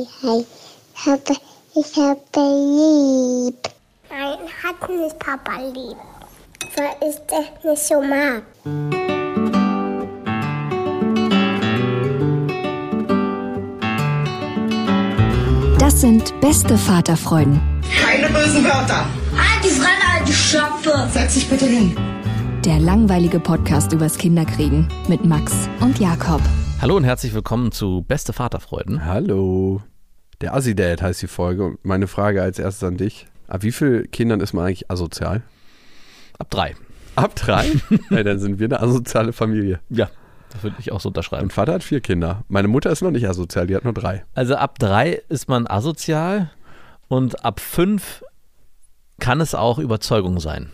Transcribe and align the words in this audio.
hi, 0.00 0.06
hi. 0.22 0.44
Ich 0.94 1.06
habe, 1.06 1.36
ich 1.74 1.96
habe 1.96 2.20
lieb. 2.36 3.68
Nein, 4.10 4.38
hat 4.62 4.88
nicht 4.88 5.18
Papa 5.18 5.60
lieb. 5.60 5.96
Weil 6.76 7.08
ich 7.08 7.16
das 7.26 7.64
nicht 7.64 7.86
so 7.86 8.00
mag. 8.02 8.42
Das 15.78 16.00
sind 16.00 16.38
beste 16.40 16.76
Vaterfreuden. 16.76 17.60
Keine 18.00 18.28
bösen 18.28 18.64
Wörter. 18.64 19.06
Halt 19.36 19.64
die 19.64 19.68
Fremde, 19.68 20.06
alte 20.18 20.32
Schöpfe. 20.32 21.08
Setz 21.12 21.34
dich 21.34 21.48
bitte 21.48 21.66
hin. 21.66 21.96
Der 22.64 22.78
langweilige 22.78 23.40
Podcast 23.40 23.92
übers 23.92 24.18
Kinderkriegen 24.18 24.86
mit 25.08 25.24
Max 25.24 25.52
und 25.80 25.98
Jakob. 25.98 26.42
Hallo 26.80 26.96
und 26.96 27.04
herzlich 27.04 27.34
willkommen 27.34 27.72
zu 27.72 28.02
Beste 28.06 28.32
Vaterfreuden. 28.32 29.04
Hallo. 29.04 29.82
Der 30.40 30.54
Assi-Dad 30.54 31.02
heißt 31.02 31.22
die 31.22 31.26
Folge. 31.26 31.64
Und 31.64 31.84
meine 31.84 32.06
Frage 32.06 32.42
als 32.42 32.58
erstes 32.58 32.84
an 32.84 32.96
dich. 32.96 33.26
Ab 33.48 33.62
wie 33.62 33.72
vielen 33.72 34.10
Kindern 34.10 34.40
ist 34.40 34.52
man 34.52 34.66
eigentlich 34.66 34.90
asozial? 34.90 35.42
Ab 36.38 36.50
drei. 36.50 36.74
Ab 37.16 37.34
drei? 37.34 37.70
ja, 38.10 38.22
dann 38.22 38.38
sind 38.38 38.58
wir 38.58 38.66
eine 38.66 38.80
asoziale 38.80 39.32
Familie. 39.32 39.80
Ja, 39.90 40.08
das 40.52 40.62
würde 40.62 40.76
ich 40.78 40.92
auch 40.92 41.00
so 41.00 41.08
unterschreiben. 41.08 41.46
Mein 41.46 41.50
Vater 41.50 41.74
hat 41.74 41.82
vier 41.82 42.00
Kinder. 42.00 42.44
Meine 42.48 42.68
Mutter 42.68 42.90
ist 42.90 43.02
noch 43.02 43.10
nicht 43.10 43.28
asozial, 43.28 43.66
die 43.66 43.76
hat 43.76 43.84
nur 43.84 43.92
drei. 43.92 44.24
Also 44.34 44.56
ab 44.56 44.78
drei 44.78 45.20
ist 45.28 45.48
man 45.48 45.66
asozial 45.66 46.50
und 47.08 47.44
ab 47.44 47.60
fünf 47.60 48.24
kann 49.18 49.40
es 49.40 49.54
auch 49.54 49.78
Überzeugung 49.78 50.40
sein. 50.40 50.70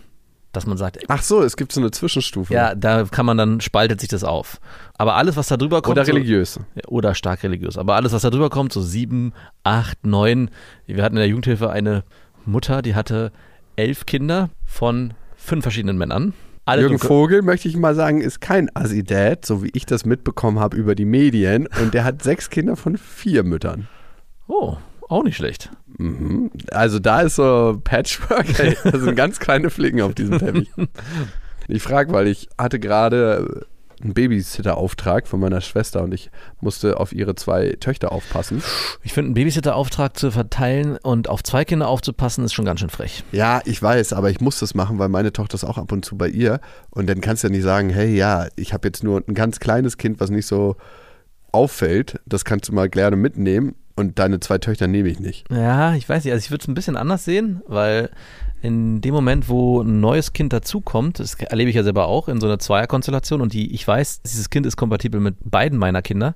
Dass 0.57 0.67
man 0.67 0.79
sagt, 0.79 0.99
Ach 1.09 1.23
so, 1.23 1.43
es 1.43 1.57
gibt 1.57 1.71
so 1.73 1.81
eine 1.81 1.91
Zwischenstufe. 1.91 2.53
ja, 2.53 2.75
da 2.75 3.05
kann 3.05 3.27
man 3.27 3.37
dann, 3.37 3.61
spaltet 3.61 4.01
sich 4.01 4.09
das 4.09 4.25
auf. 4.25 4.59
Aber 4.97 5.15
alles, 5.17 5.37
was 5.37 5.49
da 5.49 5.57
drüber 5.59 5.83
kommt. 5.83 5.99
Oder 5.99 6.07
so- 6.07 6.13
religiös. 6.13 6.59
Ja, 6.75 6.83
Oder 6.89 7.15
stark 7.15 7.43
religiös. 7.43 7.77
Aber 7.77 7.95
alles, 7.95 8.13
was 8.13 8.23
da 8.23 8.31
drüber 8.31 8.49
kommt, 8.49 8.73
so 8.73 8.81
sieben, 8.81 9.35
acht, 9.65 10.07
neun. 10.07 10.51
Wir 10.87 11.03
hatten 11.05 11.17
in 11.17 11.21
der 11.21 11.29
Jugendhilfe 11.29 11.69
eine 11.71 12.05
Mutter, 12.47 12.81
die 12.81 12.95
hatte 12.95 13.33
elf 13.77 14.07
Kinder 14.07 14.49
von 14.65 15.13
fünf 15.37 15.63
verschiedenen 15.65 15.99
Männern. 15.99 16.33
Alle 16.65 16.81
Jürgen 16.83 16.99
Vogel, 16.99 17.43
möchte 17.43 17.69
ich 17.69 17.77
mal 17.77 17.95
sagen, 17.95 18.21
ist 18.21 18.41
kein 18.41 18.75
Assi-Dad, 18.75 19.45
so 19.45 19.63
wie 19.63 19.71
ich 19.75 19.85
das 19.87 20.05
mitbekommen 20.05 20.59
habe 20.59 20.77
über 20.77 20.95
die 20.95 21.05
Medien. 21.05 21.69
Und 21.81 21.93
der 21.95 22.03
hat 22.05 22.23
sechs 22.23 22.51
Kinder 22.51 22.75
von 22.77 22.97
vier 22.97 23.45
Müttern. 23.45 23.87
Oh, 24.49 24.77
auch 25.09 25.23
nicht 25.23 25.37
schlecht. 25.37 25.71
Mhm. 25.99 26.51
Also 26.71 26.99
da 26.99 27.23
ist 27.23 27.37
so 27.37 27.81
Patchwork, 27.83 28.59
ey, 28.59 28.77
da 28.85 28.99
sind 28.99 29.17
ganz 29.17 29.39
kleine 29.39 29.71
Flicken 29.71 30.03
auf 30.03 30.15
diesem 30.15 30.39
Teppich. 30.39 30.71
Ich 31.69 31.83
frage, 31.83 32.13
weil 32.13 32.29
ich 32.29 32.49
hatte 32.59 32.79
gerade 32.79 33.67
einen 34.03 34.15
Babysitter-Auftrag 34.15 35.27
von 35.27 35.41
meiner 35.41 35.61
Schwester 35.61 36.03
und 36.03 36.13
ich 36.13 36.31
musste 36.61 37.01
auf 37.01 37.13
ihre 37.13 37.35
zwei 37.35 37.77
Töchter 37.81 38.13
aufpassen. 38.13 38.63
Ich 39.03 39.13
finde, 39.13 39.29
einen 39.29 39.35
Babysitter-Auftrag 39.35 40.19
zu 40.19 40.31
verteilen 40.31 40.99
und 41.03 41.29
auf 41.29 41.43
zwei 41.43 41.65
Kinder 41.65 41.89
aufzupassen, 41.89 42.45
ist 42.45 42.53
schon 42.53 42.65
ganz 42.65 42.81
schön 42.81 42.91
frech. 42.91 43.25
Ja, 43.33 43.63
ich 43.65 43.83
weiß, 43.83 44.13
aber 44.13 44.31
ich 44.31 44.41
muss 44.41 44.59
das 44.59 44.75
machen, 44.75 44.99
weil 44.99 45.09
meine 45.09 45.33
Tochter 45.33 45.55
ist 45.55 45.65
auch 45.65 45.79
ab 45.79 45.93
und 45.93 46.05
zu 46.05 46.17
bei 46.17 46.29
ihr. 46.29 46.61
Und 46.91 47.09
dann 47.09 47.21
kannst 47.21 47.43
du 47.43 47.49
ja 47.49 47.53
nicht 47.53 47.63
sagen, 47.63 47.91
hey, 47.91 48.15
ja, 48.15 48.49
ich 48.57 48.75
habe 48.75 48.87
jetzt 48.87 49.03
nur 49.03 49.23
ein 49.27 49.35
ganz 49.35 49.61
kleines 49.61 49.97
Kind, 49.97 50.21
was 50.21 50.31
nicht 50.31 50.47
so 50.47 50.77
auffällt. 51.57 52.21
Das 52.27 52.45
kannst 52.45 52.69
du 52.69 52.73
mal 52.75 52.89
gerne 52.89 53.17
mitnehmen. 53.17 53.75
Und 53.99 54.19
deine 54.19 54.41
zwei 54.41 54.59
Töchter 54.59 54.87
nehme 54.89 55.09
ich 55.09 55.21
nicht. 55.21 55.51
Ja, 55.51 55.95
ich 55.95 56.07
weiß 56.07 56.23
nicht. 56.25 56.33
Also 56.35 56.45
ich 56.45 56.51
würde 56.51 56.63
es 56.63 56.69
ein 56.69 56.75
bisschen 56.75 56.97
anders 56.99 57.25
sehen, 57.25 57.63
weil 57.67 58.11
in 58.61 59.01
dem 59.01 59.15
Moment, 59.15 59.49
wo 59.49 59.81
ein 59.81 60.01
neues 60.01 60.35
Kind 60.35 60.53
dazukommt, 60.53 61.19
das 61.19 61.35
erlebe 61.35 61.71
ich 61.71 61.77
ja 61.77 61.83
selber 61.83 62.07
auch 62.07 62.29
in 62.29 62.39
so 62.39 62.47
einer 62.47 62.59
Zweierkonstellation 62.59 63.41
und 63.41 63.55
die, 63.55 63.73
ich 63.75 63.89
weiß, 63.89 64.21
dieses 64.23 64.51
Kind 64.51 64.67
ist 64.67 64.77
kompatibel 64.77 65.19
mit 65.21 65.37
beiden 65.45 65.79
meiner 65.79 66.03
Kinder, 66.03 66.35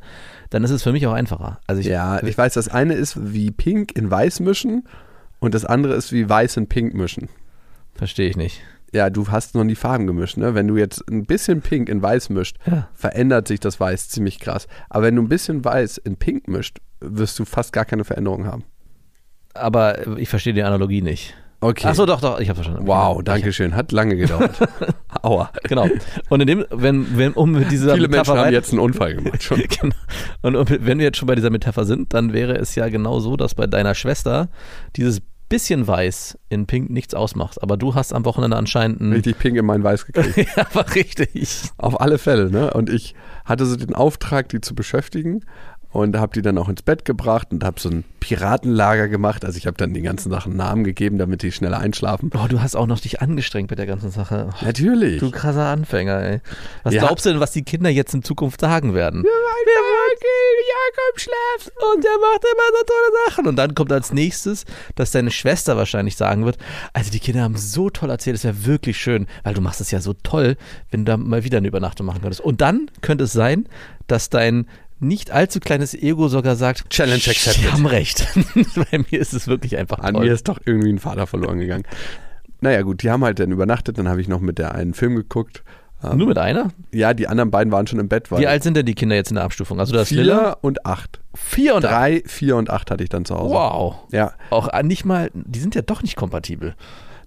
dann 0.49 0.65
ist 0.65 0.71
es 0.71 0.83
für 0.83 0.93
mich 0.93 1.07
auch 1.07 1.13
einfacher. 1.13 1.61
Also 1.67 1.81
ich, 1.81 1.87
Ja, 1.87 2.23
ich 2.23 2.37
weiß, 2.39 2.55
das 2.55 2.69
eine 2.69 2.95
ist 2.95 3.35
wie 3.35 3.51
Pink 3.51 3.95
in 3.95 4.11
Weiß 4.11 4.41
mischen 4.41 4.85
und 5.39 5.53
das 5.55 5.67
andere 5.67 5.95
ist 5.95 6.13
wie 6.13 6.29
Weiß 6.31 6.57
in 6.57 6.67
Pink 6.67 6.95
mischen. 6.95 7.29
verstehe 7.95 8.29
ich 8.31 8.37
nicht. 8.39 8.63
Ja, 8.93 9.09
du 9.11 9.29
hast 9.29 9.55
noch 9.55 9.65
die 9.65 9.77
Farben 9.77 10.07
gemischt, 10.07 10.37
ne? 10.37 10.55
Wenn 10.55 10.67
du 10.67 10.77
jetzt 10.77 11.09
ein 11.11 11.25
bisschen 11.25 11.61
Pink 11.63 11.89
in 11.89 12.03
Weiß 12.03 12.29
mischt, 12.29 12.57
Ja. 12.67 12.89
verändert 12.95 13.47
sich 13.49 13.61
das 13.61 13.79
Weiß 13.79 14.09
ziemlich 14.09 14.41
krass. 14.41 14.67
Aber 14.89 15.05
wenn 15.07 15.17
du 15.17 15.23
ein 15.23 15.29
bisschen 15.29 15.65
Weiß 15.65 15.99
in 15.99 16.17
Pink 16.17 16.49
mischt, 16.49 16.79
wirst 17.01 17.39
du 17.39 17.45
fast 17.45 17.73
gar 17.73 17.85
keine 17.85 18.05
Veränderung 18.05 18.47
haben. 18.47 18.65
Aber 19.55 20.17
ich 20.19 20.29
verstehe 20.29 20.55
die 20.55 20.63
Analogie 20.63 21.03
nicht. 21.03 21.35
Okay. 21.63 21.89
Ach 21.91 21.95
so, 21.95 22.07
doch, 22.07 22.21
doch, 22.23 22.41
ich 22.41 22.49
habe 22.49 22.57
verstanden. 22.57 22.87
Wow, 22.87 23.19
Genau. 23.19 23.23
danke 23.23 23.53
schön. 23.53 23.77
Hat 23.77 23.93
lange 23.93 24.17
gedauert. 24.17 24.53
Aua. 25.23 25.51
Genau. 25.65 25.89
Und 26.31 26.41
in 26.41 26.47
dem, 26.47 26.65
wenn, 26.71 27.19
wenn 27.19 27.33
um 27.35 27.53
mit 27.53 27.71
dieser 27.71 27.95
Viele 27.95 28.09
Menschen 28.09 28.21
Metapher 28.23 28.39
haben 28.39 28.47
weit- 28.47 28.55
jetzt 28.55 28.71
einen 28.73 28.81
Unfall 28.81 29.15
gemacht 29.15 29.43
schon. 29.43 29.59
Genau. 29.81 29.95
Und 30.43 30.57
um- 30.57 30.67
wenn 30.69 30.99
wir 30.99 31.05
jetzt 31.05 31.19
schon 31.19 31.27
bei 31.29 31.35
dieser 31.35 31.51
Metapher 31.51 31.85
sind, 31.85 32.15
dann 32.15 32.33
wäre 32.33 32.55
es 32.57 32.75
ja 32.77 32.89
genau 32.89 33.21
so, 33.21 33.37
dass 33.37 33.55
bei 33.55 33.67
deiner 33.67 33.95
Schwester 33.95 34.49
dieses 34.97 35.21
bisschen 35.51 35.87
Weiß 35.87 36.39
in 36.49 36.67
Pink 36.67 36.89
nichts 36.89 37.13
ausmacht. 37.13 37.63
Aber 37.63 37.77
du 37.77 37.95
hast 37.95 38.15
am 38.15 38.25
Wochenende 38.25 38.57
anscheinend 38.57 39.03
ein. 39.03 39.13
Richtig 39.13 39.39
Pink 39.39 39.59
in 39.59 39.67
mein 39.67 39.85
Weiß 39.85 40.07
gekriegt. 40.07 40.37
ja, 40.57 40.67
war 40.73 40.95
richtig. 40.95 41.61
Auf 41.77 42.01
alle 42.01 42.17
Fälle, 42.17 42.51
ne? 42.51 42.73
Und 42.73 42.89
ich 42.89 43.15
hatte 43.45 43.67
so 43.67 43.77
den 43.77 43.95
Auftrag, 43.95 44.49
die 44.49 44.63
zu 44.63 44.75
beschäftigen 44.75 45.45
und 45.93 46.17
habe 46.17 46.33
die 46.33 46.43
dann 46.43 46.57
auch 46.59 46.69
ins 46.69 46.83
Bett 46.83 47.05
gebracht 47.05 47.49
und 47.51 47.65
habe 47.65 47.81
so 47.81 47.89
ein 47.89 48.05
Piratenlager 48.21 49.09
gemacht. 49.09 49.45
Also 49.45 49.57
ich 49.59 49.67
habe 49.67 49.77
dann 49.77 49.93
den 49.93 50.05
ganzen 50.05 50.31
Sachen 50.31 50.57
Namen 50.57 50.85
gegeben, 50.85 51.19
damit 51.19 51.43
die 51.43 51.51
schneller 51.53 51.79
einschlafen. 51.79 52.31
Oh, 52.35 52.47
du 52.49 52.61
hast 52.63 52.77
auch 52.77 52.87
noch 52.87 53.01
dich 53.01 53.21
angestrengt 53.21 53.71
mit 53.71 53.79
der 53.79 53.87
ganzen 53.87 54.11
Sache. 54.11 54.51
Oh, 54.51 54.65
Natürlich. 54.65 55.19
Du 55.21 55.31
krasser 55.31 55.67
Anfänger, 55.67 56.21
ey. 56.23 56.41
Was 56.85 56.95
Ja. 56.95 57.01
glaubst 57.07 57.27
du 57.27 57.31
denn, 57.31 57.41
was 57.41 57.51
die 57.53 57.63
Kinder 57.63 57.91
jetzt 57.91 58.15
in 58.15 58.23
Zukunft 58.23 58.61
sagen 58.61 58.95
werden? 58.95 59.25
Jakob 59.25 61.21
schläft 61.21 61.73
und 61.95 62.05
der 62.05 62.11
macht 62.21 62.45
immer 62.45 62.79
so 62.79 62.85
tolle 62.87 63.27
Sachen. 63.27 63.47
Und 63.47 63.57
dann 63.57 63.75
kommt 63.75 63.93
als 63.93 64.13
nächstes, 64.13 64.65
dass 64.95 65.11
deine 65.11 65.31
Schwester 65.31 65.77
wahrscheinlich 65.77 66.17
sagen 66.17 66.45
wird, 66.45 66.59
also 66.93 67.11
die 67.11 67.21
Kinder 67.21 67.43
haben 67.43 67.57
so 67.57 67.91
toll 67.91 68.11
erzählt, 68.11 68.37
es 68.37 68.45
wäre 68.45 68.67
wirklich 68.67 68.99
schön, 68.99 69.27
weil 69.43 69.55
du 69.55 69.61
machst 69.61 69.81
es 69.81 69.91
ja 69.91 70.01
so 70.01 70.13
toll, 70.15 70.57
wenn 70.91 71.05
du 71.05 71.13
da 71.13 71.17
mal 71.17 71.45
wieder 71.45 71.59
eine 71.59 71.69
Übernachtung 71.69 72.07
machen 72.07 72.21
könntest. 72.21 72.41
Und 72.41 72.61
dann 72.61 72.91
könnte 73.01 73.25
es 73.25 73.33
sein, 73.33 73.67
dass 74.07 74.29
dein 74.31 74.67
nicht 75.01 75.31
allzu 75.31 75.61
kleines 75.61 75.95
Ego 75.95 76.29
sogar 76.29 76.57
sagt, 76.57 76.89
Challenge 76.91 77.17
accepted. 77.27 77.63
Sie 77.65 77.71
haben 77.71 77.87
recht. 77.87 78.27
Bei 78.91 78.99
mir 78.99 79.21
ist 79.21 79.33
es 79.33 79.47
wirklich 79.49 79.77
einfach 79.77 79.99
An 79.99 80.15
toll. 80.15 80.25
mir 80.27 80.33
ist 80.33 80.49
doch 80.49 80.59
irgendwie 80.65 80.93
ein 80.93 80.99
Vater 80.99 81.27
verloren 81.27 81.59
gegangen. 81.59 81.85
Naja, 82.61 82.83
gut, 82.83 83.03
die 83.03 83.11
haben 83.11 83.25
halt 83.25 83.39
dann 83.39 83.51
übernachtet. 83.51 83.99
Dann 83.99 84.09
habe 84.09 84.21
ich 84.21 84.29
noch 84.29 84.41
mit 84.41 84.59
der 84.59 84.75
einen 84.75 84.95
Film 84.95 85.17
geguckt. 85.17 85.63
Ähm, 86.03 86.19
Nur 86.19 86.29
mit 86.29 86.39
einer? 86.39 86.69
Ja, 86.93 87.13
die 87.15 87.27
anderen 87.29 87.51
beiden 87.51 87.73
waren 87.73 87.87
schon 87.87 87.99
im 87.99 88.09
Bett. 88.09 88.31
Wie 88.31 88.47
alt 88.47 88.63
sind 88.63 88.77
denn 88.77 88.87
die 88.87 88.95
Kinder 88.95 89.17
jetzt 89.17 89.31
in 89.31 89.35
der 89.35 89.45
Abstufung? 89.45 89.81
Also 89.81 89.93
das 89.93 90.09
Vier 90.09 90.19
Lilla? 90.23 90.53
und 90.61 90.87
acht. 90.87 91.21
Vier 91.35 91.75
und 91.75 91.85
acht. 91.85 91.93
Drei, 91.93 92.23
vier 92.27 92.57
und 92.57 92.71
acht 92.71 92.91
hatte 92.91 93.03
ich 93.03 93.09
dann 93.11 93.25
zu 93.25 93.35
Hause. 93.37 93.55
Wow. 93.55 93.97
Ja. 94.11 94.33
Auch 94.51 94.69
äh, 94.69 94.83
nicht 94.83 95.05
mal, 95.05 95.31
die 95.35 95.59
sind 95.61 95.75
ja 95.75 95.83
doch 95.83 96.03
nicht 96.03 96.17
kompatibel. 96.17 96.75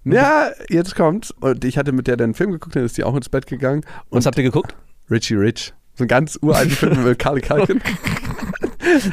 Ja, 0.04 0.50
jetzt 0.68 0.96
kommt's. 0.96 1.30
Und 1.30 1.64
ich 1.64 1.78
hatte 1.78 1.92
mit 1.92 2.06
der 2.06 2.16
dann 2.16 2.26
einen 2.26 2.34
Film 2.34 2.52
geguckt, 2.52 2.76
dann 2.76 2.84
ist 2.84 2.96
die 2.98 3.04
auch 3.04 3.14
ins 3.16 3.28
Bett 3.28 3.46
gegangen. 3.46 3.84
Und 4.10 4.18
Was 4.18 4.26
habt 4.26 4.36
ihr 4.36 4.44
geguckt? 4.44 4.74
Richie 5.10 5.34
Rich. 5.36 5.72
So 5.96 6.04
ein 6.04 6.08
ganz 6.08 6.38
uralten 6.42 6.70
Film 6.72 7.04
mit 7.04 7.18
Carly 7.18 7.40
Culkin. 7.40 7.80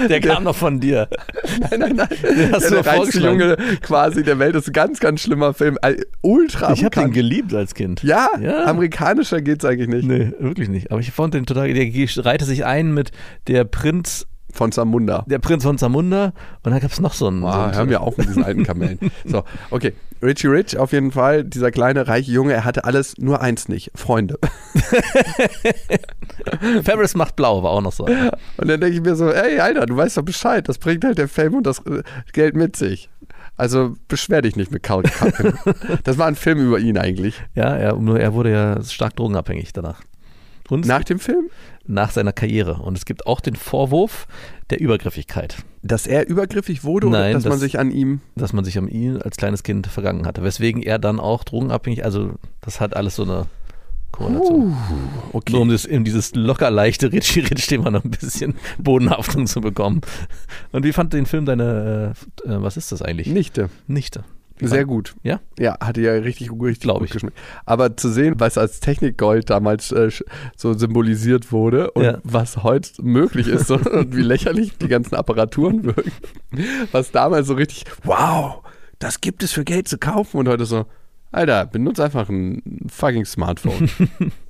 Der 0.10 0.20
kam 0.20 0.44
noch 0.44 0.56
von 0.56 0.80
dir. 0.80 1.08
nein, 1.70 1.80
nein, 1.80 1.96
nein. 1.96 2.08
hast 2.52 2.64
der, 2.72 2.82
der 2.82 2.86
reichste. 2.86 3.20
Junge 3.20 3.58
quasi 3.82 4.24
der 4.24 4.38
Welt 4.40 4.56
ist 4.56 4.68
ein 4.68 4.74
ganz, 4.74 5.00
ganz 5.00 5.22
schlimmer 5.22 5.54
Film. 5.54 5.78
Äh, 5.82 5.96
Ultra 6.22 6.74
Ich 6.74 6.84
habe 6.84 7.00
den 7.00 7.12
geliebt 7.12 7.54
als 7.54 7.74
Kind. 7.74 8.04
Ja, 8.04 8.30
Ja. 8.42 8.66
amerikanischer 8.66 9.42
geht's 9.42 9.64
eigentlich 9.64 9.88
nicht. 9.88 10.06
Nee, 10.06 10.32
wirklich 10.40 10.70
nicht. 10.70 10.92
Aber 10.92 11.00
ich 11.00 11.12
fand 11.12 11.34
den 11.34 11.46
total, 11.46 11.74
der 11.74 11.86
reihte 12.26 12.46
sich 12.46 12.66
ein 12.66 12.94
mit 12.94 13.12
der 13.48 13.64
Prinz, 13.64 14.28
Von 14.54 14.72
Samunda. 14.72 15.24
der 15.28 15.40
Prinz 15.40 15.64
von 15.64 15.78
Zamunda 15.78 16.34
und 16.64 16.72
da 16.72 16.80
gab 16.80 16.92
es 16.92 17.00
noch 17.00 17.14
so 17.14 17.28
einen. 17.28 17.42
so 17.42 17.48
Ah, 17.48 17.66
einen 17.66 17.76
hör 17.76 17.86
mir 17.86 18.02
auf 18.02 18.18
mit 18.18 18.28
diesen 18.28 18.44
alten 18.44 18.64
Kamellen. 18.64 19.00
So, 19.26 19.44
okay. 19.70 19.94
Richie 20.24 20.48
Rich 20.48 20.78
auf 20.78 20.92
jeden 20.92 21.12
Fall, 21.12 21.44
dieser 21.44 21.72
kleine, 21.72 22.08
reiche 22.08 22.32
Junge, 22.32 22.54
er 22.54 22.64
hatte 22.64 22.84
alles, 22.84 23.18
nur 23.18 23.42
eins 23.42 23.68
nicht, 23.70 23.92
Freunde. 23.96 24.38
Ferris 26.84 27.16
macht 27.16 27.36
blau, 27.36 27.64
war 27.64 27.72
auch 27.72 27.82
noch 27.82 27.92
so. 27.92 28.06
Und 28.06 28.68
dann 28.68 28.80
denke 28.80 28.96
ich 28.96 29.02
mir 29.02 29.16
so, 29.16 29.30
ey, 29.32 29.60
Alter, 29.60 29.86
du 29.86 29.96
weißt 29.98 30.18
doch 30.18 30.24
Bescheid, 30.24 30.68
das 30.70 30.78
bringt 30.78 31.04
halt 31.04 31.18
der 31.18 31.28
Fame 31.28 31.56
und 31.56 31.68
das 31.68 31.80
äh, 31.86 32.04
Geld 32.34 32.56
mit 32.56 32.76
sich. 32.76 33.10
Also 33.58 33.96
beschwer 34.08 34.42
dich 34.42 34.56
nicht 34.56 34.72
mit 34.72 34.84
Culkin. 34.84 35.54
das 36.04 36.18
war 36.18 36.28
ein 36.28 36.36
Film 36.36 36.60
über 36.66 36.80
ihn 36.80 36.98
eigentlich. 36.98 37.42
Ja, 37.54 37.76
er, 37.76 37.96
nur 37.96 38.20
er 38.20 38.34
wurde 38.34 38.52
ja 38.52 38.82
stark 38.84 39.16
drogenabhängig 39.16 39.74
danach. 39.74 40.02
Und 40.70 40.86
Nach 40.86 41.04
dem 41.04 41.20
Film? 41.20 41.50
Nach 41.92 42.12
seiner 42.12 42.34
Karriere. 42.34 42.76
Und 42.76 42.98
es 42.98 43.06
gibt 43.06 43.28
auch 43.28 43.40
den 43.40 43.56
Vorwurf 43.56 44.28
der 44.70 44.80
Übergriffigkeit, 44.80 45.58
Dass 45.84 46.08
er 46.08 46.28
übergriffig 46.28 46.84
wurde 46.84 47.08
oder 47.08 47.20
Nein, 47.20 47.34
dass 47.34 47.46
man 47.46 47.60
sich 47.60 47.78
an 47.80 47.92
ihm. 47.92 48.22
dass 48.36 48.54
man 48.54 48.64
sich 48.64 48.78
am 48.78 48.88
ihn 48.88 49.18
als 49.22 49.38
kleines 49.38 49.64
Kind 49.64 49.88
vergangen 49.88 50.26
hatte. 50.26 50.44
Weswegen 50.44 50.82
er 50.82 51.00
dann 51.00 51.20
auch 51.20 51.44
drogenabhängig, 51.44 52.06
also 52.06 52.36
das 52.62 52.80
hat 52.80 52.96
alles 52.96 53.16
so 53.16 53.24
eine 53.24 53.48
Korrelation. 54.12 54.76
Okay. 55.34 55.54
Nur 55.54 55.62
um, 55.62 55.70
das, 55.70 55.86
um 55.86 56.04
dieses 56.04 56.36
locker 56.36 56.70
leichte 56.70 57.12
Ritchie 57.12 57.42
Ritch 57.42 57.68
Thema 57.68 57.92
noch 57.92 58.04
ein 58.04 58.12
bisschen 58.12 58.56
Bodenhaftung 58.78 59.48
zu 59.48 59.62
bekommen. 59.62 60.02
Und 60.72 60.84
wie 60.84 60.94
fand 60.94 61.14
den 61.14 61.26
Film 61.26 61.46
deine, 61.46 62.14
äh, 62.46 62.50
äh, 62.50 62.62
was 62.62 62.78
ist 62.78 62.92
das 62.92 63.02
eigentlich? 63.02 63.28
Nichte. 63.28 63.70
Nichte. 63.88 64.24
Sehr 64.70 64.86
gut. 64.86 65.16
Ja? 65.24 65.40
Ja, 65.58 65.78
hatte 65.82 66.02
ja 66.02 66.12
richtig, 66.14 66.52
richtig 66.52 66.80
Glaub 66.82 67.00
gut 67.00 67.08
ich. 67.08 67.14
geschmeckt. 67.14 67.38
Aber 67.66 67.96
zu 67.98 68.10
sehen, 68.10 68.36
was 68.38 68.58
als 68.58 68.80
Technikgold 68.80 69.50
damals 69.50 69.92
äh, 69.92 70.10
so 70.56 70.74
symbolisiert 70.74 71.52
wurde 71.52 71.92
und 71.92 72.04
Ja. 72.04 72.18
was 72.24 72.64
heute 72.64 73.02
möglich 73.04 73.48
ist 73.48 73.68
so, 73.68 73.76
und 73.92 74.16
wie 74.16 74.22
lächerlich 74.22 74.78
die 74.78 74.88
ganzen 74.88 75.16
Apparaturen 75.16 75.84
wirken, 75.84 76.12
was 76.92 77.12
damals 77.12 77.48
so 77.48 77.54
richtig, 77.56 77.86
wow, 78.04 78.62
das 79.00 79.22
gibt 79.22 79.42
es 79.44 79.52
für 79.52 79.64
Geld 79.64 79.88
zu 79.88 79.98
kaufen 79.98 80.38
und 80.38 80.48
heute 80.48 80.66
so, 80.66 80.86
Alter, 81.32 81.66
benutze 81.66 82.04
einfach 82.04 82.30
ein 82.30 82.62
fucking 82.90 83.26
Smartphone. 83.26 83.90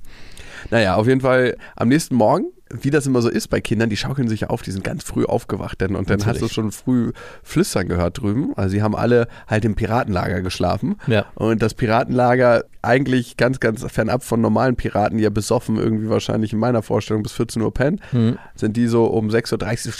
naja, 0.70 0.96
auf 0.96 1.06
jeden 1.06 1.20
Fall 1.20 1.56
am 1.76 1.88
nächsten 1.88 2.14
Morgen, 2.16 2.46
wie 2.80 2.90
das 2.90 3.06
immer 3.06 3.22
so 3.22 3.28
ist 3.28 3.48
bei 3.48 3.60
Kindern, 3.60 3.90
die 3.90 3.96
schaukeln 3.96 4.28
sich 4.28 4.48
auf, 4.50 4.62
die 4.62 4.70
sind 4.70 4.84
ganz 4.84 5.04
früh 5.04 5.24
aufgewacht 5.24 5.80
denn, 5.80 5.96
und 5.96 6.10
dann 6.10 6.24
hast 6.26 6.40
du 6.40 6.48
schon 6.48 6.72
früh 6.72 7.12
flüstern 7.42 7.88
gehört 7.88 8.20
drüben. 8.20 8.52
Also 8.56 8.70
sie 8.70 8.82
haben 8.82 8.96
alle 8.96 9.28
halt 9.46 9.64
im 9.64 9.74
Piratenlager 9.74 10.40
geschlafen. 10.42 10.96
Ja. 11.06 11.26
Und 11.34 11.62
das 11.62 11.74
Piratenlager 11.74 12.64
eigentlich 12.82 13.36
ganz, 13.36 13.60
ganz 13.60 13.84
fernab 13.90 14.24
von 14.24 14.40
normalen 14.40 14.74
Piraten, 14.76 15.18
die 15.18 15.24
ja 15.24 15.30
besoffen 15.30 15.76
irgendwie 15.76 16.08
wahrscheinlich 16.08 16.52
in 16.52 16.58
meiner 16.58 16.82
Vorstellung 16.82 17.22
bis 17.22 17.32
14 17.32 17.62
Uhr 17.62 17.72
pennen, 17.72 18.00
Mhm. 18.12 18.38
sind 18.56 18.76
die 18.76 18.88
so 18.88 19.04
um 19.06 19.28
6.30 19.28 19.86
Uhr 19.86 19.92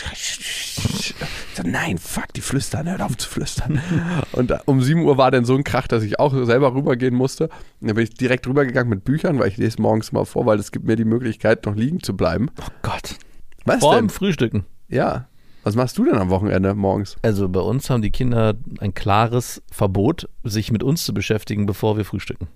so, 1.55 1.63
nein, 1.65 1.99
fuck, 1.99 2.33
die 2.35 2.41
flüstern, 2.41 2.89
hört 2.89 3.03
auf 3.03 3.17
zu 3.17 3.29
flüstern. 3.29 3.81
Und 4.33 4.53
um 4.67 4.81
7 4.81 5.05
Uhr 5.05 5.19
war 5.19 5.31
dann 5.31 5.45
so 5.45 5.55
ein 5.55 5.65
Krach, 5.65 5.87
dass 5.87 6.03
ich 6.03 6.19
auch 6.19 6.35
selber 6.45 6.75
rübergehen 6.75 7.15
musste. 7.15 7.45
Und 7.81 7.89
dann 7.89 7.95
bin 7.95 8.05
ich 8.05 8.15
direkt 8.15 8.47
rübergegangen 8.47 8.89
mit 8.89 9.05
Büchern, 9.05 9.39
weil 9.39 9.49
ich 9.49 9.59
lese 9.59 9.81
morgens 9.81 10.13
mal 10.13 10.25
vor, 10.25 10.47
weil 10.47 10.59
es 10.59 10.73
gibt 10.73 10.87
mir 10.87 10.97
die 10.97 11.05
Möglichkeit, 11.05 11.67
noch 11.67 11.77
liegen 11.77 12.03
zu 12.03 12.17
bleiben. 12.17 12.49
Oh 12.63 12.69
Gott. 12.83 13.17
Was 13.65 13.81
Vor 13.81 13.95
denn? 13.95 14.05
dem 14.07 14.11
Frühstücken. 14.11 14.65
Ja. 14.89 15.27
Was 15.65 15.77
machst 15.77 15.97
du 15.99 16.05
denn 16.05 16.17
am 16.17 16.31
Wochenende 16.31 16.75
morgens? 16.75 17.17
Also 17.23 17.49
bei 17.49 17.61
uns 17.61 17.89
haben 17.89 18.03
die 18.03 18.11
Kinder 18.11 18.55
ein 18.81 18.95
klares 18.95 19.63
Verbot, 19.71 20.29
sich 20.43 20.73
mit 20.73 20.83
uns 20.83 21.05
zu 21.05 21.15
beschäftigen, 21.15 21.67
bevor 21.67 21.97
wir 21.97 22.05
frühstücken. 22.05 22.49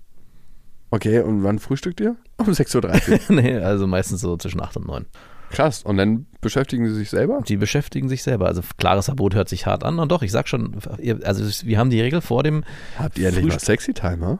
Okay, 0.89 1.19
und 1.21 1.43
wann 1.43 1.59
frühstückt 1.59 1.99
ihr? 2.01 2.15
Um 2.37 2.47
6.30 2.47 3.29
Uhr. 3.29 3.35
nee, 3.41 3.57
also 3.57 3.87
meistens 3.87 4.21
so 4.21 4.35
zwischen 4.37 4.61
8 4.61 4.77
und 4.77 4.87
9. 4.87 5.05
Krass. 5.49 5.83
Und 5.83 5.95
dann 5.97 6.25
beschäftigen 6.41 6.85
sie 6.87 6.95
sich 6.95 7.09
selber? 7.09 7.41
Die 7.47 7.55
beschäftigen 7.55 8.09
sich 8.09 8.23
selber. 8.23 8.47
Also 8.47 8.61
klares 8.77 9.05
Verbot 9.05 9.33
hört 9.35 9.47
sich 9.47 9.65
hart 9.65 9.85
an. 9.85 9.99
Und 9.99 10.11
doch, 10.11 10.21
ich 10.21 10.31
sag 10.33 10.49
schon, 10.49 10.75
also 11.23 11.65
wir 11.65 11.77
haben 11.77 11.89
die 11.89 12.01
Regel 12.01 12.19
vor 12.19 12.43
dem, 12.43 12.65
Habt 12.99 13.17
ihr 13.17 13.27
endlich 13.29 13.45
mal 13.45 13.51
Frühstück- 13.53 13.65
Sexy 13.65 13.93
Time, 13.93 14.25
ha? 14.25 14.39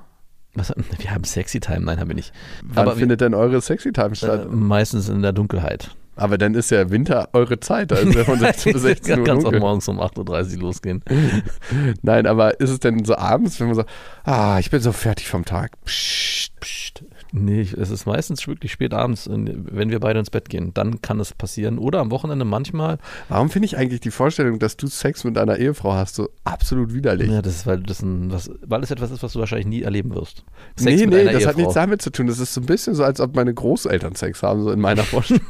Was, 0.58 0.74
wir 0.98 1.12
haben 1.12 1.24
Sexy 1.24 1.60
Time, 1.60 1.82
nein, 1.82 2.00
haben 2.00 2.10
wir 2.10 2.16
nicht. 2.16 2.34
Wann 2.64 2.88
Aber 2.88 2.96
wir, 2.96 3.00
findet 3.00 3.22
denn 3.22 3.34
eure 3.34 3.62
Sexy 3.62 3.92
Time 3.92 4.16
statt? 4.16 4.46
äh, 4.46 4.50
meistens 4.50 5.10
in 5.10 5.22
der 5.22 5.34
Dunkelheit. 5.34 5.92
Aber 6.16 6.40
dann 6.40 6.56
ist 6.56 6.72
ja 6.72 6.90
Winter 6.90 7.30
eure 7.34 7.60
Zeit, 7.60 7.92
ja 7.92 8.24
von 8.24 8.40
16 8.40 8.74
bis 8.74 8.82
16 8.82 9.20
Uhr 9.20 9.26
Kann 9.26 9.38
auch 9.38 9.44
dunkel. 9.44 9.60
morgens 9.60 9.88
um 9.88 10.00
8.30 10.02 10.56
Uhr 10.56 10.62
losgehen. 10.64 11.04
Nein, 12.02 12.26
aber 12.26 12.60
ist 12.60 12.72
es 12.72 12.80
denn 12.80 13.06
so 13.06 13.16
abends, 13.16 13.60
wenn 13.60 13.68
man 13.68 13.76
so, 13.76 13.84
ah, 14.24 14.58
ich 14.60 14.72
bin 14.72 14.82
so 14.82 14.92
fertig 14.94 15.28
vom 15.28 15.46
Tag. 15.46 15.74
Psst, 15.86 16.60
Psst. 16.60 17.04
Nee, 17.32 17.62
es 17.62 17.90
ist 17.90 18.06
meistens 18.06 18.48
wirklich 18.48 18.72
spät 18.72 18.94
abends, 18.94 19.30
wenn 19.30 19.90
wir 19.90 20.00
beide 20.00 20.20
ins 20.20 20.30
Bett 20.30 20.50
gehen. 20.50 20.74
Dann 20.74 21.02
kann 21.02 21.20
es 21.20 21.34
passieren. 21.34 21.78
Oder 21.78 22.00
am 22.00 22.12
Wochenende 22.12 22.46
manchmal. 22.46 23.00
Warum 23.30 23.50
finde 23.50 23.66
ich 23.66 23.78
eigentlich 23.78 24.00
die 24.00 24.12
Vorstellung, 24.12 24.60
dass 24.60 24.78
du 24.78 24.88
Sex 24.88 25.24
mit 25.24 25.36
deiner 25.36 25.58
Ehefrau 25.58 25.94
hast, 25.94 26.16
so 26.16 26.30
absolut 26.46 26.94
widerlich? 26.94 27.30
Ja, 27.30 27.42
das 27.42 27.56
ist, 27.56 27.68
weil 27.68 27.80
das, 27.80 28.02
ein, 28.02 28.32
was, 28.32 28.50
weil 28.62 28.82
es 28.84 28.92
etwas 28.92 29.12
ist, 29.12 29.24
was 29.24 29.34
du 29.34 29.40
wahrscheinlich 29.40 29.68
nie 29.68 29.82
erleben 29.82 30.16
wirst. 30.16 30.44
nee, 30.80 30.98
mit 30.98 31.10
nee, 31.10 31.20
einer 31.22 31.32
das 31.34 31.46
hat 31.46 31.56
Ehefrau. 31.56 31.60
nichts 31.60 31.74
damit 31.74 32.02
zu 32.02 32.12
tun. 32.12 32.28
Das 32.28 32.40
ist 32.40 32.54
so 32.54 32.62
ein 32.62 32.66
bisschen 32.66 32.96
so, 32.96 33.04
als 33.04 33.20
ob 33.20 33.36
meine 33.36 33.54
Großeltern 33.54 34.16
Sex 34.16 34.42
haben, 34.44 34.64
so 34.64 34.72
in 34.72 34.80
meiner 34.80 35.04
Vorstellung. 35.04 35.44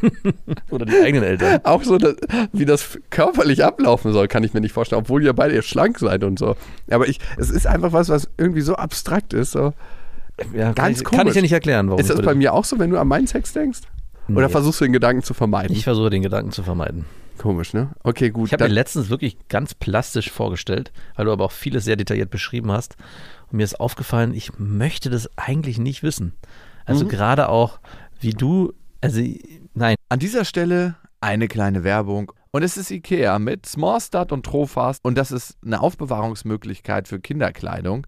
Oder 0.72 0.86
die 0.86 1.00
eigenen 1.04 1.24
Eltern. 1.24 1.62
Auch 1.64 1.84
so, 1.84 1.98
dass, 1.98 2.16
wie 2.54 2.66
das 2.66 2.98
körperlich 3.10 3.64
ablaufen 3.64 4.14
soll, 4.14 4.28
kann 4.28 4.44
ich 4.44 4.54
mir 4.54 4.62
nicht 4.62 4.74
vorstellen, 4.74 5.02
obwohl 5.02 5.24
ihr 5.24 5.34
beide 5.34 5.62
schlank 5.62 6.00
seid 6.00 6.24
und 6.24 6.40
so. 6.40 6.56
Aber 6.90 7.08
ich, 7.08 7.20
es 7.38 7.50
ist 7.50 7.68
einfach 7.68 7.94
was, 7.94 8.10
was 8.10 8.28
irgendwie 8.38 8.62
so 8.62 8.76
abstrakt 8.76 9.34
ist. 9.34 9.52
So. 9.52 9.74
Ja, 10.54 10.66
kann 10.66 10.75
Ganz 10.75 10.98
ich, 11.00 11.04
Kann 11.04 11.19
komisch. 11.19 11.28
ich 11.31 11.34
dir 11.36 11.42
nicht 11.42 11.51
erklären, 11.51 11.88
warum. 11.89 12.00
Ist 12.00 12.10
das 12.10 12.22
bei 12.22 12.36
mir 12.36 12.54
auch 12.54 12.66
so, 12.66 12.78
wenn 12.80 12.89
du 12.92 13.00
an 13.00 13.07
meinen 13.07 13.28
Sex 13.28 13.54
denkst? 13.54 13.81
Oder 14.30 14.48
Nee. 14.48 14.51
versuchst 14.51 14.81
du 14.81 14.86
den 14.86 14.94
Gedanken 14.94 15.24
zu 15.24 15.34
vermeiden? 15.34 15.75
Ich 15.75 15.84
versuche 15.86 16.10
den 16.10 16.22
Gedanken 16.22 16.51
zu 16.51 16.62
vermeiden. 16.63 17.06
Komisch, 17.38 17.74
ne? 17.74 17.92
Okay, 18.04 18.30
gut. 18.31 18.48
Ich 18.48 18.54
habe 18.54 18.66
mir 18.66 18.69
letztens 18.74 19.10
wirklich 19.10 19.38
ganz 19.48 19.74
plastisch 19.75 20.31
vorgestellt, 20.31 20.92
weil 21.16 21.25
du 21.25 21.31
aber 21.31 21.45
auch 21.45 21.51
vieles 21.51 21.86
sehr 21.86 21.95
detailliert 21.95 22.30
beschrieben 22.30 22.72
hast. 22.72 22.98
Und 23.51 23.57
mir 23.57 23.63
ist 23.63 23.80
aufgefallen, 23.80 24.34
ich 24.34 24.57
möchte 24.60 25.10
das 25.10 25.30
eigentlich 25.38 25.78
nicht 25.80 26.04
wissen. 26.04 26.34
Also 26.86 27.06
Mhm. 27.06 27.10
gerade 27.10 27.50
auch, 27.50 27.80
wie 28.19 28.31
du, 28.31 28.74
also 29.01 29.22
nein, 29.75 29.95
An 30.10 30.19
dieser 30.19 30.45
Stelle 30.45 30.95
eine 31.22 31.48
kleine 31.48 31.83
Werbung. 31.83 32.31
Und 32.51 32.63
es 32.63 32.75
ist 32.78 32.90
Ikea 32.92 33.40
mit 33.40 33.66
Smallstart 33.66 34.31
und 34.31 34.45
Trofast. 34.45 35.04
Und 35.06 35.18
das 35.18 35.31
ist 35.31 35.57
eine 35.66 35.80
Aufbewahrungsmöglichkeit 35.81 37.07
für 37.07 37.19
Kinderkleidung, 37.19 38.07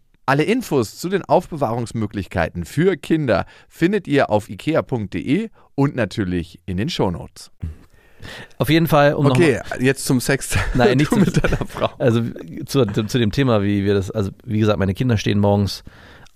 Alle 0.25 0.43
Infos 0.43 0.97
zu 0.97 1.09
den 1.09 1.23
Aufbewahrungsmöglichkeiten 1.25 2.65
für 2.65 2.95
Kinder 2.97 3.45
findet 3.67 4.07
ihr 4.07 4.29
auf 4.29 4.49
ikea.de 4.49 5.49
und 5.75 5.95
natürlich 5.95 6.59
in 6.65 6.77
den 6.77 6.89
Shownotes. 6.89 7.51
Auf 8.59 8.69
jeden 8.69 8.85
Fall, 8.87 9.15
um 9.15 9.25
Okay, 9.25 9.59
jetzt 9.79 10.05
zum 10.05 10.19
Sex. 10.21 10.55
Nein, 10.75 10.97
nicht 10.97 11.09
zum- 11.11 11.21
mit 11.21 11.43
deiner 11.43 11.65
Frau. 11.65 11.89
also 11.97 12.21
zu, 12.65 12.85
zu 12.85 13.17
dem 13.17 13.31
Thema, 13.31 13.63
wie 13.63 13.83
wir 13.83 13.95
das, 13.95 14.11
also 14.11 14.29
wie 14.45 14.59
gesagt, 14.59 14.77
meine 14.77 14.93
Kinder 14.93 15.17
stehen 15.17 15.39
morgens 15.39 15.83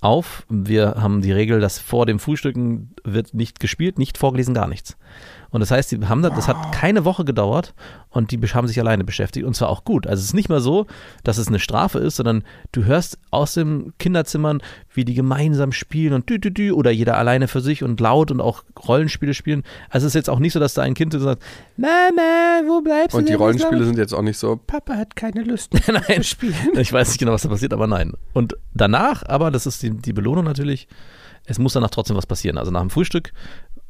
auf. 0.01 0.45
Wir 0.49 0.95
haben 0.97 1.21
die 1.21 1.31
Regel, 1.31 1.59
dass 1.59 1.77
vor 1.79 2.05
dem 2.07 2.17
Frühstücken 2.19 2.95
wird 3.03 3.33
nicht 3.35 3.59
gespielt, 3.59 3.99
nicht 3.99 4.17
vorgelesen, 4.17 4.53
gar 4.55 4.67
nichts. 4.67 4.97
Und 5.49 5.59
das 5.59 5.71
heißt, 5.71 5.91
die 5.91 6.05
haben 6.05 6.21
das, 6.21 6.33
das 6.33 6.47
hat 6.47 6.71
keine 6.71 7.05
Woche 7.05 7.25
gedauert 7.25 7.73
und 8.09 8.31
die 8.31 8.39
haben 8.39 8.67
sich 8.67 8.79
alleine 8.79 9.03
beschäftigt 9.03 9.45
und 9.45 9.55
zwar 9.55 9.69
auch 9.69 9.83
gut. 9.83 10.07
Also 10.07 10.21
es 10.21 10.27
ist 10.27 10.33
nicht 10.33 10.49
mal 10.49 10.61
so, 10.61 10.85
dass 11.23 11.37
es 11.37 11.47
eine 11.47 11.59
Strafe 11.59 11.99
ist, 11.99 12.15
sondern 12.15 12.43
du 12.71 12.85
hörst 12.85 13.17
aus 13.31 13.53
den 13.53 13.93
Kinderzimmern, 13.99 14.61
wie 14.93 15.05
die 15.05 15.13
gemeinsam 15.13 15.71
spielen 15.71 16.13
und 16.13 16.29
dü, 16.29 16.39
dü, 16.39 16.51
dü 16.51 16.71
oder 16.71 16.91
jeder 16.91 17.17
alleine 17.17 17.47
für 17.47 17.61
sich 17.61 17.83
und 17.83 17.99
laut 17.99 18.31
und 18.31 18.41
auch 18.41 18.63
Rollenspiele 18.87 19.33
spielen. 19.33 19.63
Also 19.89 20.07
es 20.07 20.11
ist 20.11 20.15
jetzt 20.15 20.29
auch 20.29 20.39
nicht 20.39 20.53
so, 20.53 20.59
dass 20.59 20.73
da 20.73 20.81
ein 20.81 20.93
Kind 20.93 21.13
sagt, 21.13 21.41
Mama, 21.77 22.61
wo 22.67 22.81
bleibst 22.81 23.13
du 23.13 23.17
Und 23.17 23.29
die? 23.29 23.33
Rollenspiele 23.33 23.85
sind 23.85 23.97
jetzt 23.97 24.13
auch 24.13 24.21
nicht 24.21 24.37
so, 24.37 24.55
Papa 24.55 24.95
hat 24.95 25.15
keine 25.15 25.43
Lust. 25.43 25.73
nein, 25.87 26.21
Ich 26.73 26.93
weiß 26.93 27.09
nicht 27.09 27.19
genau, 27.19 27.33
was 27.33 27.41
da 27.43 27.49
passiert, 27.49 27.73
aber 27.73 27.87
nein. 27.87 28.13
Und 28.33 28.55
danach, 28.73 29.23
aber 29.27 29.51
das 29.51 29.65
ist 29.65 29.83
die, 29.83 29.91
die 29.91 30.13
Belohnung 30.13 30.45
natürlich, 30.45 30.87
es 31.45 31.59
muss 31.59 31.73
danach 31.73 31.89
trotzdem 31.89 32.17
was 32.17 32.25
passieren. 32.25 32.57
Also 32.57 32.71
nach 32.71 32.81
dem 32.81 32.89
Frühstück 32.89 33.31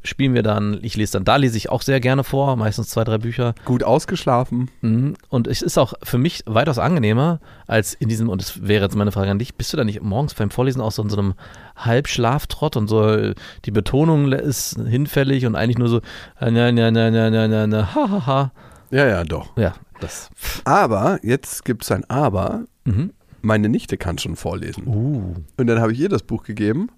spielen 0.06 0.34
wir 0.34 0.42
dann, 0.42 0.78
ich 0.82 0.96
lese 0.96 1.12
dann, 1.12 1.24
da 1.24 1.36
lese 1.36 1.56
ich 1.56 1.68
auch 1.68 1.82
sehr 1.82 2.00
gerne 2.00 2.24
vor, 2.24 2.56
meistens 2.56 2.88
zwei, 2.88 3.04
drei 3.04 3.18
Bücher. 3.18 3.54
Gut 3.64 3.82
ausgeschlafen. 3.82 4.70
Mhm. 4.80 5.14
Und 5.28 5.46
es 5.46 5.62
ist 5.62 5.78
auch 5.78 5.94
für 6.02 6.18
mich 6.18 6.42
weitaus 6.46 6.78
angenehmer 6.78 7.40
als 7.66 7.94
in 7.94 8.08
diesem, 8.08 8.28
und 8.28 8.40
das 8.40 8.66
wäre 8.66 8.84
jetzt 8.84 8.96
meine 8.96 9.12
Frage 9.12 9.30
an 9.30 9.38
dich, 9.38 9.54
bist 9.54 9.72
du 9.72 9.76
da 9.76 9.84
nicht 9.84 10.02
morgens 10.02 10.34
beim 10.34 10.50
Vorlesen 10.50 10.80
auch 10.80 10.92
so 10.92 11.02
in 11.02 11.10
so 11.10 11.18
einem 11.18 11.34
Halbschlaftrott 11.76 12.76
und 12.76 12.88
so, 12.88 13.32
die 13.64 13.70
Betonung 13.70 14.32
ist 14.32 14.76
hinfällig 14.80 15.46
und 15.46 15.54
eigentlich 15.54 15.78
nur 15.78 15.88
so, 15.88 15.98
äh, 16.40 16.50
na, 16.50 16.72
na, 16.72 16.90
na, 16.90 17.10
na, 17.10 17.30
na, 17.30 17.48
na, 17.48 17.66
na, 17.66 17.94
ha, 17.94 18.10
ha, 18.10 18.26
ha. 18.26 18.52
Ja, 18.90 19.06
ja, 19.06 19.24
doch. 19.24 19.56
Ja, 19.56 19.74
das. 20.00 20.30
Aber, 20.64 21.18
jetzt 21.22 21.64
gibt 21.64 21.82
es 21.82 21.90
ein 21.90 22.08
Aber. 22.08 22.64
Mhm. 22.84 23.12
Meine 23.42 23.68
Nichte 23.68 23.96
kann 23.96 24.18
schon 24.18 24.36
vorlesen. 24.36 24.86
Uh. 24.86 25.34
Und 25.56 25.66
dann 25.66 25.80
habe 25.80 25.92
ich 25.92 26.00
ihr 26.00 26.08
das 26.08 26.22
Buch 26.22 26.42
gegeben 26.42 26.88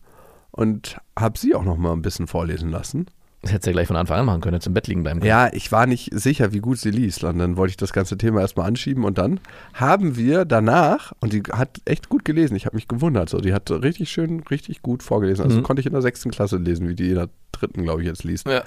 und 0.59 0.99
habe 1.19 1.39
sie 1.39 1.55
auch 1.55 1.65
noch 1.65 1.77
mal 1.77 1.93
ein 1.93 2.03
bisschen 2.03 2.27
vorlesen 2.27 2.71
lassen. 2.71 3.07
Das 3.43 3.53
hättest 3.53 3.67
du 3.67 3.71
ja 3.71 3.75
gleich 3.75 3.87
von 3.87 3.97
Anfang 3.97 4.19
an 4.19 4.27
machen 4.27 4.41
können, 4.41 4.59
im 4.67 4.75
Bett 4.75 4.89
liegen 4.89 5.05
bleiben 5.05 5.21
können. 5.21 5.29
Ja, 5.29 5.49
ich 5.53 5.71
war 5.71 5.87
nicht 5.87 6.11
sicher, 6.13 6.53
wie 6.53 6.59
gut 6.59 6.79
sie 6.79 6.91
liest. 6.91 7.23
Und 7.23 7.39
dann 7.39 7.57
wollte 7.57 7.71
ich 7.71 7.77
das 7.77 7.93
ganze 7.93 8.19
Thema 8.19 8.41
erstmal 8.41 8.67
anschieben. 8.67 9.05
Und 9.05 9.17
dann 9.17 9.39
haben 9.75 10.17
wir 10.17 10.45
danach, 10.45 11.13
und 11.21 11.33
die 11.33 11.45
hat 11.53 11.81
echt 11.85 12.09
gut 12.09 12.25
gelesen, 12.25 12.57
ich 12.57 12.67
habe 12.67 12.75
mich 12.75 12.89
gewundert. 12.89 13.29
So, 13.31 13.39
die 13.41 13.55
hat 13.55 13.71
richtig 13.71 14.11
schön, 14.11 14.41
richtig 14.51 14.83
gut 14.83 15.05
vorgelesen. 15.05 15.45
Also 15.45 15.59
Mhm. 15.59 15.63
konnte 15.63 15.79
ich 15.81 15.87
in 15.87 15.93
der 15.93 16.03
sechsten 16.03 16.33
Klasse 16.33 16.57
lesen, 16.57 16.89
wie 16.89 16.97
die 16.97 17.11
in 17.11 17.15
der 17.15 17.29
dritten, 17.53 17.85
glaube 17.85 18.03
ich, 18.03 18.09
jetzt 18.09 18.25
liest. 18.25 18.49
Ja. 18.49 18.65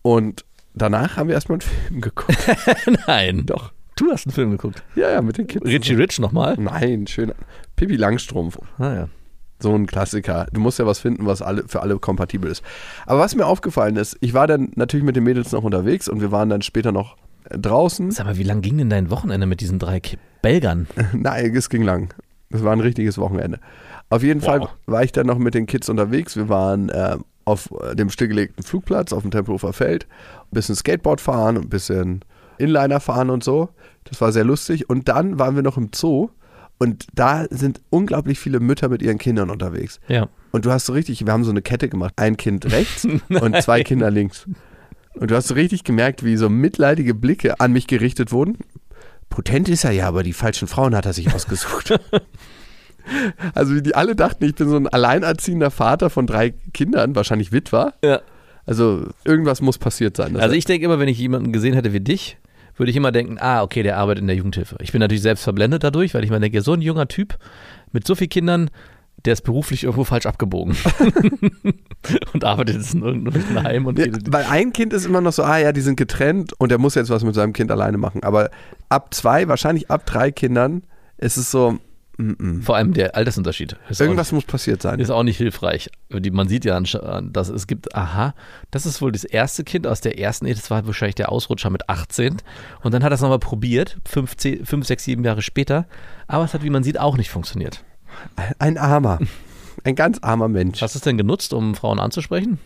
Und 0.00 0.46
danach 0.74 1.18
haben 1.18 1.28
wir 1.28 1.34
erstmal 1.34 1.58
einen 1.60 1.68
Film 1.88 2.00
geguckt. 2.00 2.38
Nein. 3.06 3.44
Doch. 3.44 3.72
Du 3.96 4.10
hast 4.10 4.26
einen 4.26 4.32
Film 4.32 4.50
geguckt. 4.52 4.82
Ja, 4.96 5.10
ja, 5.10 5.20
mit 5.20 5.36
den 5.36 5.46
Kids. 5.46 5.66
Richie 5.66 5.94
Rich 5.94 6.18
nochmal? 6.18 6.56
Nein, 6.58 7.06
schön. 7.06 7.32
Pippi 7.76 7.96
Langstrumpf. 7.96 8.58
Ah, 8.78 8.94
ja. 8.94 9.08
So 9.62 9.74
ein 9.74 9.86
Klassiker. 9.86 10.46
Du 10.52 10.60
musst 10.60 10.78
ja 10.78 10.86
was 10.86 10.98
finden, 10.98 11.26
was 11.26 11.40
alle, 11.40 11.64
für 11.68 11.82
alle 11.82 11.98
kompatibel 11.98 12.50
ist. 12.50 12.62
Aber 13.06 13.20
was 13.20 13.34
mir 13.34 13.46
aufgefallen 13.46 13.96
ist, 13.96 14.16
ich 14.20 14.34
war 14.34 14.46
dann 14.46 14.70
natürlich 14.74 15.04
mit 15.06 15.16
den 15.16 15.24
Mädels 15.24 15.52
noch 15.52 15.62
unterwegs 15.62 16.08
und 16.08 16.20
wir 16.20 16.32
waren 16.32 16.48
dann 16.48 16.62
später 16.62 16.90
noch 16.92 17.16
äh, 17.48 17.58
draußen. 17.58 18.10
Sag 18.10 18.26
mal, 18.26 18.38
wie 18.38 18.42
lang 18.42 18.60
ging 18.60 18.78
denn 18.78 18.90
dein 18.90 19.10
Wochenende 19.10 19.46
mit 19.46 19.60
diesen 19.60 19.78
drei 19.78 20.00
Belgern? 20.42 20.88
Nein, 21.12 21.54
es 21.54 21.68
ging 21.70 21.82
lang. 21.82 22.12
Es 22.50 22.62
war 22.64 22.72
ein 22.72 22.80
richtiges 22.80 23.16
Wochenende. 23.18 23.60
Auf 24.10 24.22
jeden 24.22 24.42
Wow. 24.42 24.46
Fall 24.46 24.68
war 24.86 25.02
ich 25.04 25.12
dann 25.12 25.26
noch 25.26 25.38
mit 25.38 25.54
den 25.54 25.66
Kids 25.66 25.88
unterwegs. 25.88 26.36
Wir 26.36 26.48
waren 26.48 26.88
äh, 26.90 27.16
auf 27.44 27.70
äh, 27.82 27.94
dem 27.94 28.10
stillgelegten 28.10 28.62
Flugplatz 28.64 29.12
auf 29.12 29.22
dem 29.22 29.30
Tempelhofer 29.30 29.72
Feld. 29.72 30.06
Ein 30.42 30.54
bisschen 30.54 30.74
Skateboard 30.74 31.20
fahren, 31.20 31.56
ein 31.56 31.68
bisschen 31.68 32.24
Inliner 32.58 33.00
fahren 33.00 33.30
und 33.30 33.42
so. 33.42 33.70
Das 34.04 34.20
war 34.20 34.32
sehr 34.32 34.44
lustig. 34.44 34.90
Und 34.90 35.08
dann 35.08 35.38
waren 35.38 35.54
wir 35.56 35.62
noch 35.62 35.76
im 35.78 35.90
Zoo. 35.94 36.28
Und 36.82 37.06
da 37.14 37.46
sind 37.48 37.80
unglaublich 37.90 38.40
viele 38.40 38.58
Mütter 38.58 38.88
mit 38.88 39.02
ihren 39.02 39.18
Kindern 39.18 39.50
unterwegs. 39.50 40.00
Ja. 40.08 40.28
Und 40.50 40.64
du 40.64 40.72
hast 40.72 40.86
so 40.86 40.92
richtig, 40.92 41.24
wir 41.24 41.32
haben 41.32 41.44
so 41.44 41.52
eine 41.52 41.62
Kette 41.62 41.88
gemacht. 41.88 42.14
Ein 42.16 42.36
Kind 42.36 42.72
rechts 42.72 43.06
und 43.28 43.62
zwei 43.62 43.84
Kinder 43.84 44.10
links. 44.10 44.48
Und 45.14 45.30
du 45.30 45.36
hast 45.36 45.46
so 45.46 45.54
richtig 45.54 45.84
gemerkt, 45.84 46.24
wie 46.24 46.36
so 46.36 46.48
mitleidige 46.48 47.14
Blicke 47.14 47.60
an 47.60 47.72
mich 47.72 47.86
gerichtet 47.86 48.32
wurden. 48.32 48.58
Potent 49.30 49.68
ist 49.68 49.84
er 49.84 49.92
ja, 49.92 50.08
aber 50.08 50.24
die 50.24 50.32
falschen 50.32 50.66
Frauen 50.66 50.96
hat 50.96 51.06
er 51.06 51.12
sich 51.12 51.32
ausgesucht. 51.32 52.00
also 53.54 53.76
wie 53.76 53.82
die 53.82 53.94
alle 53.94 54.16
dachten, 54.16 54.44
ich 54.44 54.56
bin 54.56 54.68
so 54.68 54.74
ein 54.74 54.88
alleinerziehender 54.88 55.70
Vater 55.70 56.10
von 56.10 56.26
drei 56.26 56.52
Kindern, 56.74 57.14
wahrscheinlich 57.14 57.52
Witwer. 57.52 57.94
Ja. 58.02 58.22
Also 58.66 59.06
irgendwas 59.24 59.60
muss 59.60 59.78
passiert 59.78 60.16
sein. 60.16 60.36
Also 60.36 60.56
ich 60.56 60.64
denke 60.64 60.86
immer, 60.86 60.98
wenn 60.98 61.06
ich 61.06 61.18
jemanden 61.18 61.52
gesehen 61.52 61.74
hätte 61.74 61.92
wie 61.92 62.00
dich, 62.00 62.38
würde 62.76 62.90
ich 62.90 62.96
immer 62.96 63.12
denken, 63.12 63.38
ah, 63.40 63.62
okay, 63.62 63.82
der 63.82 63.98
arbeitet 63.98 64.22
in 64.22 64.26
der 64.28 64.36
Jugendhilfe. 64.36 64.76
Ich 64.80 64.92
bin 64.92 65.00
natürlich 65.00 65.22
selbst 65.22 65.44
verblendet 65.44 65.84
dadurch, 65.84 66.14
weil 66.14 66.24
ich 66.24 66.30
mir 66.30 66.40
denke, 66.40 66.62
so 66.62 66.72
ein 66.72 66.82
junger 66.82 67.08
Typ 67.08 67.36
mit 67.92 68.06
so 68.06 68.14
vielen 68.14 68.30
Kindern, 68.30 68.70
der 69.24 69.34
ist 69.34 69.42
beruflich 69.42 69.84
irgendwo 69.84 70.04
falsch 70.04 70.26
abgebogen. 70.26 70.76
und 72.32 72.44
arbeitet 72.44 72.76
jetzt 72.76 72.94
in 72.94 73.02
irgendeinem 73.02 73.62
Heim 73.62 73.86
und 73.86 73.98
Ja, 73.98 74.06
weil 74.28 74.44
ein 74.44 74.72
Kind 74.72 74.92
ist 74.92 75.06
immer 75.06 75.20
noch 75.20 75.32
so, 75.32 75.44
ah 75.44 75.58
ja, 75.58 75.72
die 75.72 75.80
sind 75.80 75.96
getrennt 75.96 76.52
und 76.58 76.70
der 76.70 76.78
muss 76.78 76.94
jetzt 76.94 77.10
was 77.10 77.22
mit 77.22 77.34
seinem 77.34 77.52
Kind 77.52 77.70
alleine 77.70 77.98
machen. 77.98 78.22
Aber 78.22 78.50
ab 78.88 79.14
zwei, 79.14 79.48
wahrscheinlich 79.48 79.90
ab 79.90 80.06
drei 80.06 80.30
Kindern, 80.30 80.82
ist 81.18 81.36
es 81.36 81.50
so. 81.50 81.78
Vor 82.60 82.76
allem 82.76 82.92
der 82.92 83.16
Altersunterschied. 83.16 83.76
Irgendwas 83.98 84.32
muss 84.32 84.44
passiert 84.44 84.82
sein. 84.82 85.00
Ist 85.00 85.10
auch 85.10 85.22
nicht 85.22 85.38
hilfreich. 85.38 85.90
Man 86.10 86.46
sieht 86.46 86.64
ja, 86.64 86.78
dass 86.78 87.48
es 87.48 87.66
gibt, 87.66 87.94
aha, 87.94 88.34
das 88.70 88.84
ist 88.86 89.00
wohl 89.00 89.12
das 89.12 89.24
erste 89.24 89.64
Kind 89.64 89.86
aus 89.86 90.00
der 90.02 90.18
ersten 90.18 90.46
Ehe, 90.46 90.54
das 90.54 90.70
war 90.70 90.86
wahrscheinlich 90.86 91.14
der 91.14 91.32
Ausrutscher 91.32 91.70
mit 91.70 91.88
18. 91.88 92.36
Und 92.82 92.92
dann 92.92 93.02
hat 93.02 93.12
er 93.12 93.14
es 93.14 93.22
nochmal 93.22 93.38
probiert, 93.38 93.98
fünf, 94.06 94.36
zehn, 94.36 94.64
fünf, 94.66 94.86
sechs, 94.86 95.04
sieben 95.04 95.24
Jahre 95.24 95.42
später. 95.42 95.86
Aber 96.26 96.44
es 96.44 96.52
hat, 96.52 96.62
wie 96.62 96.70
man 96.70 96.84
sieht, 96.84 97.00
auch 97.00 97.16
nicht 97.16 97.30
funktioniert. 97.30 97.82
Ein 98.58 98.76
armer. 98.76 99.18
Ein 99.84 99.96
ganz 99.96 100.18
armer 100.20 100.48
Mensch. 100.48 100.82
Hast 100.82 100.94
du 100.94 100.98
es 100.98 101.04
denn 101.04 101.18
genutzt, 101.18 101.54
um 101.54 101.74
Frauen 101.74 101.98
anzusprechen? 101.98 102.58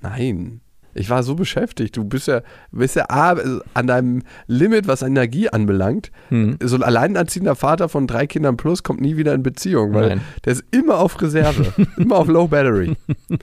Nein. 0.00 0.60
Ich 0.94 1.10
war 1.10 1.22
so 1.22 1.34
beschäftigt. 1.34 1.96
Du 1.96 2.04
bist 2.04 2.28
ja, 2.28 2.42
bist 2.70 2.96
ja 2.96 3.06
A, 3.08 3.36
an 3.74 3.86
deinem 3.86 4.22
Limit, 4.46 4.86
was 4.86 5.02
Energie 5.02 5.48
anbelangt. 5.48 6.10
Hm. 6.28 6.56
So 6.62 6.76
ein 6.76 6.82
alleinerziehender 6.82 7.56
Vater 7.56 7.88
von 7.88 8.06
drei 8.06 8.26
Kindern 8.26 8.56
plus 8.56 8.82
kommt 8.82 9.00
nie 9.00 9.16
wieder 9.16 9.34
in 9.34 9.42
Beziehung, 9.42 9.92
weil 9.92 10.08
Nein. 10.08 10.20
der 10.44 10.52
ist 10.54 10.64
immer 10.70 10.98
auf 10.98 11.20
Reserve, 11.20 11.72
immer 11.96 12.16
auf 12.16 12.28
Low 12.28 12.48
Battery. 12.48 12.96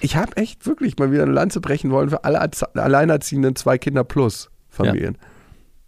Ich 0.00 0.14
habe 0.16 0.36
echt 0.36 0.64
wirklich 0.64 0.96
mal 0.98 1.10
wieder 1.10 1.24
eine 1.24 1.32
Lanze 1.32 1.60
brechen 1.60 1.90
wollen 1.90 2.08
für 2.10 2.22
alle 2.22 2.38
Erz- 2.38 2.62
alleinerziehenden 2.76 3.56
zwei 3.56 3.78
Kinder 3.78 4.04
plus 4.04 4.48
Familien. 4.68 5.18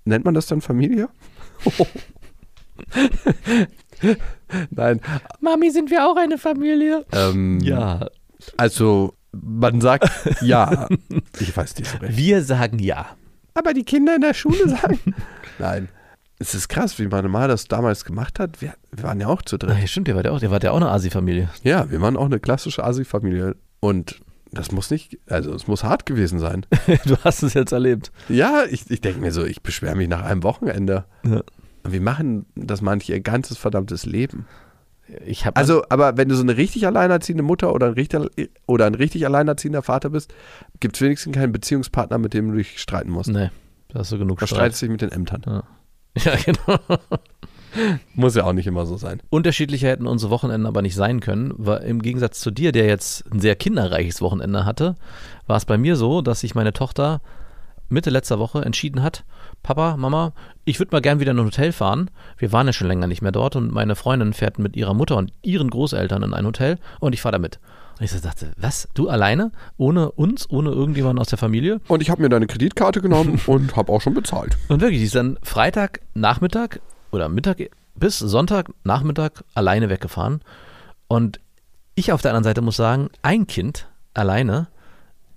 Nennt 0.05 0.25
man 0.25 0.35
das 0.35 0.47
dann 0.49 0.61
Familie? 0.61 1.09
Nein. 4.71 5.01
Mami, 5.41 5.71
sind 5.71 5.91
wir 5.91 6.07
auch 6.07 6.17
eine 6.17 6.39
Familie? 6.39 7.05
Ähm, 7.13 7.61
Ja. 7.61 8.09
Also, 8.57 9.15
man 9.33 9.81
sagt 9.81 10.11
ja. 10.41 10.89
Ich 11.41 11.57
weiß 11.57 11.77
nicht 11.77 11.91
so 11.91 11.99
recht. 11.99 12.17
Wir 12.17 12.43
sagen 12.43 12.79
ja. 12.79 13.07
Aber 13.55 13.75
die 13.75 13.85
Kinder 13.85 14.15
in 14.15 14.21
der 14.21 14.35
Schule 14.35 14.69
sagen. 14.69 14.99
Nein. 15.59 15.89
Es 16.39 16.55
ist 16.55 16.69
krass, 16.69 16.99
wie 16.99 17.07
meine 17.07 17.29
Mama 17.29 17.49
das 17.49 17.69
damals 17.69 18.05
gemacht 18.05 18.39
hat. 18.39 18.63
Wir, 18.63 18.73
wir 18.93 19.05
waren 19.05 19.21
ja 19.21 19.27
auch 19.27 19.43
zu 19.43 19.59
dritt. 19.59 19.79
Ja, 19.79 19.87
stimmt, 19.87 20.09
der 20.09 20.17
war 20.17 20.25
ja 20.25 20.31
auch, 20.31 20.41
der 20.41 20.51
war 20.51 20.63
ja 20.63 20.71
auch 20.71 20.77
eine 20.77 20.89
Asi-Familie. 20.89 21.51
Ja, 21.65 21.91
wir 21.91 22.01
waren 22.01 22.17
auch 22.17 22.25
eine 22.25 22.41
klassische 22.41 22.83
Asi-Familie. 22.83 23.57
Und 23.81 24.21
das 24.51 24.73
muss 24.73 24.91
nicht, 24.91 25.19
also 25.29 25.53
es 25.53 25.67
muss 25.67 25.85
hart 25.85 26.07
gewesen 26.07 26.39
sein. 26.39 26.65
du 27.05 27.17
hast 27.25 27.43
es 27.43 27.53
jetzt 27.53 27.73
erlebt. 27.73 28.11
Ja, 28.31 28.65
ich, 28.71 28.91
ich 28.91 29.03
denke 29.03 29.21
mir 29.21 29.33
so, 29.33 29.45
ich 29.45 29.63
beschwere 29.63 29.95
mich 29.95 30.09
nach 30.09 30.23
einem 30.23 30.43
Wochenende. 30.43 31.05
Ja. 31.25 31.43
Und 31.83 31.93
wie 31.93 32.01
machen 32.01 32.47
das 32.55 32.81
manche 32.81 33.13
ihr 33.13 33.21
ganzes 33.21 33.59
verdammtes 33.59 34.07
Leben? 34.07 34.47
Ich 35.27 35.47
habe 35.47 35.57
Also, 35.57 35.83
aber 35.89 36.17
wenn 36.17 36.29
du 36.29 36.35
so 36.37 36.43
eine 36.43 36.57
richtig 36.57 36.87
alleinerziehende 36.87 37.43
Mutter 37.43 37.75
oder 37.75 37.87
ein 37.87 37.93
richtig, 37.95 38.21
oder 38.67 38.87
ein 38.87 38.95
richtig 38.95 39.25
alleinerziehender 39.27 39.83
Vater 39.83 40.11
bist, 40.11 40.33
gibt 40.81 40.97
es 40.97 41.03
wenigstens 41.03 41.35
keinen 41.35 41.53
Beziehungspartner, 41.53 42.19
mit 42.19 42.35
dem 42.35 42.51
du 42.51 42.59
dich 42.59 42.79
streiten 42.81 43.11
musst. 43.11 43.31
Nee, 43.31 43.51
da 43.89 44.01
hast 44.01 44.13
du 44.13 44.19
genug 44.19 44.39
Da 44.41 44.47
Streit. 44.47 44.59
streitest 44.75 44.83
du 44.83 44.87
dich 44.87 44.91
mit 44.93 45.03
den 45.03 45.13
Ämtern. 45.13 45.63
Ja, 46.25 46.35
genau. 46.45 46.79
Muss 48.15 48.35
ja 48.35 48.43
auch 48.45 48.53
nicht 48.53 48.67
immer 48.67 48.85
so 48.85 48.97
sein. 48.97 49.23
Unterschiedlicher 49.31 49.87
hätten 49.89 50.09
unsere 50.09 50.33
Wochenenden 50.33 50.67
aber 50.67 50.83
nicht 50.83 50.97
sein 50.97 51.21
können, 51.21 51.55
weil 51.57 51.85
im 51.85 52.03
Gegensatz 52.03 52.41
zu 52.41 52.51
dir, 52.51 52.73
der 52.73 52.87
jetzt 52.87 53.25
ein 53.33 53.39
sehr 53.39 53.55
kinderreiches 53.55 54.21
Wochenende 54.21 54.65
hatte, 54.65 54.97
war 55.47 55.57
es 55.57 55.65
bei 55.67 55.79
mir 55.79 55.95
so, 55.95 56.21
dass 56.21 56.41
sich 56.41 56.57
meine 56.57 56.73
Tochter 56.73 57.21
Mitte 57.89 58.11
letzter 58.11 58.41
Woche 58.41 58.65
entschieden 58.65 59.05
hat, 59.05 59.25
Papa, 59.63 59.97
Mama, 59.97 60.33
ich 60.65 60.79
würde 60.79 60.93
mal 60.93 61.01
gern 61.01 61.21
wieder 61.21 61.33
in 61.33 61.39
ein 61.39 61.45
Hotel 61.45 61.73
fahren. 61.73 62.11
Wir 62.39 62.53
waren 62.53 62.67
ja 62.67 62.73
schon 62.73 62.89
länger 62.89 63.07
nicht 63.07 63.23
mehr 63.23 63.33
dort 63.33 63.57
und 63.57 63.73
meine 63.73 63.95
Freundin 63.95 64.33
fährt 64.33 64.59
mit 64.59 64.77
ihrer 64.77 64.95
Mutter 64.95 65.17
und 65.17 65.33
ihren 65.43 65.71
Großeltern 65.71 66.23
in 66.23 66.35
ein 66.35 66.47
Hotel 66.47 66.79
und 66.99 67.13
ich 67.13 67.21
fahre 67.21 67.33
da 67.33 67.39
mit. 67.39 67.59
Und 67.99 68.05
ich 68.05 68.13
so 68.13 68.19
dachte, 68.19 68.53
was, 68.57 68.89
du 68.95 69.11
alleine? 69.11 69.53
Ohne 69.77 70.11
uns, 70.13 70.49
ohne 70.49 70.71
irgendjemanden 70.71 71.21
aus 71.21 71.29
der 71.29 71.37
Familie? 71.37 71.83
Und 71.89 72.01
ich 72.01 72.09
habe 72.09 72.23
mir 72.23 72.31
deine 72.31 72.47
Kreditkarte 72.47 73.03
genommen 73.03 73.39
und 73.47 73.77
habe 73.77 73.93
auch 73.93 74.01
schon 74.01 74.15
bezahlt. 74.15 74.57
Und 74.69 74.81
wirklich, 74.81 75.01
die 75.01 75.05
ist 75.05 75.15
dann 75.15 75.39
Freitag 75.43 76.01
Nachmittag 76.15 76.81
oder 77.11 77.29
Mittag 77.29 77.59
bis 77.95 78.19
Sonntag 78.19 78.71
Nachmittag 78.85 79.45
alleine 79.53 79.91
weggefahren. 79.91 80.41
Und 81.09 81.41
ich 81.95 82.13
auf 82.13 82.23
der 82.23 82.31
anderen 82.31 82.45
Seite 82.45 82.63
muss 82.63 82.77
sagen, 82.77 83.11
ein 83.21 83.47
Kind 83.47 83.87
alleine, 84.15 84.69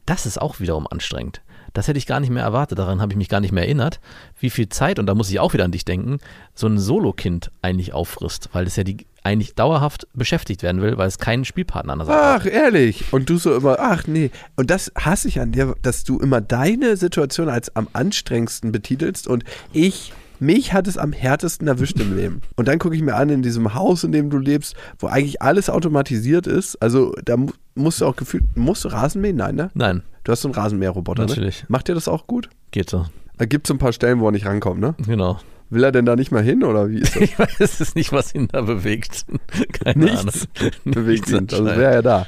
das 0.06 0.26
ist 0.26 0.42
auch 0.42 0.62
wiederum 0.62 0.88
anstrengend. 0.88 1.42
Das 1.74 1.88
hätte 1.88 1.98
ich 1.98 2.06
gar 2.06 2.20
nicht 2.20 2.30
mehr 2.30 2.44
erwartet, 2.44 2.80
daran 2.80 3.02
habe 3.02 3.14
ich 3.14 3.18
mich 3.18 3.30
gar 3.30 3.40
nicht 3.40 3.52
mehr 3.52 3.64
erinnert, 3.64 4.00
wie 4.40 4.50
viel 4.50 4.70
Zeit, 4.70 5.00
und 5.00 5.08
da 5.08 5.16
muss 5.16 5.30
ich 5.30 5.40
auch 5.40 5.54
wieder 5.54 5.66
an 5.66 5.72
dich 5.72 5.86
denken, 5.86 6.20
so 6.54 6.68
ein 6.68 6.80
Solo-Kind 6.80 7.52
eigentlich 7.62 7.94
auffrisst, 7.94 8.50
weil 8.54 8.68
es 8.68 8.76
ja 8.76 8.84
die 8.84 9.08
eigentlich 9.24 9.56
dauerhaft 9.56 10.08
beschäftigt 10.14 10.64
werden 10.64 10.82
will, 10.82 10.98
weil 10.98 11.08
es 11.08 11.18
keinen 11.18 11.46
Spielpartner 11.46 11.94
an 11.94 12.00
der 12.00 12.06
Seite 12.06 12.20
hat. 12.20 12.42
Ach, 12.42 12.46
ehrlich. 12.46 13.06
Und 13.12 13.30
du 13.30 13.38
so 13.38 13.56
immer, 13.56 13.78
ach 13.80 14.06
nee. 14.06 14.32
Und 14.56 14.70
das 14.70 14.92
hasse 14.96 15.28
ich 15.28 15.40
an 15.40 15.54
dir, 15.54 15.76
dass 15.82 16.04
du 16.04 16.20
immer 16.20 16.42
deine 16.42 16.98
Situation 16.98 17.50
als 17.50 17.76
am 17.76 17.88
anstrengendsten 17.94 18.72
betitelst 18.72 19.28
und 19.28 19.44
ich, 19.72 20.14
mich 20.46 20.74
hat 20.74 20.88
es 20.88 20.98
am 20.98 21.12
härtesten 21.14 21.68
erwischt 21.68 22.00
im 22.00 22.16
Leben. 22.16 22.42
Und 22.56 22.68
dann 22.68 22.80
gucke 22.80 22.96
ich 22.96 23.02
mir 23.02 23.16
an, 23.16 23.30
in 23.30 23.42
diesem 23.42 23.74
Haus, 23.74 24.04
in 24.04 24.12
dem 24.12 24.30
du 24.30 24.38
lebst, 24.38 24.76
wo 25.00 25.08
eigentlich 25.08 25.42
alles 25.42 25.70
automatisiert 25.70 26.48
ist. 26.48 26.76
Also 26.82 27.14
da 27.26 27.38
mu- 27.38 27.52
musst 27.76 28.02
du 28.02 28.06
auch 28.06 28.16
gefühlt, 28.16 28.44
musst 28.56 28.84
du 28.86 28.90
Rasen 28.90 29.22
mähen? 29.22 29.36
Nein, 29.38 29.56
ne? 29.56 29.72
Nein, 29.74 30.04
Du 30.26 30.32
hast 30.32 30.42
so 30.42 30.48
einen 30.48 30.56
Rasenmäherroboter, 30.56 31.24
ne? 31.24 31.28
Natürlich. 31.28 31.66
Macht 31.68 31.88
dir 31.90 31.96
das 31.96 32.08
auch 32.08 32.28
gut? 32.28 32.50
geht 32.72 32.90
so. 32.90 33.06
Da 33.38 33.46
gibt 33.46 33.68
es 33.68 33.72
ein 33.72 33.78
paar 33.78 33.92
Stellen, 33.94 34.20
wo 34.20 34.28
er 34.28 34.32
nicht 34.32 34.46
rankommt, 34.46 34.80
ne? 34.80 34.96
Genau. 35.06 35.40
Will 35.70 35.84
er 35.84 35.92
denn 35.92 36.06
da 36.06 36.16
nicht 36.16 36.32
mal 36.32 36.44
hin 36.44 36.64
oder 36.64 36.90
wie 36.90 37.00
ist 37.00 37.16
das? 37.16 37.22
Ich 37.24 37.40
weiß 37.40 37.80
es 37.82 37.96
nicht, 37.96 38.12
was 38.12 38.34
ihn 38.36 38.48
da 38.48 38.62
bewegt. 38.62 39.26
Keine 39.84 40.06
Nichts 40.06 40.20
Ahnung. 40.60 40.72
bewegt 40.86 41.30
ihn. 41.30 41.38
Nichts 41.40 41.54
Also 41.54 41.64
anscheinend. 41.64 41.78
wäre 41.82 41.94
er 41.94 42.02
da. 42.04 42.28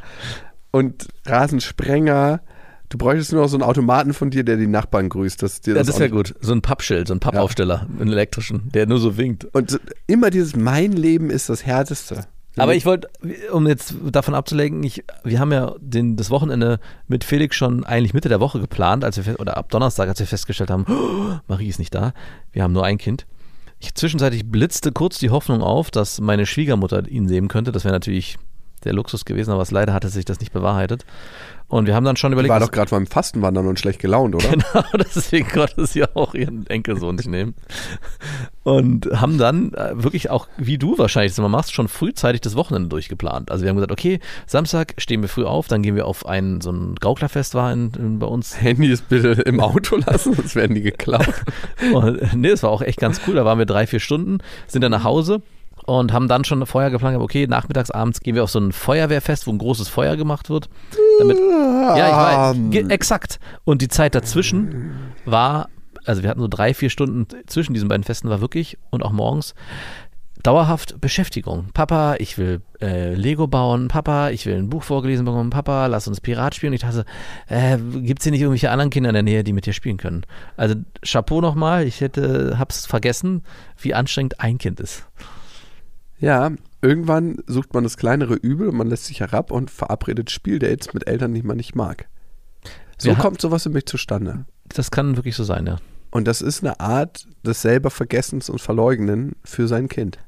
Und 0.71 1.07
Rasensprenger, 1.25 2.41
du 2.89 2.97
bräuchtest 2.97 3.31
nur 3.31 3.41
noch 3.41 3.49
so 3.49 3.57
einen 3.57 3.63
Automaten 3.63 4.13
von 4.13 4.29
dir, 4.29 4.43
der 4.43 4.57
die 4.57 4.67
Nachbarn 4.67 5.09
grüßt. 5.09 5.41
Dass 5.41 5.61
dir 5.61 5.73
Ja, 5.73 5.79
das 5.79 5.87
das 5.87 5.99
wäre 5.99 6.09
gut. 6.09 6.35
So 6.41 6.53
ein 6.53 6.61
Pappschild, 6.61 7.07
so 7.07 7.13
ein 7.13 7.19
Pappaufsteller, 7.19 7.87
einen 7.99 8.11
elektrischen, 8.11 8.69
der 8.73 8.85
nur 8.87 8.99
so 8.99 9.17
winkt. 9.17 9.45
Und 9.53 9.79
immer 10.07 10.29
dieses 10.29 10.55
Mein 10.55 10.91
Leben 10.91 11.29
ist 11.29 11.49
das 11.49 11.65
Härteste. 11.65 12.25
Aber 12.57 12.73
ich 12.73 12.85
wollte, 12.85 13.09
um 13.51 13.67
jetzt 13.67 13.95
davon 14.11 14.33
abzulenken, 14.33 14.81
ich, 14.83 15.03
wir 15.23 15.39
haben 15.39 15.51
ja 15.51 15.75
den, 15.79 16.15
das 16.15 16.29
Wochenende 16.29 16.79
mit 17.07 17.23
Felix 17.25 17.55
schon 17.55 17.83
eigentlich 17.83 18.13
Mitte 18.13 18.29
der 18.29 18.39
Woche 18.39 18.61
geplant, 18.61 19.03
als 19.03 19.23
wir, 19.25 19.39
oder 19.39 19.57
ab 19.57 19.69
Donnerstag, 19.69 20.07
als 20.07 20.19
wir 20.19 20.27
festgestellt 20.27 20.69
haben, 20.69 20.85
oh, 20.87 21.37
Marie 21.47 21.67
ist 21.67 21.79
nicht 21.79 21.93
da, 21.93 22.13
wir 22.53 22.63
haben 22.63 22.71
nur 22.71 22.85
ein 22.85 22.97
Kind. 22.97 23.25
Ich, 23.79 23.93
zwischenzeitlich 23.93 24.49
blitzte 24.49 24.93
kurz 24.93 25.19
die 25.19 25.31
Hoffnung 25.31 25.61
auf, 25.61 25.91
dass 25.91 26.21
meine 26.21 26.45
Schwiegermutter 26.45 27.07
ihn 27.09 27.27
sehen 27.27 27.49
könnte. 27.49 27.73
Das 27.73 27.83
wäre 27.83 27.93
natürlich 27.93 28.37
der 28.85 28.93
Luxus 28.93 29.25
gewesen, 29.25 29.51
aber 29.51 29.61
es 29.61 29.71
leider 29.71 29.93
hatte 29.93 30.07
sich 30.07 30.25
das 30.25 30.39
nicht 30.39 30.53
bewahrheitet. 30.53 31.05
Und 31.67 31.87
wir 31.87 31.95
haben 31.95 32.03
dann 32.05 32.15
schon 32.15 32.31
Die 32.31 32.33
überlegt, 32.33 32.51
war 32.51 32.61
was- 32.61 32.67
doch 32.67 32.71
gerade 32.71 32.91
beim 32.91 33.07
Fastenwandern 33.07 33.65
und 33.67 33.79
schlecht 33.79 33.99
gelaunt, 33.99 34.35
oder? 34.35 34.47
Genau, 34.55 34.83
deswegen 34.99 35.47
konnte 35.49 35.85
sie 35.87 36.03
auch 36.15 36.33
ihren 36.35 36.67
Enkelsohn 36.67 37.15
nicht 37.15 37.27
nehmen. 37.27 37.55
Und 38.63 39.07
haben 39.13 39.37
dann 39.37 39.73
äh, 39.73 39.91
wirklich 39.95 40.29
auch, 40.29 40.47
wie 40.57 40.77
du 40.77 40.97
wahrscheinlich 40.97 41.31
das 41.33 41.39
immer 41.39 41.49
machst, 41.49 41.73
schon 41.73 41.87
frühzeitig 41.87 42.41
das 42.41 42.55
Wochenende 42.55 42.89
durchgeplant. 42.89 43.51
Also 43.51 43.63
wir 43.63 43.69
haben 43.69 43.77
gesagt, 43.77 43.91
okay, 43.91 44.19
Samstag 44.47 44.93
stehen 44.97 45.21
wir 45.21 45.29
früh 45.29 45.43
auf, 45.45 45.67
dann 45.67 45.81
gehen 45.83 45.95
wir 45.95 46.05
auf 46.07 46.25
ein, 46.25 46.61
so 46.61 46.71
ein 46.71 46.95
Gauklerfest 46.95 47.53
war 47.55 47.71
in, 47.73 47.91
in, 47.97 48.19
bei 48.19 48.27
uns. 48.27 48.59
Handys 48.61 49.01
bitte 49.01 49.29
im 49.43 49.59
Auto 49.59 49.97
lassen, 49.97 50.33
sonst 50.33 50.55
werden 50.55 50.75
die 50.75 50.81
geklaut. 50.81 51.27
Und, 51.93 52.33
nee, 52.35 52.49
das 52.49 52.63
war 52.63 52.71
auch 52.71 52.81
echt 52.81 52.99
ganz 52.99 53.21
cool. 53.27 53.35
Da 53.35 53.45
waren 53.45 53.59
wir 53.59 53.65
drei, 53.65 53.85
vier 53.87 53.99
Stunden, 53.99 54.39
sind 54.67 54.81
dann 54.83 54.91
nach 54.91 55.03
Hause 55.03 55.41
und 55.87 56.11
haben 56.13 56.27
dann 56.27 56.43
schon 56.45 56.65
vorher 56.65 56.89
geplant, 56.89 57.17
okay, 57.19 57.45
nachmittags, 57.45 57.91
abends 57.91 58.21
gehen 58.21 58.33
wir 58.33 58.43
auf 58.43 58.49
so 58.49 58.57
ein 58.59 58.71
Feuerwehrfest, 58.71 59.45
wo 59.45 59.51
ein 59.51 59.59
großes 59.59 59.87
Feuer 59.87 60.15
gemacht 60.15 60.49
wird. 60.49 60.67
Damit, 61.19 61.37
ja, 61.37 62.51
ich 62.53 62.83
weiß, 62.83 62.89
exakt. 62.89 63.39
Und 63.63 63.81
die 63.81 63.87
Zeit 63.87 64.15
dazwischen 64.15 64.95
war, 65.25 65.69
also 66.05 66.23
wir 66.23 66.29
hatten 66.29 66.41
so 66.41 66.47
drei, 66.47 66.73
vier 66.73 66.89
Stunden 66.89 67.27
zwischen 67.47 67.73
diesen 67.73 67.87
beiden 67.87 68.03
Festen, 68.03 68.29
war 68.29 68.41
wirklich 68.41 68.77
und 68.89 69.03
auch 69.03 69.11
morgens 69.11 69.55
dauerhaft 70.45 71.01
Beschäftigung. 71.01 71.69
Papa, 71.73 72.15
ich 72.19 72.37
will 72.37 72.61
äh, 72.79 73.15
Lego 73.15 73.47
bauen. 73.47 73.87
Papa, 73.87 74.29
ich 74.29 74.45
will 74.45 74.55
ein 74.55 74.69
Buch 74.69 74.83
vorgelesen 74.83 75.25
bekommen. 75.25 75.49
Papa, 75.49 75.87
lass 75.87 76.07
uns 76.07 76.21
Pirat 76.21 76.53
spielen. 76.53 76.73
Ich 76.73 76.81
dachte, 76.81 77.05
äh, 77.47 77.77
gibt 77.77 78.19
es 78.19 78.23
hier 78.23 78.31
nicht 78.31 78.41
irgendwelche 78.41 78.69
anderen 78.69 78.91
Kinder 78.91 79.09
in 79.09 79.15
der 79.15 79.23
Nähe, 79.23 79.43
die 79.43 79.53
mit 79.53 79.65
dir 79.65 79.73
spielen 79.73 79.97
können? 79.97 80.23
Also 80.55 80.75
Chapeau 81.03 81.41
nochmal. 81.41 81.85
Ich 81.87 81.99
hätte, 81.99 82.59
hab's 82.59 82.85
vergessen, 82.85 83.41
wie 83.79 83.95
anstrengend 83.95 84.39
ein 84.39 84.59
Kind 84.59 84.79
ist. 84.79 85.07
Ja, 86.19 86.51
irgendwann 86.85 87.37
sucht 87.47 87.73
man 87.73 87.83
das 87.83 87.97
kleinere 87.97 88.35
Übel 88.35 88.69
und 88.69 88.77
man 88.77 88.87
lässt 88.87 89.05
sich 89.05 89.19
herab 89.19 89.51
und 89.51 89.71
verabredet 89.71 90.29
Spieldates 90.31 90.93
mit 90.93 91.07
Eltern, 91.07 91.33
die 91.33 91.43
man 91.43 91.57
nicht 91.57 91.75
mag. 91.75 92.07
So 92.97 93.15
ha- 93.17 93.21
kommt 93.21 93.41
sowas 93.41 93.65
nämlich 93.65 93.85
zustande. 93.85 94.45
Das 94.69 94.91
kann 94.91 95.15
wirklich 95.17 95.35
so 95.35 95.43
sein, 95.43 95.65
ja. 95.67 95.77
Und 96.11 96.27
das 96.27 96.41
ist 96.41 96.63
eine 96.63 96.79
Art 96.79 97.27
des 97.43 97.61
selber 97.61 97.89
Vergessens 97.89 98.49
und 98.49 98.61
Verleugnen 98.61 99.35
für 99.43 99.67
sein 99.67 99.89
Kind. 99.89 100.19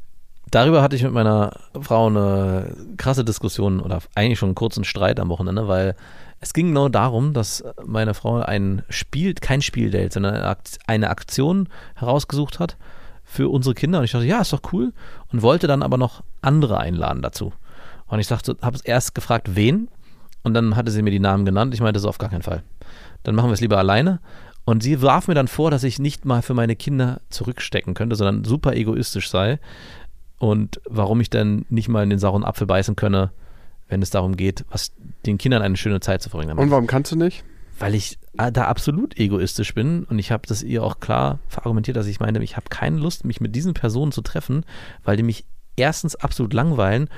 Darüber 0.51 0.81
hatte 0.81 0.95
ich 0.95 1.03
mit 1.03 1.11
meiner 1.13 1.57
Frau 1.81 2.07
eine 2.07 2.73
krasse 2.97 3.23
Diskussion 3.23 3.79
oder 3.79 3.99
eigentlich 4.15 4.39
schon 4.39 4.49
einen 4.49 4.55
kurzen 4.55 4.83
Streit 4.83 5.19
am 5.19 5.29
Wochenende, 5.29 5.67
weil 5.67 5.95
es 6.39 6.53
ging 6.53 6.67
genau 6.67 6.89
darum, 6.89 7.33
dass 7.33 7.63
meine 7.85 8.13
Frau 8.13 8.39
ein 8.41 8.83
Spiel, 8.89 9.33
kein 9.33 9.61
Spieldate, 9.61 10.13
sondern 10.13 10.55
eine 10.87 11.09
Aktion 11.09 11.67
herausgesucht 11.95 12.59
hat 12.59 12.77
für 13.27 13.49
unsere 13.49 13.75
Kinder. 13.75 13.99
Und 13.99 14.05
ich 14.05 14.11
dachte, 14.11 14.25
ja, 14.25 14.41
ist 14.41 14.53
doch 14.53 14.61
cool. 14.71 14.93
Und 15.31 15.41
wollte 15.41 15.67
dann 15.67 15.83
aber 15.83 15.97
noch 15.97 16.23
andere 16.41 16.79
einladen 16.79 17.21
dazu. 17.21 17.53
Und 18.07 18.19
ich 18.19 18.27
sagte, 18.27 18.57
habe 18.61 18.79
erst 18.85 19.13
gefragt, 19.13 19.55
wen? 19.55 19.89
Und 20.43 20.53
dann 20.53 20.77
hatte 20.77 20.91
sie 20.91 21.01
mir 21.01 21.11
die 21.11 21.19
Namen 21.19 21.45
genannt. 21.45 21.73
Ich 21.73 21.81
meinte, 21.81 21.99
so 21.99 22.07
auf 22.07 22.17
gar 22.17 22.29
keinen 22.29 22.41
Fall. 22.41 22.63
Dann 23.23 23.35
machen 23.35 23.49
wir 23.49 23.53
es 23.53 23.61
lieber 23.61 23.77
alleine. 23.77 24.21
Und 24.63 24.81
sie 24.81 25.01
warf 25.01 25.27
mir 25.27 25.33
dann 25.33 25.49
vor, 25.49 25.71
dass 25.71 25.83
ich 25.83 25.99
nicht 25.99 26.23
mal 26.23 26.41
für 26.41 26.53
meine 26.53 26.77
Kinder 26.77 27.19
zurückstecken 27.29 27.93
könnte, 27.93 28.15
sondern 28.15 28.45
super 28.45 28.73
egoistisch 28.73 29.29
sei. 29.29 29.59
Und 30.39 30.79
warum 30.85 31.19
ich 31.19 31.29
dann 31.29 31.65
nicht 31.69 31.89
mal 31.89 32.03
in 32.03 32.09
den 32.09 32.19
sauren 32.19 32.45
Apfel 32.45 32.65
beißen 32.65 32.95
könne, 32.95 33.31
wenn 33.89 34.01
es 34.01 34.09
darum 34.09 34.37
geht, 34.37 34.63
was 34.69 34.93
den 35.25 35.37
Kindern 35.37 35.61
eine 35.61 35.75
schöne 35.75 35.99
Zeit 35.99 36.21
zu 36.21 36.29
verbringen. 36.29 36.57
Und 36.57 36.71
warum 36.71 36.87
kannst 36.87 37.11
du 37.11 37.17
nicht? 37.17 37.43
Weil 37.79 37.95
ich 37.95 38.17
äh, 38.37 38.51
da 38.51 38.65
absolut 38.65 39.17
egoistisch 39.17 39.73
bin 39.73 40.03
und 40.05 40.19
ich 40.19 40.31
habe 40.31 40.47
das 40.47 40.63
ihr 40.63 40.83
auch 40.83 40.99
klar 40.99 41.39
verargumentiert, 41.47 41.97
dass 41.97 42.07
ich 42.07 42.19
meine, 42.19 42.43
ich 42.43 42.55
habe 42.55 42.69
keine 42.69 42.97
Lust, 42.97 43.25
mich 43.25 43.41
mit 43.41 43.55
diesen 43.55 43.73
Personen 43.73 44.11
zu 44.11 44.21
treffen, 44.21 44.65
weil 45.03 45.17
die 45.17 45.23
mich 45.23 45.45
erstens 45.75 46.15
absolut 46.15 46.53
langweilen 46.53 47.09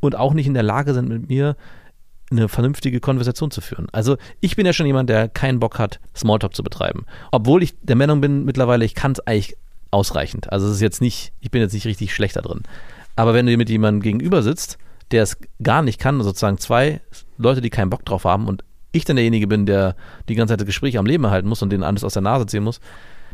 und 0.00 0.16
auch 0.16 0.34
nicht 0.34 0.46
in 0.46 0.54
der 0.54 0.62
Lage 0.62 0.94
sind, 0.94 1.08
mit 1.08 1.28
mir 1.28 1.56
eine 2.30 2.48
vernünftige 2.48 3.00
Konversation 3.00 3.50
zu 3.50 3.60
führen. 3.60 3.88
Also 3.92 4.16
ich 4.40 4.56
bin 4.56 4.66
ja 4.66 4.72
schon 4.72 4.86
jemand, 4.86 5.08
der 5.08 5.28
keinen 5.28 5.60
Bock 5.60 5.78
hat, 5.78 6.00
Smalltalk 6.16 6.54
zu 6.54 6.62
betreiben. 6.62 7.06
Obwohl 7.32 7.62
ich 7.62 7.74
der 7.82 7.96
Meinung 7.96 8.20
bin 8.20 8.44
mittlerweile, 8.44 8.84
ich 8.84 8.94
kann 8.94 9.12
es 9.12 9.20
eigentlich 9.20 9.56
ausreichend. 9.90 10.52
Also 10.52 10.66
es 10.66 10.74
ist 10.74 10.80
jetzt 10.80 11.00
nicht, 11.00 11.32
ich 11.40 11.50
bin 11.50 11.60
jetzt 11.60 11.72
nicht 11.72 11.86
richtig 11.86 12.14
schlechter 12.14 12.42
drin. 12.42 12.62
Aber 13.16 13.34
wenn 13.34 13.46
du 13.46 13.56
mit 13.56 13.68
jemandem 13.68 14.02
gegenüber 14.02 14.42
sitzt, 14.42 14.78
der 15.10 15.22
es 15.22 15.36
gar 15.62 15.82
nicht 15.82 16.00
kann, 16.00 16.22
sozusagen 16.22 16.58
zwei 16.58 17.00
Leute, 17.36 17.60
die 17.60 17.70
keinen 17.70 17.90
Bock 17.90 18.04
drauf 18.04 18.24
haben 18.24 18.48
und 18.48 18.64
ich 18.94 19.04
dann 19.04 19.16
derjenige 19.16 19.46
bin, 19.46 19.66
der 19.66 19.96
die 20.28 20.34
ganze 20.34 20.52
Zeit 20.52 20.60
das 20.60 20.66
Gespräch 20.66 20.98
am 20.98 21.06
Leben 21.06 21.24
erhalten 21.24 21.48
muss 21.48 21.62
und 21.62 21.70
denen 21.70 21.82
alles 21.82 22.04
aus 22.04 22.14
der 22.14 22.22
Nase 22.22 22.46
ziehen 22.46 22.64
muss 22.64 22.80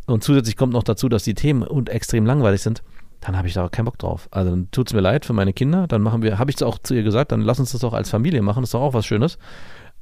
und 0.07 0.25
zusätzlich 0.25 0.57
kommt 0.57 0.73
noch 0.73 0.83
dazu, 0.83 1.09
dass 1.09 1.25
die 1.25 1.35
Themen 1.35 1.63
und 1.63 1.89
extrem 1.89 2.27
langweilig 2.27 2.63
sind, 2.63 2.83
dann 3.21 3.37
habe 3.37 3.49
ich 3.49 3.55
da 3.55 3.67
auch 3.67 3.71
keinen 3.71 3.85
Bock 3.85 3.99
drauf. 3.99 4.29
Also 4.31 4.51
dann 4.51 4.71
tut 4.71 4.89
es 4.89 4.95
mir 4.95 5.01
leid 5.01 5.25
für 5.25 5.33
meine 5.33 5.53
Kinder, 5.53 5.87
dann 5.87 6.03
machen 6.03 6.23
wir, 6.23 6.39
habe 6.39 6.51
ich 6.51 6.57
es 6.57 6.63
auch 6.63 6.79
zu 6.79 6.95
ihr 6.95 7.03
gesagt, 7.03 7.33
dann 7.33 7.43
lass 7.43 7.61
uns 7.61 7.73
das 7.73 7.83
doch 7.83 7.93
als 7.93 8.11
Familie 8.11 8.43
machen, 8.43 8.63
das 8.63 8.69
ist 8.69 8.75
doch 8.75 8.81
auch 8.81 8.95
was 8.95 9.07
Schönes. 9.07 9.39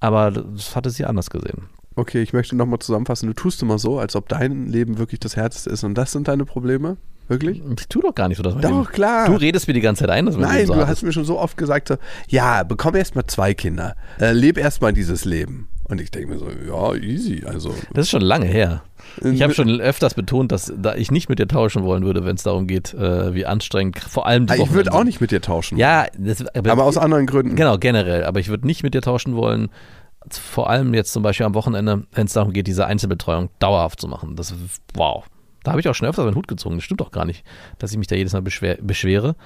Aber 0.00 0.30
das 0.30 0.76
hatte 0.76 0.90
sie 0.90 1.04
anders 1.04 1.30
gesehen. 1.30 1.68
Okay, 1.96 2.22
ich 2.22 2.32
möchte 2.32 2.54
nochmal 2.54 2.78
zusammenfassen. 2.78 3.26
Du 3.26 3.32
tust 3.32 3.60
immer 3.60 3.78
so, 3.78 3.98
als 3.98 4.14
ob 4.14 4.28
dein 4.28 4.66
Leben 4.66 4.98
wirklich 4.98 5.18
das 5.18 5.34
Härteste 5.34 5.70
ist 5.70 5.82
und 5.82 5.94
das 5.94 6.12
sind 6.12 6.28
deine 6.28 6.44
Probleme? 6.44 6.96
Wirklich? 7.28 7.62
Ich 7.78 7.88
tue 7.88 8.02
doch 8.02 8.14
gar 8.14 8.28
nicht 8.28 8.38
so, 8.38 8.42
dass 8.42 8.54
mein 8.54 8.62
Doch, 8.62 8.70
Leben- 8.70 8.84
klar. 8.92 9.26
Du 9.26 9.34
redest 9.34 9.68
mir 9.68 9.74
die 9.74 9.80
ganze 9.80 10.00
Zeit 10.04 10.10
ein, 10.10 10.26
dass 10.26 10.36
mein 10.36 10.48
Nein, 10.48 10.66
so 10.66 10.74
du 10.74 10.86
hast 10.86 11.02
mir 11.02 11.12
schon 11.12 11.24
so 11.24 11.38
oft 11.38 11.56
gesagt, 11.56 11.88
so, 11.88 11.96
ja, 12.28 12.62
bekomm 12.62 12.94
erst 12.96 13.14
mal 13.14 13.26
zwei 13.26 13.54
Kinder. 13.54 13.94
Äh, 14.20 14.32
leb 14.32 14.56
erst 14.58 14.80
mal 14.82 14.92
dieses 14.92 15.24
Leben. 15.24 15.68
Und 15.84 16.00
ich 16.02 16.10
denke 16.10 16.28
mir 16.34 16.38
so, 16.38 16.46
ja, 16.50 16.94
easy. 16.94 17.44
Also, 17.46 17.74
Das 17.94 18.04
ist 18.06 18.10
schon 18.10 18.20
lange 18.20 18.44
her. 18.46 18.82
Ich 19.24 19.40
habe 19.42 19.52
Äh, 19.52 19.56
schon 19.56 19.80
öfters 19.80 20.12
betont, 20.14 20.52
dass 20.52 20.70
da 20.76 20.94
ich 20.94 21.10
nicht 21.10 21.28
mit 21.30 21.38
dir 21.38 21.48
tauschen 21.48 21.82
wollen 21.82 22.04
würde, 22.04 22.24
wenn 22.26 22.36
es 22.36 22.42
darum 22.42 22.66
geht, 22.66 22.92
äh, 22.92 23.34
wie 23.34 23.46
anstrengend, 23.46 23.98
vor 23.98 24.26
allem 24.26 24.46
die 24.46 24.52
Ah, 24.52 24.56
ich 24.56 24.72
würde 24.72 24.92
auch 24.92 25.04
nicht 25.04 25.20
mit 25.22 25.30
dir 25.30 25.40
tauschen. 25.40 25.78
Ja, 25.78 26.06
das, 26.18 26.44
Aber 26.54 26.84
aus 26.84 26.98
anderen 26.98 27.26
Gründen. 27.26 27.56
Genau, 27.56 27.78
generell. 27.78 28.24
Aber 28.24 28.38
ich 28.40 28.48
würde 28.48 28.66
nicht 28.66 28.82
mit 28.82 28.92
dir 28.92 29.00
tauschen 29.00 29.34
wollen, 29.34 29.68
vor 30.30 30.68
allem 30.68 30.92
jetzt 30.92 31.12
zum 31.14 31.22
Beispiel 31.22 31.46
am 31.46 31.54
Wochenende, 31.54 32.04
wenn 32.12 32.26
es 32.26 32.34
darum 32.34 32.52
geht, 32.52 32.66
diese 32.66 32.84
Einzelbetreuung 32.86 33.48
dauerhaft 33.58 33.98
zu 34.00 34.08
machen. 34.08 34.36
Das 34.36 34.54
wow. 34.94 35.24
Da 35.68 35.72
habe 35.72 35.80
ich 35.80 35.88
auch 35.90 35.94
schon 35.94 36.08
öfters 36.08 36.24
meinen 36.24 36.34
Hut 36.34 36.48
gezogen. 36.48 36.76
Das 36.76 36.84
stimmt 36.84 37.02
doch 37.02 37.10
gar 37.10 37.26
nicht, 37.26 37.44
dass 37.76 37.92
ich 37.92 37.98
mich 37.98 38.06
da 38.06 38.16
jedes 38.16 38.32
Mal 38.32 38.40
beschwer, 38.40 38.78
beschwere. 38.80 39.36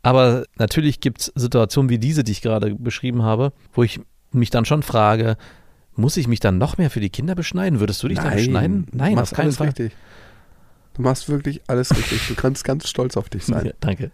Aber 0.00 0.44
natürlich 0.58 1.00
gibt 1.00 1.22
es 1.22 1.32
Situationen 1.34 1.90
wie 1.90 1.98
diese, 1.98 2.22
die 2.22 2.30
ich 2.30 2.40
gerade 2.40 2.76
beschrieben 2.76 3.24
habe, 3.24 3.52
wo 3.72 3.82
ich 3.82 3.98
mich 4.30 4.50
dann 4.50 4.64
schon 4.64 4.84
frage, 4.84 5.36
muss 5.96 6.16
ich 6.18 6.28
mich 6.28 6.38
dann 6.38 6.56
noch 6.56 6.78
mehr 6.78 6.88
für 6.88 7.00
die 7.00 7.10
Kinder 7.10 7.34
beschneiden? 7.34 7.80
Würdest 7.80 8.00
du 8.00 8.06
dich 8.06 8.18
dann 8.20 8.32
beschneiden? 8.32 8.86
du 8.92 8.96
Nein, 8.96 9.16
machst 9.16 9.32
auf 9.32 9.36
keinen 9.38 9.46
alles 9.46 9.56
Fall. 9.56 9.66
richtig. 9.66 9.92
Du 10.94 11.02
machst 11.02 11.28
wirklich 11.28 11.60
alles 11.66 11.90
richtig. 11.96 12.28
Du 12.28 12.36
kannst 12.36 12.62
ganz 12.62 12.88
stolz 12.88 13.16
auf 13.16 13.28
dich 13.28 13.44
sein. 13.44 13.64
Ja, 13.66 13.72
danke. 13.80 14.12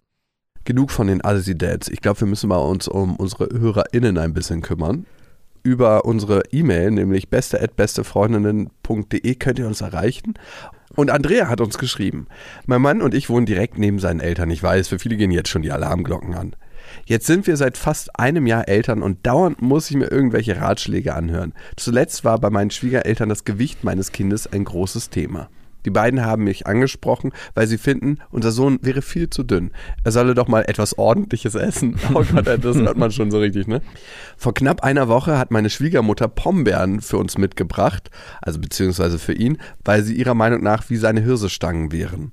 Genug 0.65 0.91
von 0.91 1.07
den 1.07 1.21
Alsi 1.21 1.59
Dads. 1.59 1.89
Ich 1.89 2.01
glaube, 2.01 2.21
wir 2.21 2.29
müssen 2.29 2.49
mal 2.49 2.57
uns 2.57 2.89
um 2.89 3.17
unsere 3.17 3.51
HörerInnen 3.53 4.17
ein 4.17 4.33
bisschen 4.33 4.63
kümmern. 4.63 5.05
Über 5.63 6.05
unsere 6.05 6.43
E-Mail, 6.51 6.91
nämlich 6.91 7.29
beste.bestefreundinnen.de, 7.29 9.35
könnt 9.37 9.59
ihr 9.59 9.67
uns 9.67 9.81
erreichen. 9.81 10.35
Und 10.95 11.11
Andrea 11.11 11.49
hat 11.49 11.61
uns 11.61 11.79
geschrieben: 11.79 12.27
Mein 12.67 12.83
Mann 12.83 13.03
und 13.03 13.15
ich 13.15 13.31
wohnen 13.31 13.47
direkt 13.47 13.79
neben 13.79 13.99
seinen 13.99 14.21
Eltern. 14.21 14.51
Ich 14.51 14.63
weiß, 14.63 14.89
für 14.89 14.99
viele 14.99 15.17
gehen 15.17 15.31
jetzt 15.31 15.49
schon 15.49 15.63
die 15.63 15.73
Alarmglocken 15.73 16.35
an. 16.35 16.57
Jetzt 17.07 17.27
sind 17.27 17.47
wir 17.47 17.57
seit 17.57 17.77
fast 17.77 18.19
einem 18.19 18.47
Jahr 18.47 18.69
Eltern 18.69 19.03
und 19.03 19.27
dauernd 19.27 19.63
muss 19.63 19.91
ich 19.91 19.97
mir 19.97 20.11
irgendwelche 20.11 20.61
Ratschläge 20.61 21.15
anhören. 21.15 21.55
Zuletzt 21.77 22.25
war 22.25 22.39
bei 22.39 22.51
meinen 22.51 22.71
Schwiegereltern 22.71 23.29
das 23.29 23.45
Gewicht 23.45 23.85
meines 23.85 24.13
Kindes 24.13 24.53
ein 24.53 24.65
großes 24.65 25.11
Thema. 25.11 25.49
Die 25.85 25.91
beiden 25.91 26.25
haben 26.25 26.45
mich 26.45 26.67
angesprochen, 26.67 27.33
weil 27.55 27.67
sie 27.67 27.79
finden, 27.79 28.19
unser 28.31 28.53
Sohn 28.53 28.79
wäre 28.83 29.03
viel 29.03 29.31
zu 29.31 29.43
dünn. 29.43 29.71
Er 30.05 30.13
solle 30.13 30.35
doch 30.35 30.49
mal 30.49 30.63
etwas 30.63 30.99
Ordentliches 30.99 31.55
essen. 31.55 31.97
Oh 32.15 32.25
Gott, 32.25 32.47
das 32.47 32.77
hört 32.77 32.99
man 32.99 33.11
schon 33.11 33.31
so 33.31 33.39
richtig, 33.39 33.67
ne? 33.67 33.81
Vor 34.37 34.53
knapp 34.53 34.83
einer 34.83 35.09
Woche 35.09 35.39
hat 35.39 35.51
meine 35.51 35.71
Schwiegermutter 35.71 36.29
Pombeeren 36.29 37.01
für 37.01 37.17
uns 37.17 37.39
mitgebracht, 37.39 38.11
also 38.43 38.61
beziehungsweise 38.61 39.19
für 39.19 39.33
ihn, 39.33 39.59
weil 39.85 40.03
sie 40.03 40.15
ihrer 40.15 40.35
Meinung 40.35 40.63
nach 40.63 40.91
wie 40.91 40.97
seine 40.97 41.23
Hirsestangen 41.23 41.91
wären. 41.91 42.33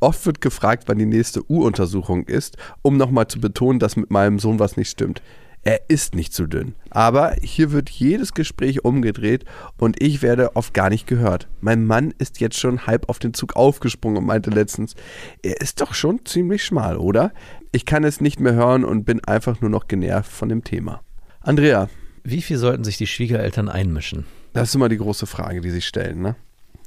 Oft 0.00 0.26
wird 0.26 0.42
gefragt, 0.42 0.84
wann 0.86 0.98
die 0.98 1.06
nächste 1.06 1.42
U-Untersuchung 1.50 2.24
ist, 2.24 2.58
um 2.82 2.98
nochmal 2.98 3.28
zu 3.28 3.40
betonen, 3.40 3.78
dass 3.78 3.96
mit 3.96 4.10
meinem 4.10 4.38
Sohn 4.38 4.58
was 4.58 4.76
nicht 4.76 4.90
stimmt. 4.90 5.22
Er 5.66 5.80
ist 5.88 6.14
nicht 6.14 6.34
zu 6.34 6.46
dünn. 6.46 6.74
Aber 6.90 7.34
hier 7.42 7.72
wird 7.72 7.88
jedes 7.88 8.34
Gespräch 8.34 8.84
umgedreht 8.84 9.46
und 9.78 10.00
ich 10.02 10.20
werde 10.20 10.56
oft 10.56 10.74
gar 10.74 10.90
nicht 10.90 11.06
gehört. 11.06 11.48
Mein 11.60 11.86
Mann 11.86 12.12
ist 12.18 12.38
jetzt 12.40 12.58
schon 12.58 12.86
halb 12.86 13.08
auf 13.08 13.18
den 13.18 13.32
Zug 13.32 13.56
aufgesprungen 13.56 14.18
und 14.18 14.26
meinte 14.26 14.50
letztens, 14.50 14.94
er 15.42 15.60
ist 15.62 15.80
doch 15.80 15.94
schon 15.94 16.24
ziemlich 16.26 16.62
schmal, 16.64 16.98
oder? 16.98 17.32
Ich 17.72 17.86
kann 17.86 18.04
es 18.04 18.20
nicht 18.20 18.40
mehr 18.40 18.54
hören 18.54 18.84
und 18.84 19.04
bin 19.04 19.24
einfach 19.24 19.62
nur 19.62 19.70
noch 19.70 19.88
genervt 19.88 20.30
von 20.30 20.50
dem 20.50 20.64
Thema. 20.64 21.00
Andrea, 21.40 21.88
Wie 22.22 22.42
viel 22.42 22.58
sollten 22.58 22.84
sich 22.84 22.96
die 22.98 23.06
Schwiegereltern 23.06 23.68
einmischen? 23.68 24.24
das 24.52 24.68
ist 24.68 24.74
immer 24.76 24.88
die 24.88 24.98
große 24.98 25.26
Frage, 25.26 25.60
die 25.62 25.70
sich 25.70 25.86
stellen, 25.86 26.22
ne? 26.22 26.36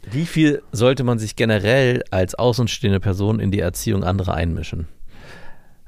Wie 0.09 0.25
viel 0.25 0.61
sollte 0.71 1.03
man 1.03 1.19
sich 1.19 1.35
generell 1.35 2.01
als 2.11 2.33
außenstehende 2.33 3.01
Person 3.01 3.41
in 3.41 3.51
die 3.51 3.59
Erziehung 3.59 4.03
anderer 4.05 4.35
einmischen? 4.35 4.87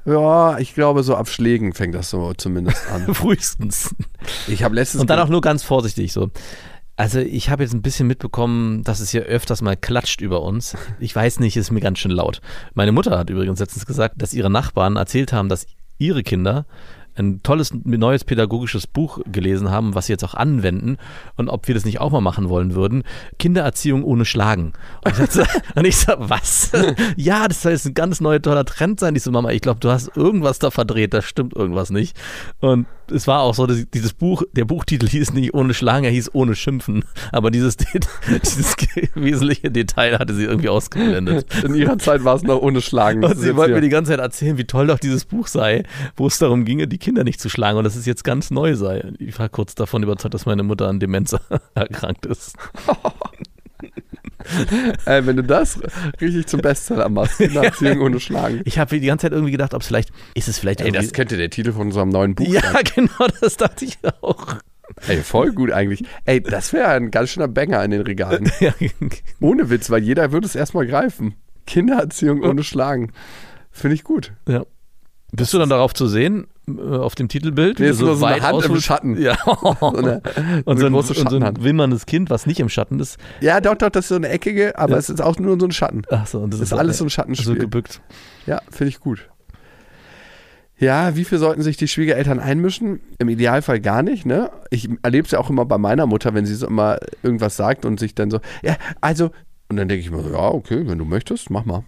Ja, 0.04 0.58
ich 0.58 0.74
glaube, 0.74 1.02
so 1.02 1.14
ab 1.14 1.28
Schlägen 1.28 1.72
fängt 1.72 1.94
das 1.94 2.10
so 2.10 2.32
zumindest 2.34 2.88
an. 2.90 3.14
Frühestens. 3.14 3.94
Ich 4.48 4.62
habe 4.62 4.74
letztens 4.74 5.02
Und 5.02 5.10
dann 5.10 5.18
auch 5.18 5.28
nur 5.28 5.40
ganz 5.40 5.62
vorsichtig 5.62 6.12
so. 6.12 6.30
Also 6.96 7.18
ich 7.20 7.48
habe 7.48 7.62
jetzt 7.62 7.72
ein 7.72 7.82
bisschen 7.82 8.06
mitbekommen, 8.06 8.82
dass 8.84 9.00
es 9.00 9.10
hier 9.10 9.22
öfters 9.22 9.62
mal 9.62 9.76
klatscht 9.76 10.20
über 10.20 10.42
uns. 10.42 10.76
Ich 10.98 11.16
weiß 11.16 11.40
nicht, 11.40 11.56
ist 11.56 11.70
mir 11.70 11.80
ganz 11.80 11.98
schön 11.98 12.10
laut. 12.10 12.40
Meine 12.74 12.92
Mutter 12.92 13.18
hat 13.18 13.30
übrigens 13.30 13.58
letztens 13.58 13.86
gesagt, 13.86 14.20
dass 14.20 14.34
ihre 14.34 14.50
Nachbarn 14.50 14.96
erzählt 14.96 15.32
haben, 15.32 15.48
dass 15.48 15.66
ihre 15.96 16.22
Kinder 16.22 16.66
ein 17.16 17.42
tolles 17.42 17.72
neues 17.84 18.24
pädagogisches 18.24 18.86
Buch 18.86 19.20
gelesen 19.30 19.70
haben, 19.70 19.94
was 19.94 20.06
sie 20.06 20.12
jetzt 20.12 20.24
auch 20.24 20.34
anwenden 20.34 20.96
und 21.36 21.48
ob 21.48 21.68
wir 21.68 21.74
das 21.74 21.84
nicht 21.84 22.00
auch 22.00 22.10
mal 22.10 22.20
machen 22.20 22.48
wollen 22.48 22.74
würden. 22.74 23.02
Kindererziehung 23.38 24.04
ohne 24.04 24.24
Schlagen. 24.24 24.72
Und 25.04 25.18
ich, 25.18 25.84
ich 25.84 25.96
so, 25.96 26.12
was? 26.18 26.72
ja, 27.16 27.48
das 27.48 27.62
soll 27.62 27.72
jetzt 27.72 27.86
ein 27.86 27.94
ganz 27.94 28.20
neuer 28.20 28.42
toller 28.42 28.64
Trend 28.64 29.00
sein. 29.00 29.16
Ich 29.16 29.22
so, 29.22 29.30
Mama, 29.30 29.50
ich 29.50 29.60
glaube, 29.60 29.80
du 29.80 29.90
hast 29.90 30.16
irgendwas 30.16 30.58
da 30.58 30.70
verdreht, 30.70 31.14
da 31.14 31.22
stimmt 31.22 31.54
irgendwas 31.54 31.90
nicht. 31.90 32.16
Und 32.60 32.86
es 33.10 33.26
war 33.26 33.40
auch 33.40 33.54
so, 33.54 33.66
dass 33.66 33.84
dieses 33.92 34.12
Buch, 34.12 34.42
der 34.52 34.64
Buchtitel 34.64 35.08
hieß 35.08 35.32
nicht 35.32 35.54
ohne 35.54 35.74
Schlagen, 35.74 36.04
er 36.04 36.10
hieß 36.10 36.30
ohne 36.34 36.54
Schimpfen. 36.54 37.04
Aber 37.32 37.50
dieses, 37.50 37.76
dieses 38.44 38.76
wesentliche 39.14 39.70
Detail 39.70 40.18
hatte 40.18 40.34
sie 40.34 40.44
irgendwie 40.44 40.68
ausgeblendet. 40.68 41.46
In 41.64 41.74
ihrer 41.74 41.98
Zeit 41.98 42.24
war 42.24 42.36
es 42.36 42.42
noch 42.42 42.60
ohne 42.60 42.80
Schlagen. 42.80 43.24
Und 43.24 43.38
sie 43.38 43.56
wollte 43.56 43.74
mir 43.74 43.80
die 43.80 43.88
ganze 43.88 44.12
Zeit 44.12 44.20
erzählen, 44.20 44.58
wie 44.58 44.64
toll 44.64 44.86
doch 44.86 44.98
dieses 44.98 45.24
Buch 45.24 45.46
sei, 45.46 45.84
wo 46.16 46.26
es 46.26 46.38
darum 46.38 46.64
ginge, 46.64 46.88
die 46.88 46.98
Kinder 46.98 47.24
nicht 47.24 47.40
zu 47.40 47.48
schlagen 47.48 47.78
und 47.78 47.84
dass 47.84 47.96
es 47.96 48.06
jetzt 48.06 48.24
ganz 48.24 48.50
neu 48.50 48.74
sei. 48.76 49.04
Ich 49.18 49.38
war 49.38 49.48
kurz 49.48 49.74
davon 49.74 50.02
überzeugt, 50.02 50.34
dass 50.34 50.46
meine 50.46 50.62
Mutter 50.62 50.88
an 50.88 51.00
Demenz 51.00 51.36
erkrankt 51.74 52.26
ist. 52.26 52.56
Ey, 55.04 55.26
wenn 55.26 55.36
du 55.36 55.42
das 55.42 55.80
richtig 56.20 56.46
zum 56.46 56.60
Bestseller 56.60 57.08
machst, 57.08 57.38
Kindererziehung 57.38 58.00
ohne 58.00 58.20
Schlagen. 58.20 58.60
Ich 58.64 58.78
habe 58.78 58.98
die 58.98 59.06
ganze 59.06 59.26
Zeit 59.26 59.32
irgendwie 59.32 59.52
gedacht, 59.52 59.74
ob 59.74 59.82
es 59.82 59.88
vielleicht, 59.88 60.10
ist 60.34 60.48
es 60.48 60.58
vielleicht 60.58 60.80
Ey, 60.80 60.92
das 60.92 61.12
könnte 61.12 61.36
der 61.36 61.50
Titel 61.50 61.72
von 61.72 61.88
unserem 61.88 62.08
neuen 62.08 62.34
Buch 62.34 62.46
ja, 62.46 62.60
sein. 62.60 62.74
Ja, 62.74 62.80
genau, 62.94 63.26
das 63.40 63.56
dachte 63.56 63.84
ich 63.84 63.98
auch. 64.20 64.56
Ey, 65.06 65.18
voll 65.18 65.52
gut 65.52 65.70
eigentlich. 65.70 66.04
Ey, 66.24 66.42
das 66.42 66.72
wäre 66.72 66.88
ein 66.88 67.10
ganz 67.10 67.30
schöner 67.30 67.48
Banger 67.48 67.84
in 67.84 67.92
den 67.92 68.02
Regalen. 68.02 68.50
Ohne 69.40 69.70
Witz, 69.70 69.88
weil 69.90 70.02
jeder 70.02 70.32
würde 70.32 70.46
es 70.46 70.54
erstmal 70.54 70.86
greifen. 70.86 71.34
Kindererziehung 71.66 72.42
ohne 72.42 72.64
Schlagen. 72.64 73.12
Finde 73.70 73.94
ich 73.94 74.02
gut. 74.02 74.32
Ja. 74.48 74.64
Bist 75.32 75.54
du 75.54 75.58
dann 75.58 75.68
darauf 75.68 75.94
zu 75.94 76.08
sehen, 76.08 76.48
auf 76.78 77.14
dem 77.14 77.28
Titelbild? 77.28 77.80
Nee, 77.80 77.88
ist 77.88 77.98
so 77.98 78.14
so 78.14 78.24
eine 78.24 78.42
Hand 78.42 78.64
im 78.64 78.80
Schatten. 78.80 79.20
Ja. 79.20 79.36
so 79.80 79.96
eine, 79.96 80.22
und 80.64 80.78
so, 80.78 80.86
ein, 80.86 80.92
große 80.92 81.20
und 81.20 81.30
so 81.30 81.38
ein 81.38 81.62
wimmerndes 81.62 82.06
Kind, 82.06 82.30
was 82.30 82.46
nicht 82.46 82.60
im 82.60 82.68
Schatten 82.68 83.00
ist. 83.00 83.18
Ja, 83.40 83.60
doch, 83.60 83.74
doch, 83.74 83.90
das 83.90 84.04
ist 84.04 84.08
so 84.08 84.14
eine 84.16 84.28
eckige, 84.28 84.78
aber 84.78 84.92
ja. 84.92 84.98
es 84.98 85.10
ist 85.10 85.20
auch 85.20 85.38
nur 85.38 85.58
so 85.58 85.66
ein 85.66 85.72
Schatten. 85.72 86.02
Ach 86.10 86.26
so, 86.26 86.40
und 86.40 86.52
das, 86.52 86.60
das 86.60 86.72
ist, 86.72 86.78
alles 86.78 86.98
so 86.98 87.04
ein 87.04 87.10
Schattenspiel. 87.10 87.54
So 87.54 87.58
gebückt. 87.58 88.00
Ja, 88.46 88.60
finde 88.70 88.90
ich 88.90 89.00
gut. 89.00 89.28
Ja, 90.80 91.14
wie 91.14 91.24
viel 91.24 91.38
sollten 91.38 91.60
sich 91.60 91.76
die 91.76 91.88
Schwiegereltern 91.88 92.40
einmischen? 92.40 93.00
Im 93.18 93.28
Idealfall 93.28 93.80
gar 93.80 94.02
nicht, 94.02 94.24
ne? 94.24 94.50
Ich 94.70 94.88
erlebe 95.02 95.26
es 95.26 95.32
ja 95.32 95.38
auch 95.38 95.50
immer 95.50 95.66
bei 95.66 95.76
meiner 95.76 96.06
Mutter, 96.06 96.32
wenn 96.32 96.46
sie 96.46 96.54
so 96.54 96.66
immer 96.66 96.98
irgendwas 97.22 97.56
sagt 97.56 97.84
und 97.84 98.00
sich 98.00 98.14
dann 98.14 98.30
so, 98.30 98.40
ja, 98.62 98.76
also, 99.02 99.30
und 99.68 99.76
dann 99.76 99.88
denke 99.88 100.02
ich 100.02 100.10
mir 100.10 100.22
so, 100.22 100.30
ja, 100.30 100.48
okay, 100.48 100.86
wenn 100.86 100.96
du 100.96 101.04
möchtest, 101.04 101.50
mach 101.50 101.66
mal. 101.66 101.84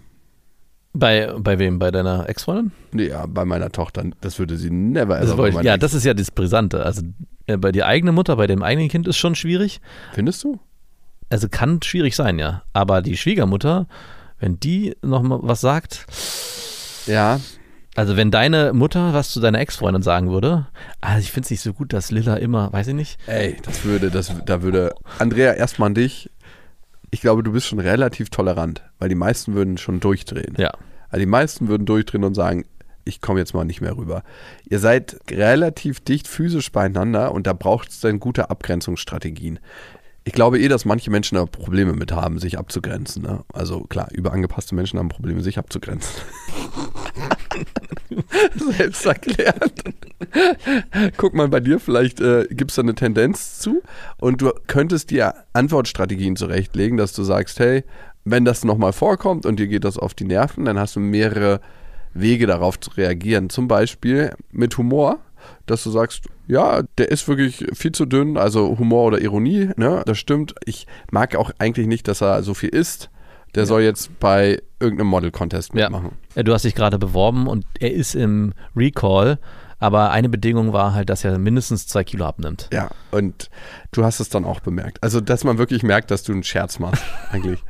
Bei, 0.95 1.33
bei 1.39 1.59
wem? 1.59 1.79
Bei 1.79 1.91
deiner 1.91 2.29
Ex-Freundin? 2.29 2.73
Ja, 2.95 3.27
bei 3.27 3.45
meiner 3.45 3.71
Tochter. 3.71 4.05
Das 4.21 4.39
würde 4.39 4.57
sie 4.57 4.71
never 4.71 5.21
ever 5.21 5.43
also, 5.43 5.61
Ja, 5.61 5.79
das 5.79 5.95
ist 5.95 6.05
ja 6.05 6.13
das 6.13 6.31
Brisante. 6.31 6.85
Also 6.85 7.03
äh, 7.47 7.57
bei 7.57 7.73
der 7.73 7.87
eigenen 7.87 8.15
Mutter, 8.15 8.37
bei 8.37 8.47
dem 8.47 8.63
eigenen 8.63 8.89
Kind 8.89 9.09
ist 9.09 9.17
schon 9.17 9.35
schwierig. 9.35 9.81
Findest 10.13 10.45
du? 10.45 10.61
Also 11.31 11.49
kann 11.49 11.81
schwierig 11.83 12.15
sein, 12.15 12.39
ja. 12.39 12.63
Aber 12.75 13.01
die 13.01 13.17
Schwiegermutter, 13.17 13.87
wenn 14.39 14.61
die 14.61 14.95
noch 15.03 15.23
mal 15.23 15.39
was 15.43 15.63
sagt. 15.63 16.07
Ja. 17.07 17.41
Also 17.95 18.17
wenn 18.17 18.31
deine 18.31 18.73
Mutter 18.73 19.13
was 19.13 19.31
zu 19.31 19.41
deiner 19.41 19.61
Ex-Freundin 19.61 20.03
sagen 20.03 20.31
würde, 20.31 20.67
also 21.01 21.21
ich 21.21 21.31
finde 21.31 21.47
es 21.47 21.51
nicht 21.51 21.61
so 21.61 21.75
gut, 21.75 21.93
dass 21.93 22.11
Lilla 22.11 22.37
immer, 22.37 22.73
weiß 22.73 22.89
ich 22.89 22.95
nicht. 22.95 23.19
Ey, 23.27 23.57
das 23.63 23.85
würde, 23.85 24.11
das, 24.11 24.33
da 24.47 24.63
würde 24.63 24.95
Andrea 25.19 25.53
erstmal 25.53 25.89
an 25.89 25.95
dich 25.95 26.31
ich 27.13 27.21
glaube, 27.21 27.43
du 27.43 27.53
bist 27.53 27.67
schon 27.67 27.79
relativ 27.79 28.31
tolerant, 28.31 28.83
weil 28.99 29.11
die 29.11 29.15
meisten 29.15 29.55
würden 29.55 29.77
schon 29.77 30.01
durchdrehen. 30.01 30.55
Ja. 30.59 30.73
Also 31.11 31.21
die 31.21 31.31
meisten 31.31 31.69
würden 31.69 31.85
durchdrehen 31.85 32.25
und 32.25 32.35
sagen, 32.35 32.65
ich 33.05 33.21
komme 33.21 33.39
jetzt 33.39 33.53
mal 33.53 33.65
nicht 33.65 33.83
mehr 33.83 33.97
rüber. 33.97 34.23
Ihr 34.65 34.79
seid 34.79 35.21
relativ 35.31 36.01
dicht 36.01 36.27
physisch 36.27 36.73
beieinander 36.73 37.33
und 37.33 37.47
da 37.47 37.53
braucht 37.53 37.91
es 37.91 38.01
dann 38.01 38.19
gute 38.19 38.49
Abgrenzungsstrategien. 38.49 39.59
Ich 40.25 40.33
glaube 40.33 40.59
eh, 40.59 40.69
dass 40.69 40.87
manche 40.87 41.11
Menschen 41.11 41.35
da 41.35 41.45
Probleme 41.45 41.93
mit 41.93 42.13
haben, 42.13 42.39
sich 42.39 42.59
abzugrenzen. 42.59 43.23
Ne? 43.23 43.45
Also 43.53 43.81
klar, 43.81 44.09
überangepasste 44.13 44.75
Menschen 44.75 44.99
haben 44.99 45.11
Probleme, 45.11 45.43
sich 45.43 45.59
abzugrenzen. 45.59 46.15
Selbst 48.77 49.07
erklärt. 49.07 49.83
Guck 51.17 51.35
mal 51.35 51.49
bei 51.49 51.61
dir, 51.61 51.81
vielleicht 51.81 52.21
äh, 52.21 52.47
gibt 52.51 52.71
es 52.71 52.77
da 52.77 52.83
eine 52.83 52.95
Tendenz 52.95 53.59
zu 53.59 53.83
und 54.19 54.41
du 54.41 54.53
könntest 54.67 55.11
dir 55.11 55.35
Antwortstrategien 55.53 56.37
zurechtlegen, 56.37 56.97
dass 56.97 57.13
du 57.13 57.23
sagst, 57.23 57.59
hey, 57.59 57.85
wenn 58.25 58.45
das 58.45 58.65
nochmal 58.65 58.93
vorkommt 58.93 59.47
und 59.47 59.59
dir 59.59 59.67
geht 59.67 59.85
das 59.85 59.99
auf 59.99 60.15
die 60.15 60.25
Nerven, 60.25 60.65
dann 60.65 60.79
hast 60.79 60.97
du 60.97 61.01
mehrere 61.01 61.61
Wege 62.15 62.47
darauf 62.47 62.79
zu 62.79 62.91
reagieren. 62.91 63.51
Zum 63.51 63.69
Beispiel 63.69 64.33
mit 64.51 64.77
Humor, 64.79 65.19
dass 65.67 65.83
du 65.83 65.91
sagst, 65.91 66.27
ja, 66.47 66.83
der 66.99 67.11
ist 67.11 67.27
wirklich 67.27 67.67
viel 67.73 67.93
zu 67.93 68.07
dünn, 68.07 68.37
also 68.37 68.79
Humor 68.79 69.07
oder 69.07 69.21
Ironie, 69.21 69.71
ne, 69.77 70.03
das 70.07 70.19
stimmt. 70.19 70.55
Ich 70.65 70.87
mag 71.11 71.35
auch 71.35 71.51
eigentlich 71.59 71.87
nicht, 71.87 72.07
dass 72.09 72.21
er 72.21 72.43
so 72.43 72.55
viel 72.55 72.71
isst. 72.71 73.11
Der 73.55 73.63
ja. 73.63 73.67
soll 73.67 73.83
jetzt 73.83 74.19
bei 74.19 74.63
irgendeinem 74.81 75.09
Model-Contest 75.09 75.75
mitmachen. 75.75 76.13
Ja. 76.35 76.43
Du 76.43 76.53
hast 76.53 76.65
dich 76.65 76.75
gerade 76.75 76.99
beworben 76.99 77.47
und 77.47 77.65
er 77.79 77.93
ist 77.93 78.15
im 78.15 78.55
Recall, 78.75 79.39
aber 79.79 80.11
eine 80.11 80.29
Bedingung 80.29 80.73
war 80.73 80.95
halt, 80.95 81.11
dass 81.11 81.25
er 81.25 81.39
mindestens 81.39 81.87
zwei 81.87 82.05
Kilo 82.05 82.25
abnimmt. 82.25 82.69
Ja, 82.73 82.91
und 83.11 83.51
du 83.91 84.05
hast 84.05 84.21
es 84.21 84.29
dann 84.29 84.45
auch 84.45 84.61
bemerkt. 84.61 85.03
Also, 85.03 85.21
dass 85.21 85.45
man 85.45 85.59
wirklich 85.59 85.83
merkt, 85.83 86.11
dass 86.11 86.23
du 86.23 86.33
einen 86.33 86.45
Scherz 86.45 86.79
machst, 86.79 87.03
eigentlich. 87.31 87.63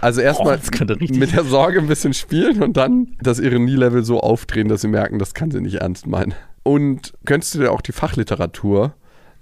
Also 0.00 0.20
erstmal 0.20 0.58
oh, 0.58 0.84
mit 1.14 1.32
der 1.32 1.44
Sorge 1.44 1.78
ein 1.78 1.86
bisschen 1.86 2.14
spielen 2.14 2.62
und 2.62 2.76
dann 2.76 3.16
das 3.20 3.38
Ironie-Level 3.38 4.04
so 4.04 4.20
aufdrehen, 4.20 4.68
dass 4.68 4.80
sie 4.80 4.88
merken, 4.88 5.20
das 5.20 5.34
kann 5.34 5.52
sie 5.52 5.60
nicht 5.60 5.76
ernst 5.76 6.06
meinen. 6.08 6.34
Und 6.64 7.14
könntest 7.24 7.54
du 7.54 7.60
dir 7.60 7.70
auch 7.70 7.80
die 7.80 7.92
Fachliteratur 7.92 8.94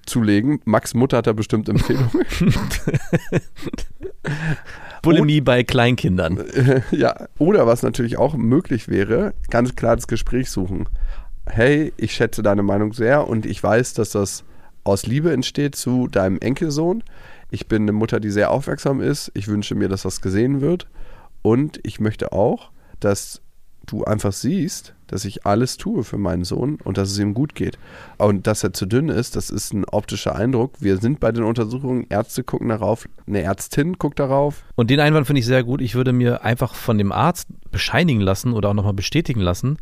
zulegen? 0.07 0.61
Max 0.65 0.95
Mutter 0.95 1.19
hat 1.19 1.27
da 1.27 1.33
bestimmt 1.33 1.69
Empfehlungen. 1.69 2.11
Bulimie 5.03 5.41
bei 5.41 5.65
Kleinkindern. 5.65 6.45
Ja, 6.91 7.29
oder 7.39 7.67
was 7.67 7.83
natürlich 7.83 8.19
auch 8.19 8.35
möglich 8.35 8.89
wäre, 8.89 9.35
ganz 9.49 9.75
klar 9.77 9.97
das 9.97 10.07
Gespräch 10.07 10.51
suchen. 10.51 10.89
Hey, 11.47 11.93
ich 11.97 12.13
schätze 12.13 12.43
deine 12.43 12.63
Meinung 12.63 12.93
sehr 12.93 13.27
und 13.27 13.47
ich 13.47 13.63
weiß, 13.63 13.95
dass 13.95 14.11
das 14.11 14.45
aus 14.85 15.07
Liebe 15.07 15.33
entsteht 15.33 15.75
zu 15.75 16.07
deinem 16.07 16.39
Enkelsohn. 16.39 17.03
Ich 17.51 17.67
bin 17.67 17.83
eine 17.83 17.93
Mutter, 17.93 18.21
die 18.21 18.31
sehr 18.31 18.51
aufmerksam 18.51 19.01
ist. 19.01 19.31
Ich 19.35 19.49
wünsche 19.49 19.75
mir, 19.75 19.89
dass 19.89 20.03
das 20.03 20.21
gesehen 20.21 20.61
wird. 20.61 20.87
Und 21.43 21.81
ich 21.83 22.01
möchte 22.01 22.33
auch, 22.33 22.71
dass 23.01 23.41
du 23.91 24.05
einfach 24.05 24.33
siehst, 24.33 24.95
dass 25.07 25.25
ich 25.25 25.45
alles 25.45 25.77
tue 25.77 26.05
für 26.05 26.19
meinen 26.19 26.45
Sohn 26.45 26.79
und 26.85 26.97
dass 26.97 27.11
es 27.11 27.19
ihm 27.19 27.35
gut 27.35 27.55
geht. 27.55 27.79
Und 28.19 28.47
dass 28.47 28.63
er 28.63 28.73
zu 28.73 28.87
dünn 28.87 29.09
ist, 29.09 29.35
das 29.35 29.51
ist 29.51 29.73
ein 29.73 29.85
optischer 29.85 30.37
Eindruck. 30.37 30.75
Wir 30.79 30.99
sind 30.99 31.19
bei 31.19 31.33
den 31.33 31.45
Untersuchungen, 31.45 32.07
Ärzte 32.09 32.45
gucken 32.45 32.69
darauf, 32.69 33.09
eine 33.27 33.43
Ärztin 33.43 33.95
guckt 33.95 34.21
darauf. 34.21 34.63
Und 34.77 34.91
den 34.91 35.01
Einwand 35.01 35.27
finde 35.27 35.41
ich 35.41 35.47
sehr 35.47 35.65
gut. 35.65 35.81
Ich 35.81 35.97
würde 35.97 36.13
mir 36.13 36.45
einfach 36.45 36.75
von 36.75 36.97
dem 36.97 37.11
Arzt 37.11 37.49
bescheinigen 37.73 38.21
lassen 38.21 38.53
oder 38.53 38.71
auch 38.71 38.75
nochmal 38.75 38.95
bestätigen 38.95 39.41
lassen, 39.41 39.79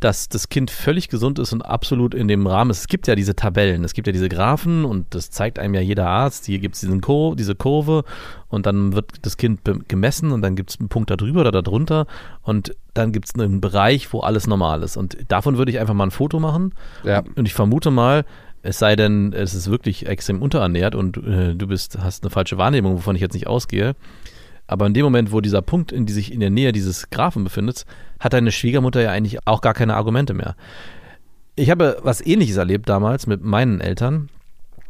dass 0.00 0.30
das 0.30 0.48
Kind 0.48 0.70
völlig 0.70 1.08
gesund 1.08 1.38
ist 1.38 1.52
und 1.52 1.62
absolut 1.62 2.14
in 2.14 2.26
dem 2.26 2.46
Rahmen 2.46 2.70
ist. 2.70 2.80
Es 2.80 2.86
gibt 2.88 3.06
ja 3.06 3.14
diese 3.14 3.36
Tabellen, 3.36 3.84
es 3.84 3.92
gibt 3.92 4.06
ja 4.06 4.12
diese 4.12 4.30
Graphen 4.30 4.86
und 4.86 5.14
das 5.14 5.30
zeigt 5.30 5.58
einem 5.58 5.74
ja 5.74 5.82
jeder 5.82 6.06
Arzt. 6.06 6.46
Hier 6.46 6.58
gibt 6.58 6.74
es 6.74 6.86
Kur 7.02 7.36
diese 7.36 7.54
Kurve 7.54 8.04
und 8.48 8.64
dann 8.64 8.94
wird 8.94 9.12
das 9.22 9.36
Kind 9.36 9.60
gemessen 9.88 10.32
und 10.32 10.40
dann 10.40 10.56
gibt 10.56 10.70
es 10.70 10.80
einen 10.80 10.88
Punkt 10.88 11.10
da 11.10 11.16
drüber 11.16 11.42
oder 11.42 11.52
da 11.52 11.60
drunter 11.60 12.06
und 12.42 12.74
dann 12.94 13.12
gibt 13.12 13.26
es 13.26 13.34
einen 13.34 13.60
Bereich, 13.60 14.12
wo 14.12 14.20
alles 14.20 14.46
normal 14.46 14.82
ist. 14.82 14.96
Und 14.96 15.18
davon 15.28 15.58
würde 15.58 15.70
ich 15.70 15.78
einfach 15.78 15.94
mal 15.94 16.04
ein 16.04 16.10
Foto 16.10 16.40
machen. 16.40 16.74
Ja. 17.04 17.22
Und 17.36 17.46
ich 17.46 17.54
vermute 17.54 17.90
mal, 17.90 18.24
es 18.62 18.78
sei 18.78 18.96
denn, 18.96 19.32
es 19.34 19.54
ist 19.54 19.70
wirklich 19.70 20.06
extrem 20.06 20.40
unterernährt 20.42 20.94
und 20.94 21.18
äh, 21.18 21.54
du 21.54 21.66
bist, 21.66 21.98
hast 21.98 22.24
eine 22.24 22.30
falsche 22.30 22.58
Wahrnehmung, 22.58 22.94
wovon 22.94 23.16
ich 23.16 23.22
jetzt 23.22 23.34
nicht 23.34 23.46
ausgehe. 23.46 23.94
Aber 24.70 24.86
in 24.86 24.94
dem 24.94 25.02
Moment, 25.02 25.32
wo 25.32 25.40
dieser 25.40 25.62
Punkt 25.62 25.90
in 25.90 26.06
die 26.06 26.12
sich 26.12 26.32
in 26.32 26.38
der 26.38 26.48
Nähe 26.48 26.70
dieses 26.70 27.10
Graphen 27.10 27.42
befindet, 27.42 27.86
hat 28.20 28.34
deine 28.34 28.52
Schwiegermutter 28.52 29.02
ja 29.02 29.10
eigentlich 29.10 29.44
auch 29.44 29.62
gar 29.62 29.74
keine 29.74 29.96
Argumente 29.96 30.32
mehr. 30.32 30.54
Ich 31.56 31.70
habe 31.70 31.98
was 32.04 32.24
ähnliches 32.24 32.56
erlebt 32.56 32.88
damals 32.88 33.26
mit 33.26 33.42
meinen 33.42 33.80
Eltern, 33.80 34.28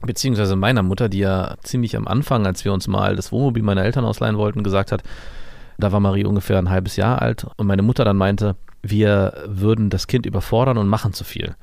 beziehungsweise 0.03 0.55
meiner 0.55 0.83
Mutter, 0.83 1.09
die 1.09 1.21
ja 1.21 1.57
ziemlich 1.63 1.97
am 1.97 2.07
Anfang, 2.07 2.45
als 2.47 2.63
wir 2.67 2.75
uns 2.75 2.89
mal 2.89 3.17
das 3.17 3.33
Wohnmobil 3.33 3.63
meiner 3.63 3.83
Eltern 3.83 4.05
ausleihen 4.05 4.37
wollten, 4.37 4.63
gesagt 4.63 4.93
hat, 4.93 5.03
da 5.79 5.93
war 5.93 6.01
Marie 6.01 6.27
ungefähr 6.27 6.59
ein 6.59 6.69
halbes 6.69 6.97
Jahr 6.97 7.23
alt 7.23 7.47
und 7.57 7.67
meine 7.67 7.81
Mutter 7.81 8.05
dann 8.05 8.19
meinte, 8.19 8.57
wir 8.83 9.33
würden 9.47 9.89
das 9.89 10.09
Kind 10.09 10.27
überfordern 10.27 10.77
und 10.77 10.89
machen 10.89 11.15
zu 11.15 11.25
viel 11.25 11.55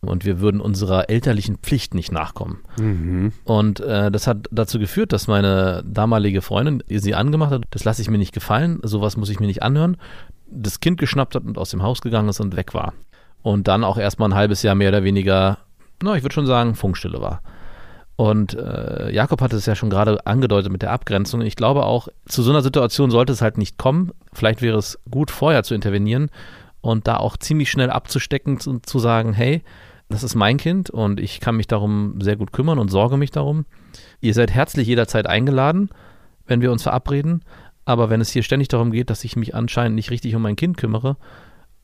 und 0.00 0.24
wir 0.24 0.40
würden 0.40 0.60
unserer 0.60 1.10
elterlichen 1.10 1.56
Pflicht 1.56 1.94
nicht 1.94 2.12
nachkommen. 2.12 2.58
Mhm. 2.78 3.32
Und 3.44 3.80
äh, 3.80 4.10
das 4.10 4.26
hat 4.26 4.46
dazu 4.50 4.78
geführt, 4.78 5.12
dass 5.12 5.28
meine 5.28 5.82
damalige 5.86 6.42
Freundin 6.42 6.82
sie 6.88 7.14
angemacht 7.14 7.50
hat, 7.50 7.64
das 7.70 7.84
lasse 7.84 8.02
ich 8.02 8.10
mir 8.10 8.18
nicht 8.18 8.34
gefallen, 8.34 8.80
sowas 8.82 9.16
muss 9.16 9.30
ich 9.30 9.40
mir 9.40 9.46
nicht 9.46 9.62
anhören, 9.62 9.96
das 10.48 10.80
Kind 10.80 10.98
geschnappt 10.98 11.34
hat 11.34 11.44
und 11.44 11.58
aus 11.58 11.70
dem 11.70 11.82
Haus 11.82 12.00
gegangen 12.00 12.28
ist 12.28 12.40
und 12.40 12.56
weg 12.56 12.74
war. 12.74 12.92
Und 13.42 13.68
dann 13.68 13.84
auch 13.84 13.98
erstmal 13.98 14.30
ein 14.30 14.34
halbes 14.34 14.62
Jahr 14.62 14.74
mehr 14.74 14.88
oder 14.88 15.04
weniger, 15.04 15.58
na, 16.02 16.14
ich 16.14 16.22
würde 16.22 16.34
schon 16.34 16.46
sagen, 16.46 16.74
Funkstille 16.74 17.20
war. 17.20 17.42
Und 18.16 18.54
äh, 18.54 19.10
Jakob 19.12 19.42
hatte 19.42 19.56
es 19.56 19.66
ja 19.66 19.74
schon 19.74 19.90
gerade 19.90 20.26
angedeutet 20.26 20.72
mit 20.72 20.80
der 20.80 20.90
Abgrenzung. 20.90 21.42
Ich 21.42 21.54
glaube 21.54 21.84
auch, 21.84 22.08
zu 22.26 22.42
so 22.42 22.50
einer 22.50 22.62
Situation 22.62 23.10
sollte 23.10 23.32
es 23.32 23.42
halt 23.42 23.58
nicht 23.58 23.76
kommen. 23.76 24.12
Vielleicht 24.32 24.62
wäre 24.62 24.78
es 24.78 24.98
gut, 25.10 25.30
vorher 25.30 25.64
zu 25.64 25.74
intervenieren 25.74 26.30
und 26.86 27.06
da 27.06 27.16
auch 27.16 27.36
ziemlich 27.36 27.70
schnell 27.70 27.90
abzustecken 27.90 28.58
und 28.66 28.86
zu 28.86 28.98
sagen, 28.98 29.32
hey, 29.32 29.62
das 30.08 30.22
ist 30.22 30.34
mein 30.34 30.56
Kind 30.56 30.90
und 30.90 31.18
ich 31.18 31.40
kann 31.40 31.56
mich 31.56 31.66
darum 31.66 32.20
sehr 32.20 32.36
gut 32.36 32.52
kümmern 32.52 32.78
und 32.78 32.90
sorge 32.90 33.16
mich 33.16 33.30
darum. 33.30 33.66
Ihr 34.20 34.34
seid 34.34 34.52
herzlich 34.52 34.86
jederzeit 34.86 35.26
eingeladen, 35.26 35.90
wenn 36.46 36.60
wir 36.60 36.70
uns 36.70 36.84
verabreden. 36.84 37.44
Aber 37.84 38.10
wenn 38.10 38.20
es 38.20 38.30
hier 38.30 38.42
ständig 38.42 38.68
darum 38.68 38.90
geht, 38.90 39.10
dass 39.10 39.24
ich 39.24 39.36
mich 39.36 39.54
anscheinend 39.54 39.96
nicht 39.96 40.10
richtig 40.10 40.34
um 40.34 40.42
mein 40.42 40.56
Kind 40.56 40.76
kümmere, 40.76 41.16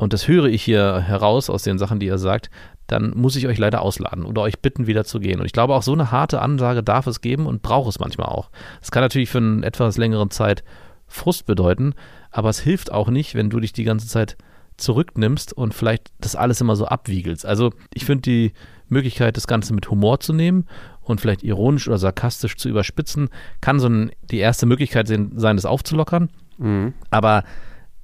und 0.02 0.12
das 0.12 0.26
höre 0.26 0.46
ich 0.46 0.64
hier 0.64 1.00
heraus 1.00 1.48
aus 1.48 1.62
den 1.62 1.78
Sachen, 1.78 2.00
die 2.00 2.06
ihr 2.06 2.18
sagt, 2.18 2.50
dann 2.88 3.12
muss 3.16 3.36
ich 3.36 3.46
euch 3.46 3.58
leider 3.58 3.82
ausladen 3.82 4.24
oder 4.24 4.42
euch 4.42 4.58
bitten, 4.58 4.88
wieder 4.88 5.04
zu 5.04 5.20
gehen. 5.20 5.38
Und 5.38 5.46
ich 5.46 5.52
glaube, 5.52 5.76
auch 5.76 5.84
so 5.84 5.92
eine 5.92 6.10
harte 6.10 6.42
Ansage 6.42 6.82
darf 6.82 7.06
es 7.06 7.20
geben 7.20 7.46
und 7.46 7.62
braucht 7.62 7.88
es 7.88 8.00
manchmal 8.00 8.26
auch. 8.26 8.50
Es 8.80 8.90
kann 8.90 9.02
natürlich 9.04 9.30
für 9.30 9.38
eine 9.38 9.64
etwas 9.64 9.98
längere 9.98 10.28
Zeit 10.28 10.64
Frust 11.06 11.46
bedeuten, 11.46 11.94
aber 12.32 12.48
es 12.48 12.58
hilft 12.58 12.90
auch 12.90 13.10
nicht, 13.10 13.36
wenn 13.36 13.48
du 13.48 13.60
dich 13.60 13.72
die 13.72 13.84
ganze 13.84 14.08
Zeit 14.08 14.36
zurücknimmst 14.82 15.52
und 15.52 15.74
vielleicht 15.74 16.12
das 16.20 16.36
alles 16.36 16.60
immer 16.60 16.76
so 16.76 16.86
abwiegelst. 16.86 17.46
Also 17.46 17.72
ich 17.94 18.04
finde 18.04 18.22
die 18.22 18.52
Möglichkeit, 18.88 19.36
das 19.36 19.46
Ganze 19.46 19.74
mit 19.74 19.90
Humor 19.90 20.20
zu 20.20 20.32
nehmen 20.32 20.66
und 21.00 21.20
vielleicht 21.20 21.42
ironisch 21.42 21.88
oder 21.88 21.98
sarkastisch 21.98 22.56
zu 22.56 22.68
überspitzen, 22.68 23.30
kann 23.60 23.80
so 23.80 23.88
ein, 23.88 24.12
die 24.30 24.38
erste 24.38 24.66
Möglichkeit 24.66 25.08
sein, 25.08 25.56
das 25.56 25.66
aufzulockern. 25.66 26.30
Mhm. 26.58 26.94
Aber 27.10 27.44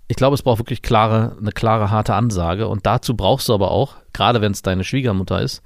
ich 0.08 0.16
glaube, 0.16 0.34
es 0.34 0.42
braucht 0.42 0.58
wirklich 0.58 0.82
klare, 0.82 1.36
eine 1.38 1.52
klare, 1.52 1.90
harte 1.90 2.14
Ansage. 2.14 2.66
Und 2.66 2.86
dazu 2.86 3.14
brauchst 3.14 3.48
du 3.48 3.54
aber 3.54 3.70
auch, 3.70 3.96
gerade 4.12 4.40
wenn 4.40 4.52
es 4.52 4.62
deine 4.62 4.84
Schwiegermutter 4.84 5.40
ist, 5.42 5.62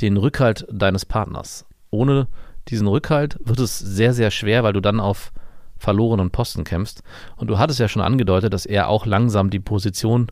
den 0.00 0.16
Rückhalt 0.16 0.66
deines 0.70 1.04
Partners. 1.04 1.66
Ohne 1.90 2.28
diesen 2.68 2.86
Rückhalt 2.86 3.38
wird 3.44 3.58
es 3.58 3.78
sehr, 3.78 4.14
sehr 4.14 4.30
schwer, 4.30 4.62
weil 4.62 4.72
du 4.72 4.80
dann 4.80 5.00
auf 5.00 5.32
verlorenen 5.80 6.30
Posten 6.30 6.62
kämpfst. 6.62 7.02
Und 7.36 7.48
du 7.48 7.58
hattest 7.58 7.80
ja 7.80 7.88
schon 7.88 8.02
angedeutet, 8.02 8.52
dass 8.52 8.66
er 8.66 8.88
auch 8.88 9.06
langsam 9.06 9.50
die 9.50 9.60
Position 9.60 10.28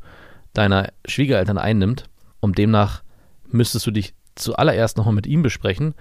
deiner 0.53 0.91
Schwiegereltern 1.07 1.59
einnimmt. 1.59 2.05
Und 2.41 2.59
demnach 2.59 3.03
müsstest 3.51 3.87
du 3.87 3.91
dich 3.91 4.15
zuallererst 4.37 4.97
nochmal 4.97 5.15
mit 5.15 5.27
ihm 5.27 5.43
besprechen. 5.43 5.95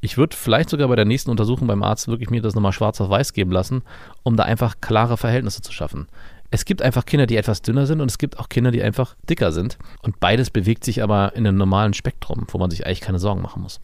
Ich 0.00 0.18
würde 0.18 0.36
vielleicht 0.36 0.70
sogar 0.70 0.88
bei 0.88 0.96
der 0.96 1.04
nächsten 1.04 1.30
Untersuchung 1.30 1.66
beim 1.66 1.82
Arzt 1.82 2.08
wirklich 2.08 2.30
mir 2.30 2.42
das 2.42 2.54
nochmal 2.54 2.72
schwarz 2.72 3.00
auf 3.00 3.08
weiß 3.08 3.32
geben 3.32 3.52
lassen, 3.52 3.82
um 4.22 4.36
da 4.36 4.42
einfach 4.42 4.80
klare 4.80 5.16
Verhältnisse 5.16 5.62
zu 5.62 5.72
schaffen. 5.72 6.08
Es 6.50 6.64
gibt 6.64 6.82
einfach 6.82 7.04
Kinder, 7.04 7.26
die 7.26 7.36
etwas 7.36 7.62
dünner 7.62 7.86
sind 7.86 8.00
und 8.00 8.10
es 8.10 8.18
gibt 8.18 8.38
auch 8.38 8.48
Kinder, 8.48 8.70
die 8.70 8.82
einfach 8.82 9.16
dicker 9.28 9.50
sind. 9.50 9.78
Und 10.02 10.20
beides 10.20 10.50
bewegt 10.50 10.84
sich 10.84 11.02
aber 11.02 11.34
in 11.34 11.46
einem 11.46 11.56
normalen 11.56 11.94
Spektrum, 11.94 12.46
wo 12.48 12.58
man 12.58 12.70
sich 12.70 12.86
eigentlich 12.86 13.00
keine 13.00 13.18
Sorgen 13.18 13.42
machen 13.42 13.62
muss. 13.62 13.80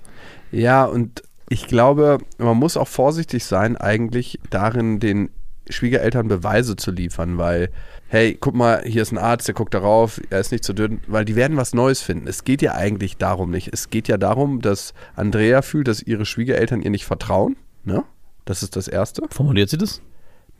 Ja, 0.52 0.84
und 0.84 1.22
ich 1.50 1.66
glaube, 1.66 2.18
man 2.38 2.56
muss 2.56 2.76
auch 2.76 2.88
vorsichtig 2.88 3.44
sein, 3.44 3.76
eigentlich 3.76 4.38
darin 4.50 5.00
den 5.00 5.30
Schwiegereltern 5.68 6.28
Beweise 6.28 6.76
zu 6.76 6.92
liefern, 6.92 7.38
weil, 7.38 7.70
hey, 8.08 8.36
guck 8.40 8.54
mal, 8.54 8.82
hier 8.84 9.02
ist 9.02 9.10
ein 9.10 9.18
Arzt, 9.18 9.48
der 9.48 9.54
guckt 9.56 9.74
darauf, 9.74 10.20
er 10.30 10.38
ist 10.38 10.52
nicht 10.52 10.62
zu 10.62 10.72
dünn, 10.72 11.00
weil 11.08 11.24
die 11.24 11.34
werden 11.34 11.56
was 11.56 11.74
Neues 11.74 12.02
finden. 12.02 12.28
Es 12.28 12.44
geht 12.44 12.62
ja 12.62 12.74
eigentlich 12.74 13.16
darum 13.16 13.50
nicht. 13.50 13.72
Es 13.72 13.90
geht 13.90 14.06
ja 14.06 14.16
darum, 14.16 14.60
dass 14.60 14.94
Andrea 15.16 15.62
fühlt, 15.62 15.88
dass 15.88 16.00
ihre 16.02 16.24
Schwiegereltern 16.24 16.82
ihr 16.82 16.90
nicht 16.90 17.04
vertrauen. 17.04 17.56
Ne? 17.84 18.04
Das 18.44 18.62
ist 18.62 18.76
das 18.76 18.86
Erste. 18.86 19.22
Formuliert 19.30 19.70
sie 19.70 19.78
das? 19.78 20.00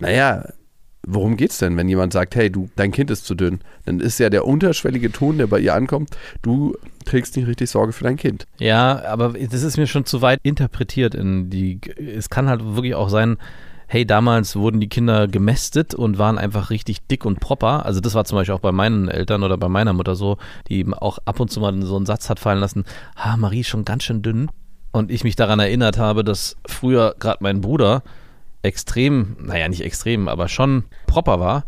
Naja, 0.01 0.45
worum 1.07 1.37
geht's 1.37 1.59
denn, 1.59 1.77
wenn 1.77 1.89
jemand 1.89 2.13
sagt, 2.13 2.35
hey, 2.37 2.51
du, 2.51 2.69
dein 2.77 2.93
Kind 2.93 3.11
ist 3.11 3.25
zu 3.25 3.35
dünn? 3.35 3.61
Dann 3.87 4.01
ist 4.01 4.19
ja 4.19 4.31
der 4.31 4.47
unterschwellige 4.47 5.11
Ton, 5.11 5.39
der 5.39 5.47
bei 5.47 5.59
ihr 5.59 5.75
ankommt, 5.75 6.11
du 6.43 6.77
trägst 7.05 7.37
nicht 7.37 7.47
richtig 7.47 7.71
Sorge 7.71 7.93
für 7.93 8.05
dein 8.05 8.17
Kind. 8.17 8.47
Ja, 8.59 9.03
aber 9.05 9.33
das 9.33 9.63
ist 9.63 9.77
mir 9.77 9.87
schon 9.87 10.05
zu 10.05 10.23
weit 10.23 10.41
interpretiert 10.43 11.15
in 11.15 11.51
die. 11.51 11.81
Es 11.97 12.29
kann 12.29 12.49
halt 12.49 12.63
wirklich 12.65 12.95
auch 12.95 13.09
sein, 13.09 13.39
hey, 13.87 14.07
damals 14.07 14.55
wurden 14.55 14.79
die 14.79 14.89
Kinder 14.89 15.27
gemästet 15.27 15.95
und 15.95 16.17
waren 16.17 16.39
einfach 16.39 16.71
richtig 16.71 17.01
dick 17.09 17.25
und 17.25 17.41
proper. 17.41 17.85
Also 17.87 18.01
das 18.01 18.15
war 18.15 18.25
zum 18.25 18.37
Beispiel 18.37 18.55
auch 18.55 18.61
bei 18.61 18.71
meinen 18.71 19.09
Eltern 19.09 19.43
oder 19.43 19.57
bei 19.57 19.69
meiner 19.69 19.93
Mutter 19.93 20.15
so, 20.15 20.37
die 20.69 20.79
eben 20.79 20.95
auch 20.95 21.19
ab 21.25 21.41
und 21.41 21.51
zu 21.51 21.59
mal 21.61 21.81
so 21.83 21.97
einen 21.97 22.07
Satz 22.07 22.31
hat 22.31 22.39
fallen 22.39 22.61
lassen, 22.61 22.85
ah, 23.17 23.37
Marie 23.37 23.61
ist 23.61 23.69
schon 23.69 23.85
ganz 23.85 24.05
schön 24.05 24.23
dünn. 24.23 24.49
Und 24.93 25.11
ich 25.11 25.25
mich 25.25 25.35
daran 25.35 25.59
erinnert 25.59 25.99
habe, 25.99 26.23
dass 26.23 26.57
früher 26.67 27.17
gerade 27.19 27.39
mein 27.41 27.61
Bruder 27.61 28.03
extrem, 28.63 29.37
naja, 29.41 29.69
nicht 29.69 29.83
extrem, 29.83 30.29
aber 30.29 30.49
schon 30.49 30.85
proper 31.07 31.41
war 31.41 31.65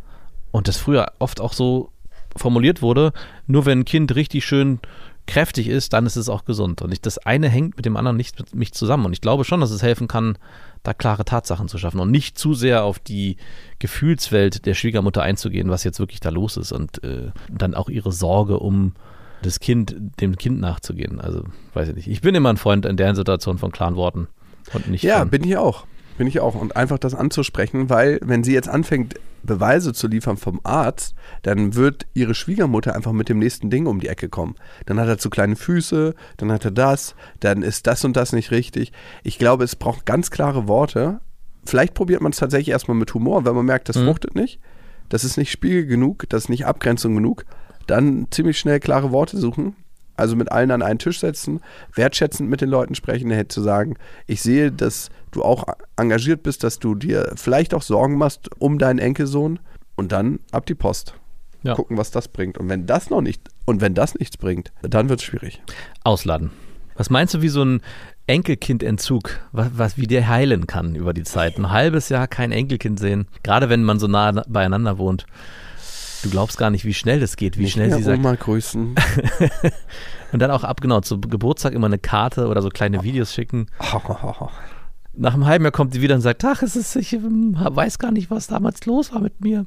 und 0.50 0.68
das 0.68 0.76
früher 0.76 1.12
oft 1.18 1.40
auch 1.40 1.52
so 1.52 1.90
formuliert 2.36 2.82
wurde, 2.82 3.12
nur 3.46 3.66
wenn 3.66 3.80
ein 3.80 3.84
Kind 3.84 4.14
richtig 4.14 4.44
schön 4.44 4.80
kräftig 5.26 5.68
ist, 5.68 5.92
dann 5.92 6.06
ist 6.06 6.16
es 6.16 6.28
auch 6.28 6.44
gesund. 6.44 6.82
Und 6.82 6.92
ich, 6.92 7.00
das 7.00 7.18
eine 7.18 7.48
hängt 7.48 7.76
mit 7.76 7.86
dem 7.86 7.96
anderen 7.96 8.16
nicht 8.16 8.38
mit 8.38 8.54
mich 8.54 8.72
zusammen. 8.72 9.06
Und 9.06 9.12
ich 9.12 9.20
glaube 9.20 9.44
schon, 9.44 9.60
dass 9.60 9.70
es 9.70 9.82
helfen 9.82 10.08
kann, 10.08 10.36
da 10.82 10.94
klare 10.94 11.24
Tatsachen 11.24 11.68
zu 11.68 11.78
schaffen 11.78 12.00
und 12.00 12.10
nicht 12.10 12.36
zu 12.36 12.54
sehr 12.54 12.82
auf 12.82 12.98
die 12.98 13.36
Gefühlswelt 13.78 14.66
der 14.66 14.74
Schwiegermutter 14.74 15.22
einzugehen, 15.22 15.70
was 15.70 15.84
jetzt 15.84 16.00
wirklich 16.00 16.20
da 16.20 16.30
los 16.30 16.56
ist 16.56 16.72
und 16.72 17.04
äh, 17.04 17.30
dann 17.50 17.74
auch 17.74 17.88
ihre 17.88 18.10
Sorge 18.10 18.58
um 18.58 18.94
das 19.42 19.60
Kind, 19.60 19.94
dem 20.20 20.36
Kind 20.36 20.60
nachzugehen. 20.60 21.20
Also, 21.20 21.44
weiß 21.74 21.88
ich 21.90 21.94
nicht. 21.94 22.08
Ich 22.08 22.20
bin 22.20 22.34
immer 22.34 22.50
ein 22.50 22.56
Freund 22.56 22.84
in 22.84 22.96
der 22.96 23.14
Situation 23.14 23.58
von 23.58 23.70
klaren 23.70 23.96
Worten 23.96 24.28
und 24.72 24.88
nicht. 24.88 25.02
Ja, 25.02 25.20
von, 25.20 25.30
bin 25.30 25.44
ich 25.44 25.56
auch. 25.56 25.86
Bin 26.18 26.26
ich 26.26 26.40
auch. 26.40 26.54
Und 26.54 26.76
einfach 26.76 26.98
das 26.98 27.14
anzusprechen, 27.14 27.88
weil 27.90 28.18
wenn 28.22 28.44
sie 28.44 28.52
jetzt 28.52 28.68
anfängt, 28.68 29.14
Beweise 29.44 29.92
zu 29.92 30.06
liefern 30.06 30.36
vom 30.36 30.60
Arzt, 30.62 31.14
dann 31.42 31.74
wird 31.74 32.06
ihre 32.14 32.34
Schwiegermutter 32.34 32.94
einfach 32.94 33.12
mit 33.12 33.28
dem 33.28 33.40
nächsten 33.40 33.70
Ding 33.70 33.86
um 33.86 33.98
die 33.98 34.06
Ecke 34.08 34.28
kommen. 34.28 34.54
Dann 34.86 35.00
hat 35.00 35.08
er 35.08 35.18
zu 35.18 35.30
kleine 35.30 35.56
Füße, 35.56 36.14
dann 36.36 36.52
hat 36.52 36.64
er 36.64 36.70
das, 36.70 37.16
dann 37.40 37.62
ist 37.62 37.86
das 37.88 38.04
und 38.04 38.16
das 38.16 38.32
nicht 38.32 38.52
richtig. 38.52 38.92
Ich 39.24 39.38
glaube, 39.38 39.64
es 39.64 39.74
braucht 39.74 40.06
ganz 40.06 40.30
klare 40.30 40.68
Worte. 40.68 41.20
Vielleicht 41.64 41.94
probiert 41.94 42.20
man 42.20 42.30
es 42.30 42.38
tatsächlich 42.38 42.68
erstmal 42.68 42.96
mit 42.96 43.12
Humor, 43.14 43.44
wenn 43.44 43.54
man 43.56 43.66
merkt, 43.66 43.88
das 43.88 43.96
Mhm. 43.96 44.06
fruchtet 44.06 44.36
nicht. 44.36 44.60
Das 45.08 45.24
ist 45.24 45.36
nicht 45.36 45.50
Spiegel 45.50 45.86
genug, 45.86 46.28
das 46.28 46.44
ist 46.44 46.48
nicht 46.48 46.66
Abgrenzung 46.66 47.14
genug. 47.14 47.44
Dann 47.88 48.28
ziemlich 48.30 48.58
schnell 48.58 48.78
klare 48.78 49.10
Worte 49.10 49.38
suchen. 49.38 49.74
Also 50.14 50.36
mit 50.36 50.52
allen 50.52 50.70
an 50.70 50.82
einen 50.82 50.98
Tisch 50.98 51.18
setzen, 51.20 51.60
wertschätzend 51.94 52.48
mit 52.48 52.60
den 52.60 52.68
Leuten 52.68 52.94
sprechen, 52.94 53.30
hätte 53.30 53.48
zu 53.48 53.62
sagen, 53.62 53.96
ich 54.26 54.42
sehe, 54.42 54.70
dass 54.70 55.08
du 55.32 55.42
auch 55.42 55.64
engagiert 55.96 56.42
bist, 56.42 56.62
dass 56.62 56.78
du 56.78 56.94
dir 56.94 57.32
vielleicht 57.34 57.74
auch 57.74 57.82
Sorgen 57.82 58.16
machst 58.16 58.50
um 58.60 58.78
deinen 58.78 58.98
Enkelsohn 58.98 59.58
und 59.96 60.12
dann 60.12 60.38
ab 60.52 60.66
die 60.66 60.74
Post. 60.74 61.14
Ja. 61.64 61.74
Gucken, 61.74 61.96
was 61.96 62.10
das 62.10 62.28
bringt. 62.28 62.58
Und 62.58 62.68
wenn 62.68 62.86
das 62.86 63.10
noch 63.10 63.20
nicht, 63.20 63.48
und 63.66 63.80
wenn 63.80 63.94
das 63.94 64.16
nichts 64.16 64.36
bringt, 64.36 64.72
dann 64.82 65.08
wird 65.08 65.20
es 65.20 65.26
schwierig. 65.26 65.62
ausladen. 66.02 66.50
Was 66.96 67.08
meinst 67.08 67.34
du, 67.34 67.42
wie 67.42 67.48
so 67.48 67.64
ein 67.64 67.80
Enkelkindentzug, 68.26 69.40
was, 69.52 69.70
was, 69.74 69.96
wie 69.96 70.06
der 70.06 70.28
heilen 70.28 70.66
kann 70.66 70.94
über 70.94 71.14
die 71.14 71.22
Zeit? 71.22 71.56
Ein 71.58 71.70
halbes 71.70 72.08
Jahr 72.08 72.26
kein 72.26 72.52
Enkelkind 72.52 72.98
sehen, 72.98 73.26
gerade 73.42 73.68
wenn 73.68 73.84
man 73.84 73.98
so 73.98 74.08
nah 74.08 74.42
beieinander 74.48 74.98
wohnt. 74.98 75.26
Du 76.22 76.30
glaubst 76.30 76.58
gar 76.58 76.70
nicht, 76.70 76.84
wie 76.84 76.94
schnell 76.94 77.18
das 77.18 77.36
geht, 77.36 77.58
wie 77.58 77.62
Nicht 77.62 77.72
schnell 77.72 77.92
sie 77.92 78.02
sagt. 78.02 78.18
Oma 78.18 78.34
grüßen. 78.34 78.94
Und 80.32 80.38
dann 80.38 80.50
auch 80.50 80.64
ab, 80.64 80.80
genau, 80.80 81.00
zu 81.00 81.20
Geburtstag 81.20 81.72
immer 81.72 81.86
eine 81.86 81.98
Karte 81.98 82.46
oder 82.46 82.62
so 82.62 82.68
kleine 82.68 83.02
Videos 83.02 83.34
schicken. 83.34 83.66
Nach 85.14 85.34
einem 85.34 85.46
halben 85.46 85.64
Jahr 85.64 85.72
kommt 85.72 85.92
sie 85.92 86.00
wieder 86.00 86.14
und 86.14 86.22
sagt, 86.22 86.44
ach, 86.44 86.62
es 86.62 86.74
ist, 86.74 86.96
ich 86.96 87.12
ähm, 87.12 87.54
weiß 87.58 87.98
gar 87.98 88.12
nicht, 88.12 88.30
was 88.30 88.46
damals 88.46 88.86
los 88.86 89.12
war 89.12 89.20
mit 89.20 89.40
mir. 89.40 89.66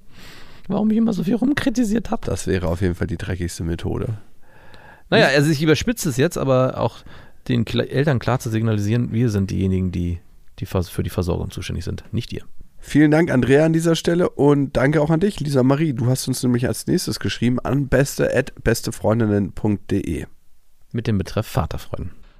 Warum 0.67 0.89
ich 0.89 0.97
immer 0.97 1.13
so 1.13 1.23
viel 1.23 1.35
rumkritisiert 1.35 2.09
habe. 2.09 2.25
Das 2.25 2.47
wäre 2.47 2.67
auf 2.67 2.81
jeden 2.81 2.95
Fall 2.95 3.05
die 3.05 3.17
dreckigste 3.17 3.63
Methode. 3.63 4.17
Naja, 5.11 5.27
also 5.27 5.51
ich 5.51 5.61
überspitze 5.61 6.09
es 6.09 6.17
jetzt, 6.17 6.39
aber 6.39 6.79
auch 6.79 7.03
den 7.47 7.67
Eltern 7.67 8.17
klar 8.17 8.39
zu 8.39 8.49
signalisieren, 8.49 9.11
wir 9.11 9.29
sind 9.29 9.51
diejenigen, 9.51 9.91
die, 9.91 10.19
die 10.57 10.65
für 10.65 11.03
die 11.03 11.11
Versorgung 11.11 11.51
zuständig 11.51 11.85
sind, 11.85 12.03
nicht 12.11 12.33
ihr. 12.33 12.41
Vielen 12.79 13.11
Dank, 13.11 13.29
Andrea, 13.31 13.65
an 13.65 13.73
dieser 13.73 13.95
Stelle 13.95 14.29
und 14.29 14.77
danke 14.77 15.01
auch 15.01 15.09
an 15.09 15.19
dich, 15.19 15.37
Lisa 15.39 15.63
Marie. 15.63 15.93
Du 15.93 16.05
hast 16.07 16.27
uns 16.27 16.43
nämlich 16.43 16.67
als 16.67 16.85
nächstes 16.87 17.19
geschrieben 17.19 17.59
an 17.59 17.87
beste.bestefreundinnen.de. 17.87 20.25
Mit 20.91 21.07
dem 21.07 21.17
Betreff 21.17 21.47
Vaterfreuden. 21.47 22.11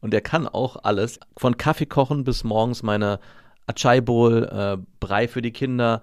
Und 0.00 0.14
er 0.14 0.20
kann 0.20 0.46
auch 0.46 0.76
alles, 0.82 1.20
von 1.36 1.56
Kaffee 1.56 1.86
kochen 1.86 2.24
bis 2.24 2.44
morgens 2.44 2.82
meine 2.82 3.18
Achai 3.66 4.00
Bowl, 4.00 4.44
äh, 4.44 4.78
Brei 5.00 5.28
für 5.28 5.42
die 5.42 5.52
Kinder, 5.52 6.02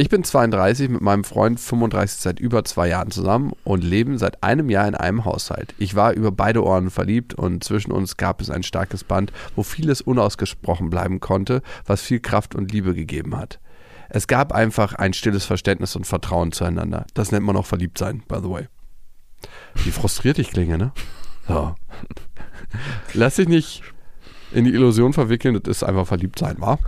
Ich 0.00 0.08
bin 0.08 0.22
32, 0.22 0.90
mit 0.90 1.00
meinem 1.00 1.24
Freund 1.24 1.58
35 1.58 2.20
seit 2.20 2.38
über 2.38 2.64
zwei 2.64 2.86
Jahren 2.86 3.10
zusammen 3.10 3.52
und 3.64 3.82
leben 3.82 4.16
seit 4.16 4.44
einem 4.44 4.70
Jahr 4.70 4.86
in 4.86 4.94
einem 4.94 5.24
Haushalt. 5.24 5.74
Ich 5.76 5.96
war 5.96 6.12
über 6.12 6.30
beide 6.30 6.62
Ohren 6.62 6.90
verliebt 6.90 7.34
und 7.34 7.64
zwischen 7.64 7.90
uns 7.90 8.16
gab 8.16 8.40
es 8.40 8.48
ein 8.48 8.62
starkes 8.62 9.02
Band, 9.02 9.32
wo 9.56 9.64
vieles 9.64 10.00
unausgesprochen 10.00 10.88
bleiben 10.88 11.18
konnte, 11.18 11.62
was 11.84 12.00
viel 12.00 12.20
Kraft 12.20 12.54
und 12.54 12.70
Liebe 12.70 12.94
gegeben 12.94 13.36
hat. 13.36 13.58
Es 14.08 14.28
gab 14.28 14.52
einfach 14.52 14.94
ein 14.94 15.14
stilles 15.14 15.44
Verständnis 15.44 15.96
und 15.96 16.06
Vertrauen 16.06 16.52
zueinander. 16.52 17.04
Das 17.14 17.32
nennt 17.32 17.44
man 17.44 17.56
auch 17.56 17.66
verliebt 17.66 17.98
sein, 17.98 18.22
by 18.28 18.36
the 18.36 18.50
way. 18.50 18.68
Wie 19.82 19.90
frustriert 19.90 20.38
ich 20.38 20.52
klinge, 20.52 20.78
ne? 20.78 20.92
So. 21.48 21.74
Lass 23.14 23.34
dich 23.34 23.48
nicht 23.48 23.82
in 24.52 24.64
die 24.64 24.74
Illusion 24.74 25.12
verwickeln, 25.12 25.60
das 25.60 25.78
ist 25.78 25.82
einfach 25.82 26.06
verliebt 26.06 26.38
sein, 26.38 26.54
wa? 26.60 26.78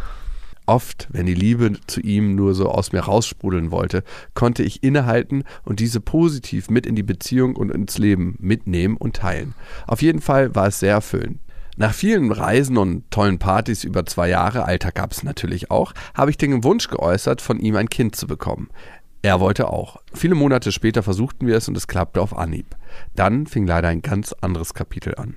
Oft, 0.70 1.08
wenn 1.10 1.26
die 1.26 1.34
Liebe 1.34 1.72
zu 1.88 2.00
ihm 2.00 2.36
nur 2.36 2.54
so 2.54 2.68
aus 2.68 2.92
mir 2.92 3.00
raussprudeln 3.00 3.72
wollte, 3.72 4.04
konnte 4.34 4.62
ich 4.62 4.84
innehalten 4.84 5.42
und 5.64 5.80
diese 5.80 6.00
positiv 6.00 6.70
mit 6.70 6.86
in 6.86 6.94
die 6.94 7.02
Beziehung 7.02 7.56
und 7.56 7.72
ins 7.72 7.98
Leben 7.98 8.36
mitnehmen 8.38 8.96
und 8.96 9.16
teilen. 9.16 9.54
Auf 9.88 10.00
jeden 10.00 10.20
Fall 10.20 10.54
war 10.54 10.68
es 10.68 10.78
sehr 10.78 10.92
erfüllend. 10.92 11.40
Nach 11.76 11.92
vielen 11.92 12.30
Reisen 12.30 12.76
und 12.76 13.10
tollen 13.10 13.40
Partys 13.40 13.82
über 13.82 14.06
zwei 14.06 14.28
Jahre, 14.28 14.64
Alltag 14.64 14.94
gab 14.94 15.10
es 15.10 15.24
natürlich 15.24 15.72
auch, 15.72 15.92
habe 16.14 16.30
ich 16.30 16.38
den 16.38 16.62
Wunsch 16.62 16.86
geäußert, 16.86 17.40
von 17.40 17.58
ihm 17.58 17.74
ein 17.74 17.90
Kind 17.90 18.14
zu 18.14 18.28
bekommen. 18.28 18.68
Er 19.22 19.40
wollte 19.40 19.70
auch. 19.70 19.96
Viele 20.14 20.36
Monate 20.36 20.70
später 20.70 21.02
versuchten 21.02 21.48
wir 21.48 21.56
es 21.56 21.66
und 21.66 21.76
es 21.76 21.88
klappte 21.88 22.22
auf 22.22 22.38
Anhieb. 22.38 22.76
Dann 23.16 23.48
fing 23.48 23.66
leider 23.66 23.88
ein 23.88 24.02
ganz 24.02 24.32
anderes 24.40 24.72
Kapitel 24.72 25.16
an. 25.16 25.34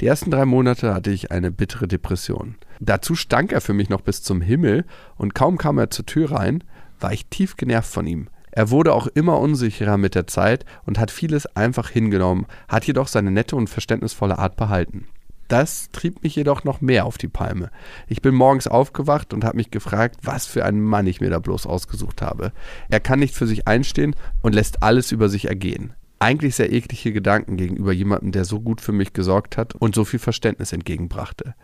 Die 0.00 0.06
ersten 0.06 0.30
drei 0.30 0.46
Monate 0.46 0.94
hatte 0.94 1.10
ich 1.10 1.30
eine 1.30 1.50
bittere 1.50 1.86
Depression. 1.86 2.56
Dazu 2.80 3.14
stank 3.14 3.52
er 3.52 3.60
für 3.60 3.74
mich 3.74 3.88
noch 3.88 4.00
bis 4.00 4.22
zum 4.22 4.40
Himmel 4.40 4.84
und 5.16 5.34
kaum 5.34 5.58
kam 5.58 5.78
er 5.78 5.90
zur 5.90 6.06
Tür 6.06 6.32
rein, 6.32 6.64
war 7.00 7.12
ich 7.12 7.26
tief 7.26 7.56
genervt 7.56 7.90
von 7.90 8.06
ihm. 8.06 8.28
Er 8.50 8.70
wurde 8.70 8.94
auch 8.94 9.06
immer 9.06 9.38
unsicherer 9.38 9.98
mit 9.98 10.14
der 10.14 10.26
Zeit 10.26 10.64
und 10.86 10.98
hat 10.98 11.10
vieles 11.10 11.44
einfach 11.56 11.90
hingenommen, 11.90 12.46
hat 12.68 12.86
jedoch 12.86 13.08
seine 13.08 13.30
nette 13.30 13.54
und 13.54 13.68
verständnisvolle 13.68 14.38
Art 14.38 14.56
behalten. 14.56 15.06
Das 15.48 15.90
trieb 15.92 16.22
mich 16.24 16.34
jedoch 16.34 16.64
noch 16.64 16.80
mehr 16.80 17.04
auf 17.04 17.18
die 17.18 17.28
Palme. 17.28 17.70
Ich 18.08 18.22
bin 18.22 18.34
morgens 18.34 18.66
aufgewacht 18.66 19.32
und 19.32 19.44
habe 19.44 19.58
mich 19.58 19.70
gefragt, 19.70 20.20
was 20.22 20.46
für 20.46 20.64
einen 20.64 20.80
Mann 20.80 21.06
ich 21.06 21.20
mir 21.20 21.30
da 21.30 21.38
bloß 21.38 21.66
ausgesucht 21.66 22.22
habe. 22.22 22.52
Er 22.88 22.98
kann 22.98 23.20
nicht 23.20 23.34
für 23.34 23.46
sich 23.46 23.68
einstehen 23.68 24.16
und 24.42 24.54
lässt 24.54 24.82
alles 24.82 25.12
über 25.12 25.28
sich 25.28 25.46
ergehen 25.46 25.92
eigentlich 26.18 26.56
sehr 26.56 26.72
eklige 26.72 27.12
Gedanken 27.12 27.56
gegenüber 27.56 27.92
jemandem, 27.92 28.32
der 28.32 28.44
so 28.44 28.60
gut 28.60 28.80
für 28.80 28.92
mich 28.92 29.12
gesorgt 29.12 29.56
hat 29.56 29.74
und 29.74 29.94
so 29.94 30.04
viel 30.04 30.18
Verständnis 30.18 30.72
entgegenbrachte. 30.72 31.54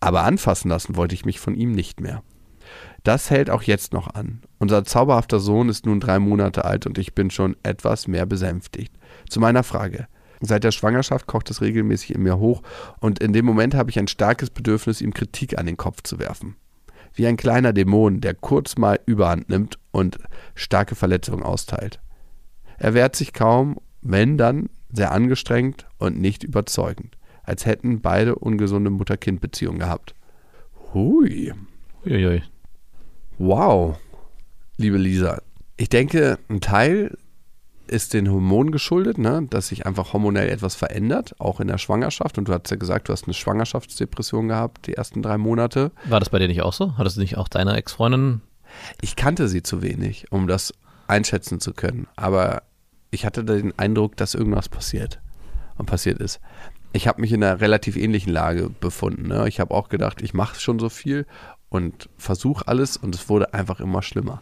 Aber 0.00 0.24
anfassen 0.24 0.68
lassen 0.68 0.96
wollte 0.96 1.14
ich 1.14 1.24
mich 1.24 1.40
von 1.40 1.54
ihm 1.54 1.72
nicht 1.72 2.00
mehr. 2.00 2.22
Das 3.04 3.30
hält 3.30 3.50
auch 3.50 3.62
jetzt 3.62 3.92
noch 3.92 4.12
an. 4.14 4.42
Unser 4.58 4.84
zauberhafter 4.84 5.38
Sohn 5.38 5.68
ist 5.68 5.86
nun 5.86 6.00
drei 6.00 6.18
Monate 6.18 6.64
alt 6.64 6.86
und 6.86 6.98
ich 6.98 7.14
bin 7.14 7.30
schon 7.30 7.56
etwas 7.62 8.08
mehr 8.08 8.26
besänftigt. 8.26 8.92
Zu 9.28 9.40
meiner 9.40 9.62
Frage. 9.62 10.08
Seit 10.40 10.64
der 10.64 10.72
Schwangerschaft 10.72 11.26
kocht 11.26 11.50
es 11.50 11.62
regelmäßig 11.62 12.14
in 12.14 12.22
mir 12.22 12.38
hoch 12.38 12.62
und 13.00 13.20
in 13.20 13.32
dem 13.32 13.46
Moment 13.46 13.74
habe 13.74 13.90
ich 13.90 13.98
ein 13.98 14.08
starkes 14.08 14.50
Bedürfnis, 14.50 15.00
ihm 15.00 15.14
Kritik 15.14 15.58
an 15.58 15.66
den 15.66 15.76
Kopf 15.76 16.02
zu 16.02 16.18
werfen. 16.18 16.56
Wie 17.14 17.26
ein 17.26 17.38
kleiner 17.38 17.72
Dämon, 17.72 18.20
der 18.20 18.34
kurz 18.34 18.76
mal 18.76 19.00
Überhand 19.06 19.48
nimmt 19.48 19.78
und 19.92 20.18
starke 20.54 20.94
Verletzungen 20.94 21.42
austeilt. 21.42 22.00
Er 22.76 22.92
wehrt 22.92 23.16
sich 23.16 23.32
kaum 23.32 23.78
wenn 24.08 24.38
dann 24.38 24.68
sehr 24.92 25.12
angestrengt 25.12 25.86
und 25.98 26.20
nicht 26.20 26.44
überzeugend, 26.44 27.16
als 27.46 27.64
hätten 27.64 28.00
beide 28.00 28.34
ungesunde 28.34 28.90
Mutter-Kind-Beziehungen 28.90 29.78
gehabt. 29.78 30.14
Hui. 30.92 31.52
Uiui. 32.04 32.42
Wow, 33.38 33.98
liebe 34.76 34.98
Lisa. 34.98 35.40
Ich 35.76 35.88
denke, 35.88 36.38
ein 36.48 36.60
Teil 36.60 37.16
ist 37.86 38.14
den 38.14 38.30
Hormonen 38.30 38.72
geschuldet, 38.72 39.18
ne? 39.18 39.46
dass 39.48 39.68
sich 39.68 39.86
einfach 39.86 40.12
hormonell 40.12 40.48
etwas 40.48 40.74
verändert, 40.74 41.34
auch 41.38 41.60
in 41.60 41.68
der 41.68 41.78
Schwangerschaft. 41.78 42.36
Und 42.38 42.48
du 42.48 42.52
hast 42.52 42.70
ja 42.70 42.76
gesagt, 42.76 43.08
du 43.08 43.12
hast 43.12 43.24
eine 43.24 43.34
Schwangerschaftsdepression 43.34 44.48
gehabt, 44.48 44.86
die 44.86 44.94
ersten 44.94 45.22
drei 45.22 45.38
Monate. 45.38 45.92
War 46.04 46.18
das 46.18 46.30
bei 46.30 46.38
dir 46.38 46.48
nicht 46.48 46.62
auch 46.62 46.72
so? 46.72 46.96
Hattest 46.98 47.16
du 47.16 47.20
nicht 47.20 47.36
auch 47.36 47.48
deine 47.48 47.76
Ex-Freundin? 47.76 48.40
Ich 49.00 49.14
kannte 49.14 49.48
sie 49.48 49.62
zu 49.62 49.82
wenig, 49.82 50.32
um 50.32 50.48
das 50.48 50.74
einschätzen 51.06 51.60
zu 51.60 51.72
können. 51.72 52.08
Aber 52.16 52.62
ich 53.10 53.24
hatte 53.24 53.44
den 53.44 53.78
Eindruck, 53.78 54.16
dass 54.16 54.34
irgendwas 54.34 54.68
passiert 54.68 55.20
und 55.78 55.86
passiert 55.86 56.20
ist. 56.20 56.40
Ich 56.96 57.06
habe 57.06 57.20
mich 57.20 57.30
in 57.30 57.44
einer 57.44 57.60
relativ 57.60 57.96
ähnlichen 57.96 58.32
Lage 58.32 58.70
befunden. 58.80 59.28
Ne? 59.28 59.46
Ich 59.48 59.60
habe 59.60 59.74
auch 59.74 59.90
gedacht, 59.90 60.22
ich 60.22 60.32
mache 60.32 60.58
schon 60.58 60.78
so 60.78 60.88
viel 60.88 61.26
und 61.68 62.08
versuche 62.16 62.66
alles 62.66 62.96
und 62.96 63.14
es 63.14 63.28
wurde 63.28 63.52
einfach 63.52 63.80
immer 63.80 64.00
schlimmer. 64.02 64.40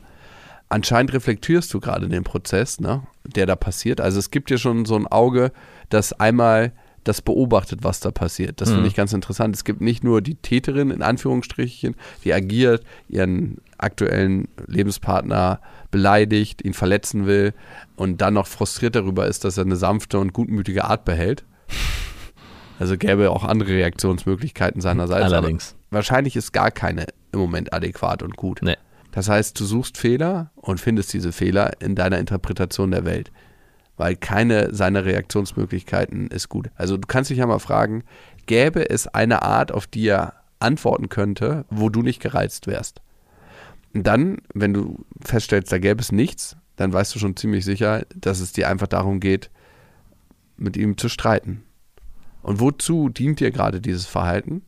Anscheinend 0.69 1.12
reflektierst 1.12 1.75
du 1.75 1.81
gerade 1.81 2.09
den 2.09 2.23
Prozess, 2.23 2.81
ne, 2.81 3.03
der 3.25 3.47
da 3.47 3.57
passiert. 3.57 4.01
Also 4.01 4.19
es 4.21 4.31
gibt 4.31 4.51
ja 4.51 4.57
schon 4.57 4.85
so 4.85 4.95
ein 4.95 5.07
Auge, 5.09 5.53
das 5.88 6.12
einmal 6.12 6.73
das 7.03 7.23
beobachtet, 7.23 7.81
was 7.83 8.01
da 8.01 8.12
passiert. 8.12 8.61
Das 8.61 8.71
mhm. 8.71 8.75
finde 8.75 8.88
ich 8.88 8.95
ganz 8.95 9.12
interessant. 9.12 9.55
Es 9.55 9.64
gibt 9.64 9.81
nicht 9.81 10.05
nur 10.05 10.23
die 10.23 10.37
Täterin, 10.37 10.90
in 10.90 11.03
Anführungsstrichen, 11.03 11.97
die 12.23 12.33
agiert, 12.33 12.85
ihren 13.09 13.59
aktuellen 13.79 14.49
Lebenspartner 14.67 15.61
beleidigt, 15.90 16.64
ihn 16.64 16.73
verletzen 16.73 17.27
will 17.27 17.53
und 17.97 18.21
dann 18.21 18.35
noch 18.35 18.47
frustriert 18.47 18.95
darüber 18.95 19.27
ist, 19.27 19.45
dass 19.45 19.59
er 19.59 19.64
eine 19.64 19.77
sanfte 19.77 20.19
und 20.19 20.33
gutmütige 20.33 20.85
Art 20.85 21.05
behält. 21.05 21.45
Also 22.78 22.96
gäbe 22.96 23.30
auch 23.30 23.44
andere 23.44 23.70
Reaktionsmöglichkeiten 23.70 24.80
seinerseits. 24.80 25.24
Allerdings. 25.24 25.76
wahrscheinlich 25.90 26.37
ist 26.37 26.52
gar 26.52 26.70
keine 26.70 27.06
im 27.32 27.40
Moment 27.40 27.72
adäquat 27.72 28.22
und 28.22 28.37
gut. 28.37 28.60
Nee. 28.62 28.76
Das 29.12 29.28
heißt, 29.28 29.58
du 29.58 29.64
suchst 29.64 29.96
Fehler 29.96 30.50
und 30.56 30.80
findest 30.80 31.12
diese 31.12 31.30
Fehler 31.30 31.80
in 31.80 31.94
deiner 31.94 32.18
Interpretation 32.18 32.90
der 32.90 33.04
Welt 33.04 33.30
weil 33.96 34.16
keine 34.16 34.74
seiner 34.74 35.04
Reaktionsmöglichkeiten 35.04 36.28
ist 36.28 36.48
gut. 36.48 36.70
Also 36.74 36.96
du 36.96 37.06
kannst 37.06 37.30
dich 37.30 37.38
ja 37.38 37.46
mal 37.46 37.58
fragen, 37.58 38.04
gäbe 38.46 38.88
es 38.90 39.06
eine 39.06 39.42
Art, 39.42 39.72
auf 39.72 39.87
die 39.87 40.08
er 40.08 40.34
antworten 40.58 41.08
könnte, 41.08 41.64
wo 41.70 41.88
du 41.88 42.02
nicht 42.02 42.20
gereizt 42.20 42.66
wärst? 42.66 43.00
Und 43.92 44.06
dann, 44.06 44.38
wenn 44.52 44.74
du 44.74 45.04
feststellst, 45.24 45.70
da 45.70 45.78
gäbe 45.78 46.00
es 46.00 46.10
nichts, 46.10 46.56
dann 46.76 46.92
weißt 46.92 47.14
du 47.14 47.18
schon 47.20 47.37
ziemlich 47.37 47.64
sicher, 47.64 48.02
dass 48.14 48.40
es 48.40 48.52
dir 48.52 48.68
einfach 48.68 48.88
darum 48.88 49.20
geht, 49.20 49.50
mit 50.56 50.76
ihm 50.76 50.98
zu 50.98 51.08
streiten. 51.08 51.62
Und 52.44 52.61
wozu 52.61 53.09
dient 53.09 53.40
dir 53.40 53.50
gerade 53.50 53.80
dieses 53.80 54.04
Verhalten? 54.04 54.62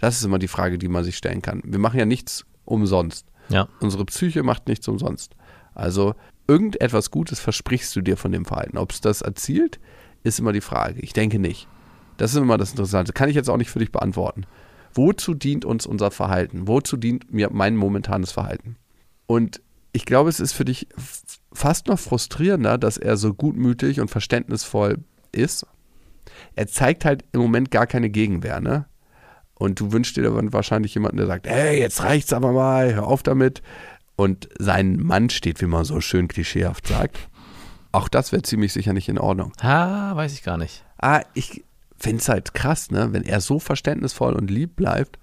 Das 0.00 0.16
ist 0.16 0.24
immer 0.24 0.38
die 0.38 0.48
Frage, 0.48 0.78
die 0.78 0.88
man 0.88 1.04
sich 1.04 1.16
stellen 1.16 1.42
kann. 1.42 1.62
Wir 1.64 1.78
machen 1.78 1.98
ja 1.98 2.06
nichts 2.06 2.46
umsonst. 2.64 3.26
Ja. 3.50 3.68
Unsere 3.80 4.06
Psyche 4.06 4.42
macht 4.42 4.66
nichts 4.66 4.88
umsonst. 4.88 5.36
Also 5.74 6.14
irgendetwas 6.48 7.10
Gutes 7.10 7.38
versprichst 7.38 7.94
du 7.96 8.00
dir 8.00 8.16
von 8.16 8.32
dem 8.32 8.46
Verhalten. 8.46 8.78
Ob 8.78 8.92
es 8.92 9.02
das 9.02 9.20
erzielt, 9.20 9.78
ist 10.22 10.38
immer 10.38 10.52
die 10.52 10.62
Frage. 10.62 10.98
Ich 11.00 11.12
denke 11.12 11.38
nicht. 11.38 11.68
Das 12.16 12.32
ist 12.32 12.38
immer 12.38 12.56
das 12.56 12.70
Interessante. 12.70 13.12
Kann 13.12 13.28
ich 13.28 13.36
jetzt 13.36 13.50
auch 13.50 13.58
nicht 13.58 13.70
für 13.70 13.78
dich 13.78 13.92
beantworten. 13.92 14.44
Wozu 14.94 15.34
dient 15.34 15.66
uns 15.66 15.84
unser 15.84 16.10
Verhalten? 16.10 16.66
Wozu 16.66 16.96
dient 16.96 17.30
mir 17.30 17.50
mein 17.52 17.76
momentanes 17.76 18.32
Verhalten? 18.32 18.76
Und 19.26 19.60
ich 19.92 20.06
glaube, 20.06 20.30
es 20.30 20.40
ist 20.40 20.54
für 20.54 20.64
dich 20.64 20.88
fast 21.52 21.88
noch 21.88 21.98
frustrierender, 21.98 22.78
dass 22.78 22.96
er 22.96 23.18
so 23.18 23.34
gutmütig 23.34 24.00
und 24.00 24.10
verständnisvoll 24.10 25.04
ist. 25.32 25.66
Er 26.56 26.66
zeigt 26.66 27.04
halt 27.04 27.24
im 27.32 27.40
Moment 27.40 27.70
gar 27.70 27.86
keine 27.86 28.10
Gegenwehr, 28.10 28.60
ne? 28.60 28.86
Und 29.58 29.80
du 29.80 29.92
wünschst 29.92 30.16
dir 30.16 30.22
dann 30.22 30.52
wahrscheinlich 30.52 30.94
jemanden, 30.94 31.16
der 31.18 31.26
sagt, 31.26 31.46
hey, 31.46 31.78
jetzt 31.78 32.02
reicht's 32.02 32.32
aber 32.32 32.52
mal, 32.52 32.94
hör 32.94 33.06
auf 33.06 33.22
damit. 33.22 33.62
Und 34.16 34.48
sein 34.58 34.96
Mann 34.96 35.30
steht, 35.30 35.60
wie 35.60 35.66
man 35.66 35.84
so 35.84 36.00
schön 36.00 36.28
klischeehaft 36.28 36.88
sagt. 36.88 37.28
Auch 37.92 38.08
das 38.08 38.32
wäre 38.32 38.42
ziemlich 38.42 38.72
sicher 38.72 38.92
nicht 38.92 39.08
in 39.08 39.18
Ordnung. 39.18 39.52
Ah, 39.60 40.14
weiß 40.16 40.34
ich 40.34 40.42
gar 40.42 40.58
nicht. 40.58 40.84
Ah, 40.98 41.22
ich 41.34 41.64
finde 41.98 42.20
es 42.20 42.28
halt 42.28 42.52
krass, 42.52 42.90
ne? 42.90 43.12
Wenn 43.12 43.22
er 43.22 43.40
so 43.40 43.58
verständnisvoll 43.58 44.34
und 44.34 44.50
lieb 44.50 44.76
bleibt, 44.76 45.18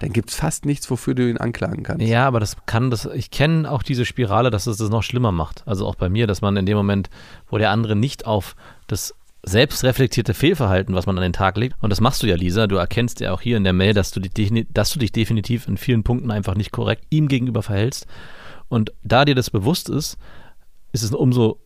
dann 0.00 0.12
gibt 0.12 0.30
es 0.30 0.36
fast 0.36 0.64
nichts, 0.64 0.90
wofür 0.90 1.14
du 1.14 1.28
ihn 1.28 1.38
anklagen 1.38 1.82
kannst. 1.82 2.06
Ja, 2.06 2.26
aber 2.26 2.40
das 2.40 2.56
kann 2.66 2.90
das, 2.90 3.06
ich 3.06 3.30
kenne 3.30 3.70
auch 3.70 3.82
diese 3.82 4.04
Spirale, 4.04 4.50
dass 4.50 4.66
es 4.66 4.76
das 4.76 4.90
noch 4.90 5.02
schlimmer 5.02 5.32
macht. 5.32 5.62
Also 5.66 5.86
auch 5.86 5.96
bei 5.96 6.08
mir, 6.08 6.26
dass 6.26 6.40
man 6.40 6.56
in 6.56 6.66
dem 6.66 6.76
Moment, 6.76 7.10
wo 7.48 7.58
der 7.58 7.70
andere 7.70 7.96
nicht 7.96 8.26
auf 8.26 8.54
das 8.86 9.14
selbstreflektierte 9.42 10.34
Fehlverhalten, 10.34 10.94
was 10.94 11.06
man 11.06 11.16
an 11.16 11.22
den 11.22 11.32
Tag 11.32 11.56
legt. 11.56 11.76
Und 11.80 11.90
das 11.90 12.00
machst 12.00 12.22
du 12.22 12.26
ja, 12.26 12.36
Lisa. 12.36 12.66
Du 12.66 12.76
erkennst 12.76 13.20
ja 13.20 13.32
auch 13.32 13.40
hier 13.40 13.56
in 13.56 13.64
der 13.64 13.72
Mail, 13.72 13.94
dass 13.94 14.10
du, 14.10 14.20
die, 14.20 14.66
dass 14.72 14.90
du 14.90 14.98
dich 14.98 15.12
definitiv 15.12 15.68
in 15.68 15.76
vielen 15.76 16.02
Punkten 16.02 16.30
einfach 16.30 16.54
nicht 16.54 16.72
korrekt 16.72 17.04
ihm 17.10 17.28
gegenüber 17.28 17.62
verhältst. 17.62 18.06
Und 18.68 18.92
da 19.02 19.24
dir 19.24 19.34
das 19.34 19.50
bewusst 19.50 19.88
ist, 19.88 20.18
ist 20.92 21.02
es 21.02 21.12
umso, 21.12 21.60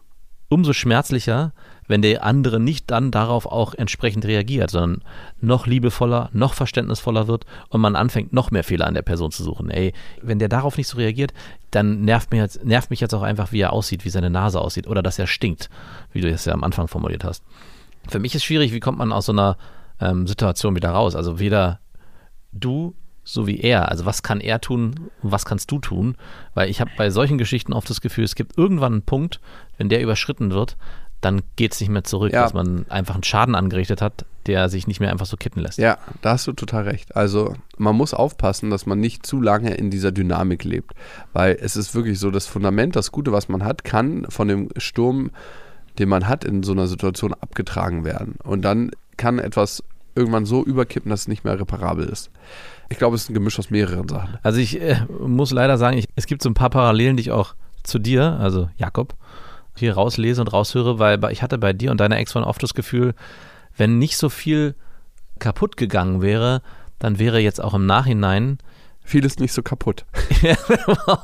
umso 0.48 0.72
schmerzlicher, 0.72 1.52
wenn 1.92 2.00
der 2.00 2.24
andere 2.24 2.58
nicht 2.58 2.90
dann 2.90 3.10
darauf 3.10 3.44
auch 3.44 3.74
entsprechend 3.74 4.24
reagiert, 4.24 4.70
sondern 4.70 5.02
noch 5.42 5.66
liebevoller, 5.66 6.30
noch 6.32 6.54
verständnisvoller 6.54 7.28
wird 7.28 7.44
und 7.68 7.82
man 7.82 7.96
anfängt, 7.96 8.32
noch 8.32 8.50
mehr 8.50 8.64
Fehler 8.64 8.86
an 8.86 8.94
der 8.94 9.02
Person 9.02 9.30
zu 9.30 9.44
suchen. 9.44 9.68
Ey, 9.68 9.92
wenn 10.22 10.38
der 10.38 10.48
darauf 10.48 10.78
nicht 10.78 10.88
so 10.88 10.96
reagiert, 10.96 11.34
dann 11.70 12.00
nervt, 12.00 12.30
mir 12.30 12.38
jetzt, 12.38 12.64
nervt 12.64 12.88
mich 12.88 13.00
jetzt 13.00 13.12
auch 13.12 13.20
einfach, 13.20 13.52
wie 13.52 13.60
er 13.60 13.74
aussieht, 13.74 14.06
wie 14.06 14.08
seine 14.08 14.30
Nase 14.30 14.58
aussieht 14.58 14.86
oder 14.86 15.02
dass 15.02 15.18
er 15.18 15.26
stinkt, 15.26 15.68
wie 16.14 16.22
du 16.22 16.30
es 16.30 16.46
ja 16.46 16.54
am 16.54 16.64
Anfang 16.64 16.88
formuliert 16.88 17.24
hast. 17.24 17.44
Für 18.08 18.20
mich 18.20 18.34
ist 18.34 18.44
schwierig, 18.44 18.72
wie 18.72 18.80
kommt 18.80 18.96
man 18.96 19.12
aus 19.12 19.26
so 19.26 19.32
einer 19.32 19.58
ähm, 20.00 20.26
Situation 20.26 20.74
wieder 20.74 20.92
raus? 20.92 21.14
Also 21.14 21.38
weder 21.38 21.78
du 22.52 22.94
so 23.22 23.46
wie 23.46 23.60
er. 23.60 23.90
Also 23.90 24.06
was 24.06 24.22
kann 24.22 24.40
er 24.40 24.62
tun 24.62 25.10
was 25.20 25.44
kannst 25.44 25.70
du 25.70 25.78
tun? 25.78 26.16
Weil 26.54 26.70
ich 26.70 26.80
habe 26.80 26.90
bei 26.96 27.10
solchen 27.10 27.36
Geschichten 27.36 27.74
oft 27.74 27.90
das 27.90 28.00
Gefühl, 28.00 28.24
es 28.24 28.34
gibt 28.34 28.56
irgendwann 28.56 28.94
einen 28.94 29.02
Punkt, 29.02 29.40
wenn 29.76 29.90
der 29.90 30.00
überschritten 30.00 30.52
wird, 30.52 30.78
dann 31.22 31.42
geht 31.56 31.72
es 31.72 31.80
nicht 31.80 31.88
mehr 31.88 32.04
zurück, 32.04 32.32
ja. 32.32 32.42
dass 32.42 32.52
man 32.52 32.84
einfach 32.88 33.14
einen 33.14 33.24
Schaden 33.24 33.54
angerichtet 33.54 34.02
hat, 34.02 34.26
der 34.46 34.68
sich 34.68 34.86
nicht 34.88 35.00
mehr 35.00 35.10
einfach 35.10 35.26
so 35.26 35.36
kippen 35.36 35.62
lässt. 35.62 35.78
Ja, 35.78 35.98
da 36.20 36.32
hast 36.32 36.46
du 36.46 36.52
total 36.52 36.82
recht. 36.82 37.16
Also 37.16 37.54
man 37.78 37.96
muss 37.96 38.12
aufpassen, 38.12 38.70
dass 38.70 38.86
man 38.86 38.98
nicht 38.98 39.24
zu 39.24 39.40
lange 39.40 39.74
in 39.74 39.90
dieser 39.90 40.10
Dynamik 40.10 40.64
lebt, 40.64 40.92
weil 41.32 41.56
es 41.60 41.76
ist 41.76 41.94
wirklich 41.94 42.18
so, 42.18 42.30
das 42.30 42.46
Fundament, 42.46 42.96
das 42.96 43.12
Gute, 43.12 43.30
was 43.32 43.48
man 43.48 43.64
hat, 43.64 43.84
kann 43.84 44.26
von 44.28 44.48
dem 44.48 44.68
Sturm, 44.76 45.30
den 45.98 46.08
man 46.08 46.26
hat, 46.28 46.44
in 46.44 46.64
so 46.64 46.72
einer 46.72 46.88
Situation 46.88 47.34
abgetragen 47.34 48.04
werden. 48.04 48.34
Und 48.42 48.62
dann 48.62 48.90
kann 49.16 49.38
etwas 49.38 49.84
irgendwann 50.16 50.44
so 50.44 50.64
überkippen, 50.64 51.10
dass 51.10 51.22
es 51.22 51.28
nicht 51.28 51.44
mehr 51.44 51.58
reparabel 51.58 52.06
ist. 52.06 52.30
Ich 52.88 52.98
glaube, 52.98 53.14
es 53.16 53.22
ist 53.22 53.30
ein 53.30 53.34
Gemisch 53.34 53.58
aus 53.58 53.70
mehreren 53.70 54.08
Sachen. 54.08 54.38
Also 54.42 54.58
ich 54.58 54.80
äh, 54.80 55.06
muss 55.20 55.52
leider 55.52 55.78
sagen, 55.78 55.96
ich, 55.96 56.08
es 56.16 56.26
gibt 56.26 56.42
so 56.42 56.50
ein 56.50 56.54
paar 56.54 56.70
Parallelen, 56.70 57.16
die 57.16 57.22
ich 57.22 57.30
auch 57.30 57.54
zu 57.84 57.98
dir, 57.98 58.38
also 58.38 58.68
Jakob, 58.76 59.14
hier 59.76 59.94
rauslese 59.94 60.40
und 60.40 60.52
raushöre, 60.52 60.98
weil 60.98 61.20
ich 61.32 61.42
hatte 61.42 61.58
bei 61.58 61.72
dir 61.72 61.90
und 61.90 62.00
deiner 62.00 62.18
Ex-Freundin 62.18 62.48
oft 62.48 62.62
das 62.62 62.74
Gefühl, 62.74 63.14
wenn 63.76 63.98
nicht 63.98 64.16
so 64.16 64.28
viel 64.28 64.74
kaputt 65.38 65.76
gegangen 65.76 66.22
wäre, 66.22 66.62
dann 66.98 67.18
wäre 67.18 67.40
jetzt 67.40 67.62
auch 67.62 67.74
im 67.74 67.86
Nachhinein 67.86 68.58
vieles 69.04 69.38
nicht 69.38 69.52
so 69.52 69.62
kaputt. 69.62 70.04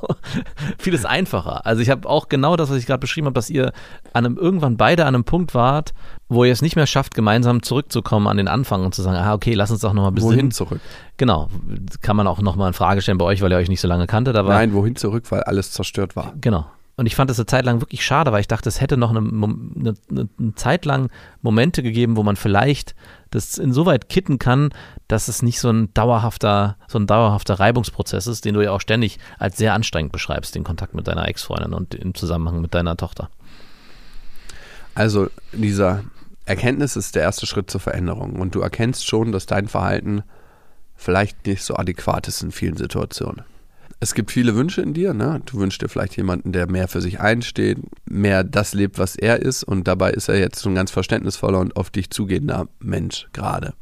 vieles 0.79 1.05
einfacher. 1.05 1.65
Also 1.65 1.81
ich 1.81 1.91
habe 1.91 2.09
auch 2.09 2.29
genau 2.29 2.57
das, 2.57 2.71
was 2.71 2.79
ich 2.79 2.87
gerade 2.87 2.99
beschrieben 2.99 3.27
habe, 3.27 3.35
dass 3.35 3.51
ihr 3.51 3.73
an 4.13 4.27
einem, 4.27 4.37
irgendwann 4.37 4.77
beide 4.77 5.05
an 5.05 5.15
einem 5.15 5.25
Punkt 5.25 5.55
wart, 5.55 5.95
wo 6.29 6.45
ihr 6.45 6.53
es 6.53 6.63
nicht 6.63 6.77
mehr 6.77 6.87
schafft, 6.87 7.15
gemeinsam 7.15 7.63
zurückzukommen 7.63 8.27
an 8.27 8.37
den 8.37 8.49
Anfang 8.49 8.85
und 8.85 8.95
zu 8.95 9.03
sagen, 9.03 9.17
ah, 9.17 9.35
okay, 9.35 9.55
lass 9.55 9.71
uns 9.71 9.81
doch 9.81 9.93
nochmal 9.93 10.13
bis 10.13 10.25
Wohin 10.25 10.51
zurück? 10.51 10.81
Genau. 11.17 11.49
Kann 12.03 12.17
man 12.17 12.27
auch 12.27 12.41
nochmal 12.41 12.69
in 12.69 12.75
Frage 12.75 13.01
stellen 13.01 13.19
bei 13.19 13.25
euch, 13.25 13.41
weil 13.41 13.53
ihr 13.53 13.59
euch 13.59 13.69
nicht 13.69 13.81
so 13.81 13.89
lange 13.89 14.07
kanntet. 14.07 14.37
Aber 14.37 14.51
Nein, 14.51 14.73
wohin 14.73 14.97
zurück, 14.97 15.25
weil 15.31 15.43
alles 15.43 15.71
zerstört 15.71 16.17
war. 16.17 16.35
Genau. 16.41 16.67
Und 16.99 17.07
ich 17.07 17.15
fand 17.15 17.31
es 17.31 17.39
eine 17.39 17.47
Zeit 17.47 17.65
lang 17.65 17.81
wirklich 17.81 18.05
schade, 18.05 18.33
weil 18.33 18.41
ich 18.41 18.49
dachte, 18.49 18.69
es 18.69 18.81
hätte 18.81 18.97
noch 18.97 19.11
eine, 19.11 19.21
eine, 19.21 19.95
eine, 20.11 20.55
Zeit 20.57 20.85
lang 20.85 21.11
Momente 21.43 21.85
gegeben, 21.85 22.17
wo 22.17 22.25
man 22.25 22.35
vielleicht 22.35 22.97
das 23.31 23.57
insoweit 23.57 24.09
kitten 24.09 24.41
kann, 24.41 24.71
dass 25.07 25.29
es 25.29 25.41
nicht 25.41 25.61
so 25.61 25.71
ein 25.71 25.95
dauerhafter, 25.95 26.77
so 26.89 26.99
ein 26.99 27.07
dauerhafter 27.07 27.55
Reibungsprozess 27.61 28.27
ist, 28.27 28.45
den 28.45 28.55
du 28.55 28.63
ja 28.63 28.73
auch 28.73 28.81
ständig 28.81 29.21
als 29.39 29.57
sehr 29.57 29.75
anstrengend 29.75 30.11
beschreibst, 30.11 30.57
den 30.57 30.65
Kontakt 30.65 30.97
mit 30.97 31.07
deiner 31.07 31.29
Ex-Freundin 31.29 31.73
und 31.73 31.95
im 31.95 32.17
Zusammenhang 32.17 32.61
mit 32.61 32.75
deiner 32.75 32.97
Tochter. 32.97 33.31
Also 34.97 35.29
dieser 35.53 36.03
Erkenntnis 36.47 36.97
ist 36.97 37.15
der 37.15 37.23
erste 37.23 37.47
Schritt 37.47 37.71
zur 37.71 37.81
Veränderung 37.81 38.41
und 38.41 38.57
du 38.57 38.61
erkennst 38.61 39.07
schon, 39.07 39.31
dass 39.31 39.47
dein 39.47 39.69
Verhalten 39.69 40.25
vielleicht 40.97 41.47
nicht 41.47 41.63
so 41.63 41.77
adäquat 41.77 42.27
ist 42.27 42.43
in 42.43 42.51
vielen 42.51 42.77
Situationen 42.77 43.45
es 44.01 44.15
gibt 44.15 44.31
viele 44.31 44.55
Wünsche 44.55 44.81
in 44.81 44.95
dir. 44.95 45.13
Ne? 45.13 45.41
Du 45.45 45.59
wünschst 45.59 45.83
dir 45.83 45.89
vielleicht 45.89 46.17
jemanden, 46.17 46.53
der 46.53 46.71
mehr 46.71 46.89
für 46.89 47.01
sich 47.01 47.21
einsteht, 47.21 47.79
mehr 48.09 48.45
das 48.45 48.75
lebt, 48.75 48.99
was 48.99 49.17
er 49.17 49.41
ist. 49.43 49.65
Und 49.65 49.89
dabei 49.89 50.13
ist 50.13 50.29
er 50.29 50.39
jetzt 50.39 50.61
so 50.61 50.69
ein 50.69 50.75
ganz 50.75 50.91
verständnisvoller 50.91 51.59
und 51.59 51.77
auf 51.77 51.91
dich 51.91 52.11
zugehender 52.11 52.69
Mensch 52.79 53.29
gerade. 53.33 53.75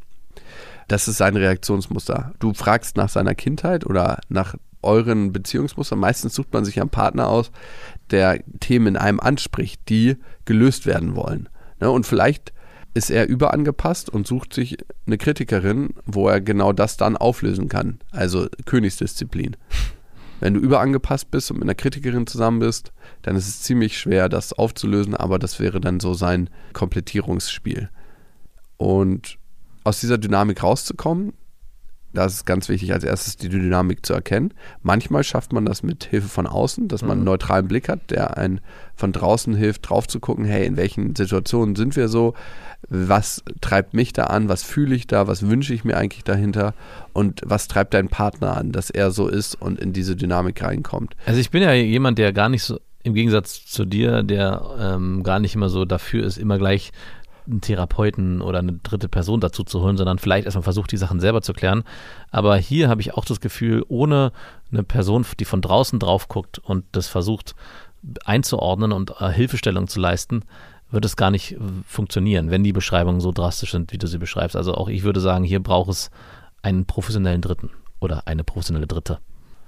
Das 0.88 1.08
ist 1.08 1.18
sein 1.18 1.36
Reaktionsmuster. 1.36 2.32
Du 2.38 2.54
fragst 2.54 2.96
nach 2.96 3.08
seiner 3.08 3.34
Kindheit 3.34 3.84
oder 3.84 4.20
nach 4.28 4.54
euren 4.82 5.32
Beziehungsmustern. 5.32 5.98
Meistens 5.98 6.34
sucht 6.34 6.52
man 6.52 6.64
sich 6.64 6.80
einen 6.80 6.90
Partner 6.90 7.28
aus, 7.28 7.50
der 8.10 8.40
Themen 8.60 8.86
in 8.86 8.96
einem 8.96 9.20
anspricht, 9.20 9.80
die 9.88 10.16
gelöst 10.44 10.86
werden 10.86 11.16
wollen. 11.16 11.48
Ne? 11.80 11.90
Und 11.90 12.06
vielleicht 12.06 12.52
ist 12.94 13.10
er 13.10 13.28
überangepasst 13.28 14.08
und 14.08 14.26
sucht 14.26 14.54
sich 14.54 14.78
eine 15.06 15.18
Kritikerin, 15.18 15.90
wo 16.06 16.28
er 16.28 16.40
genau 16.40 16.72
das 16.72 16.96
dann 16.96 17.18
auflösen 17.18 17.68
kann. 17.68 17.98
Also 18.10 18.46
Königsdisziplin. 18.64 19.56
Wenn 20.40 20.54
du 20.54 20.60
überangepasst 20.60 21.30
bist 21.30 21.50
und 21.50 21.58
mit 21.58 21.64
einer 21.64 21.74
Kritikerin 21.74 22.26
zusammen 22.26 22.60
bist, 22.60 22.92
dann 23.22 23.36
ist 23.36 23.48
es 23.48 23.62
ziemlich 23.62 23.98
schwer, 23.98 24.28
das 24.28 24.52
aufzulösen, 24.52 25.14
aber 25.14 25.38
das 25.38 25.60
wäre 25.60 25.80
dann 25.80 26.00
so 26.00 26.14
sein 26.14 26.50
Komplettierungsspiel. 26.72 27.88
Und 28.76 29.38
aus 29.84 30.00
dieser 30.00 30.18
Dynamik 30.18 30.62
rauszukommen, 30.62 31.32
da 32.12 32.24
ist 32.24 32.34
es 32.34 32.44
ganz 32.44 32.68
wichtig, 32.68 32.92
als 32.92 33.04
erstes 33.04 33.36
die 33.36 33.48
Dynamik 33.48 34.04
zu 34.06 34.14
erkennen. 34.14 34.54
Manchmal 34.82 35.22
schafft 35.22 35.52
man 35.52 35.66
das 35.66 35.82
mit 35.82 36.04
Hilfe 36.04 36.28
von 36.28 36.46
außen, 36.46 36.88
dass 36.88 37.02
man 37.02 37.12
einen 37.12 37.20
mhm. 37.20 37.26
neutralen 37.26 37.68
Blick 37.68 37.88
hat, 37.88 38.10
der 38.10 38.38
einen 38.38 38.60
von 38.94 39.12
draußen 39.12 39.54
hilft, 39.54 39.88
drauf 39.88 40.08
zu 40.08 40.18
gucken, 40.18 40.44
hey, 40.44 40.66
in 40.66 40.76
welchen 40.76 41.14
Situationen 41.14 41.76
sind 41.76 41.96
wir 41.96 42.08
so, 42.08 42.34
was 42.88 43.42
treibt 43.60 43.94
mich 43.94 44.12
da 44.12 44.24
an, 44.24 44.48
was 44.48 44.62
fühle 44.62 44.94
ich 44.94 45.06
da, 45.06 45.26
was 45.26 45.48
wünsche 45.48 45.74
ich 45.74 45.84
mir 45.84 45.96
eigentlich 45.96 46.24
dahinter 46.24 46.74
und 47.12 47.42
was 47.44 47.68
treibt 47.68 47.94
dein 47.94 48.08
Partner 48.08 48.56
an, 48.56 48.72
dass 48.72 48.90
er 48.90 49.10
so 49.10 49.28
ist 49.28 49.54
und 49.60 49.78
in 49.78 49.92
diese 49.92 50.16
Dynamik 50.16 50.62
reinkommt. 50.62 51.16
Also 51.26 51.40
ich 51.40 51.50
bin 51.50 51.62
ja 51.62 51.72
jemand, 51.72 52.18
der 52.18 52.32
gar 52.32 52.48
nicht 52.48 52.62
so, 52.62 52.78
im 53.02 53.14
Gegensatz 53.14 53.64
zu 53.64 53.84
dir, 53.84 54.22
der 54.22 54.62
ähm, 54.80 55.22
gar 55.22 55.38
nicht 55.38 55.54
immer 55.54 55.68
so 55.68 55.84
dafür 55.84 56.24
ist, 56.24 56.38
immer 56.38 56.58
gleich 56.58 56.90
einen 57.46 57.60
Therapeuten 57.60 58.40
oder 58.40 58.58
eine 58.58 58.74
dritte 58.74 59.08
Person 59.08 59.40
dazu 59.40 59.64
zu 59.64 59.80
holen, 59.80 59.96
sondern 59.96 60.18
vielleicht 60.18 60.44
erstmal 60.44 60.62
versucht, 60.62 60.92
die 60.92 60.96
Sachen 60.96 61.20
selber 61.20 61.42
zu 61.42 61.52
klären. 61.52 61.84
Aber 62.30 62.56
hier 62.56 62.88
habe 62.88 63.00
ich 63.00 63.14
auch 63.14 63.24
das 63.24 63.40
Gefühl, 63.40 63.84
ohne 63.88 64.32
eine 64.72 64.82
Person, 64.82 65.24
die 65.38 65.44
von 65.44 65.62
draußen 65.62 65.98
drauf 65.98 66.28
guckt 66.28 66.58
und 66.58 66.84
das 66.92 67.08
versucht 67.08 67.54
einzuordnen 68.24 68.92
und 68.92 69.20
äh, 69.20 69.30
Hilfestellung 69.30 69.88
zu 69.88 70.00
leisten, 70.00 70.42
wird 70.90 71.04
es 71.04 71.16
gar 71.16 71.30
nicht 71.30 71.52
äh, 71.52 71.58
funktionieren, 71.86 72.50
wenn 72.50 72.64
die 72.64 72.72
Beschreibungen 72.72 73.20
so 73.20 73.32
drastisch 73.32 73.72
sind, 73.72 73.92
wie 73.92 73.98
du 73.98 74.06
sie 74.06 74.18
beschreibst. 74.18 74.56
Also 74.56 74.74
auch 74.74 74.88
ich 74.88 75.02
würde 75.02 75.20
sagen, 75.20 75.44
hier 75.44 75.62
braucht 75.62 75.90
es 75.90 76.10
einen 76.62 76.86
professionellen 76.86 77.42
Dritten 77.42 77.70
oder 78.00 78.26
eine 78.26 78.44
professionelle 78.44 78.86
Dritte. 78.86 79.18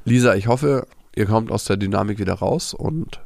Lisa, 0.04 0.34
ich 0.34 0.46
hoffe, 0.46 0.86
ihr 1.14 1.26
kommt 1.26 1.50
aus 1.50 1.64
der 1.64 1.76
Dynamik 1.76 2.18
wieder 2.18 2.34
raus 2.34 2.74
und 2.74 3.20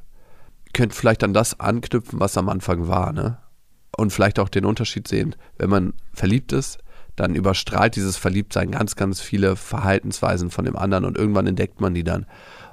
könnt 0.72 0.94
vielleicht 0.94 1.22
an 1.22 1.34
das 1.34 1.60
anknüpfen, 1.60 2.20
was 2.20 2.36
am 2.36 2.48
Anfang 2.48 2.88
war, 2.88 3.12
ne? 3.12 3.38
Und 3.96 4.12
vielleicht 4.12 4.38
auch 4.38 4.48
den 4.48 4.64
Unterschied 4.64 5.06
sehen, 5.06 5.36
wenn 5.58 5.70
man 5.70 5.92
verliebt 6.14 6.52
ist, 6.52 6.78
dann 7.14 7.34
überstrahlt 7.34 7.94
dieses 7.96 8.16
Verliebtsein 8.16 8.70
ganz, 8.70 8.96
ganz 8.96 9.20
viele 9.20 9.56
Verhaltensweisen 9.56 10.50
von 10.50 10.64
dem 10.64 10.76
anderen 10.76 11.04
und 11.04 11.18
irgendwann 11.18 11.46
entdeckt 11.46 11.80
man 11.80 11.92
die 11.92 12.04
dann. 12.04 12.26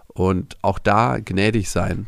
Und 0.08 0.58
auch 0.62 0.80
da 0.80 1.20
gnädig 1.20 1.70
sein 1.70 2.08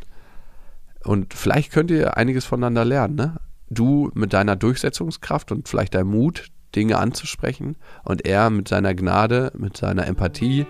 und 1.03 1.33
vielleicht 1.33 1.71
könnt 1.71 1.91
ihr 1.91 2.17
einiges 2.17 2.45
voneinander 2.45 2.85
lernen, 2.85 3.15
ne? 3.15 3.35
Du 3.69 4.11
mit 4.13 4.33
deiner 4.33 4.55
Durchsetzungskraft 4.57 5.51
und 5.51 5.69
vielleicht 5.69 5.95
deinem 5.95 6.09
Mut, 6.11 6.47
Dinge 6.75 6.97
anzusprechen 6.97 7.77
und 8.03 8.25
er 8.25 8.49
mit 8.49 8.67
seiner 8.67 8.93
Gnade, 8.93 9.51
mit 9.57 9.77
seiner 9.77 10.07
Empathie. 10.07 10.65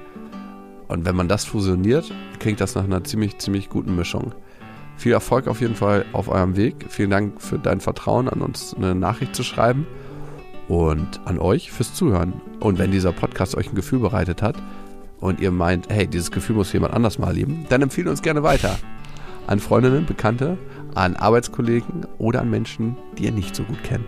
Und 0.88 1.06
wenn 1.06 1.16
man 1.16 1.28
das 1.28 1.46
fusioniert, 1.46 2.14
klingt 2.40 2.62
das 2.62 2.76
nach 2.76 2.84
einer 2.84 3.04
ziemlich, 3.04 3.40
ziemlich 3.40 3.70
guten 3.70 3.96
Mischung. 3.96 4.34
Viel 5.02 5.14
Erfolg 5.14 5.48
auf 5.48 5.62
jeden 5.62 5.74
Fall 5.74 6.06
auf 6.14 6.28
eurem 6.28 6.56
Weg. 6.56 6.86
Vielen 6.90 7.10
Dank 7.10 7.42
für 7.42 7.58
dein 7.58 7.82
Vertrauen, 7.82 8.30
an 8.30 8.40
uns 8.40 8.76
eine 8.76 8.94
Nachricht 8.94 9.36
zu 9.36 9.42
schreiben. 9.42 9.88
Und 10.68 11.20
an 11.26 11.40
euch 11.40 11.72
fürs 11.72 11.96
Zuhören. 11.96 12.34
Und 12.60 12.78
wenn 12.78 12.92
dieser 12.92 13.12
Podcast 13.12 13.58
euch 13.58 13.72
ein 13.72 13.74
Gefühl 13.74 13.98
bereitet 13.98 14.44
hat 14.44 14.62
und 15.20 15.40
ihr 15.40 15.50
meint, 15.50 15.90
hey, 15.90 16.06
dieses 16.06 16.30
Gefühl 16.30 16.56
muss 16.56 16.72
jemand 16.72 16.94
anders 16.94 17.18
mal 17.18 17.30
erleben, 17.30 17.66
dann 17.70 17.82
empfehlt 17.82 18.06
uns 18.06 18.22
gerne 18.22 18.44
weiter. 18.44 18.78
An 19.48 19.60
Freundinnen, 19.60 20.06
Bekannte, 20.06 20.60
an 20.94 21.16
Arbeitskollegen 21.16 22.06
oder 22.20 22.42
an 22.42 22.52
Menschen, 22.52 22.96
die 23.18 23.24
ihr 23.24 23.32
nicht 23.32 23.56
so 23.56 23.64
gut 23.64 23.84
kennt. 23.84 24.06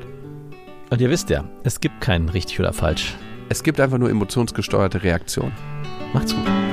Und 0.92 1.02
ihr 1.02 1.10
wisst 1.10 1.32
ja, 1.32 1.44
es 1.64 1.80
gibt 1.80 2.02
kein 2.02 2.30
richtig 2.30 2.60
oder 2.60 2.72
falsch. 2.72 3.16
Es 3.50 3.64
gibt 3.64 3.80
einfach 3.80 3.98
nur 3.98 4.12
emotionsgesteuerte 4.12 5.02
Reaktionen. 5.02 5.54
Macht's 6.14 6.36
gut. 6.36 6.73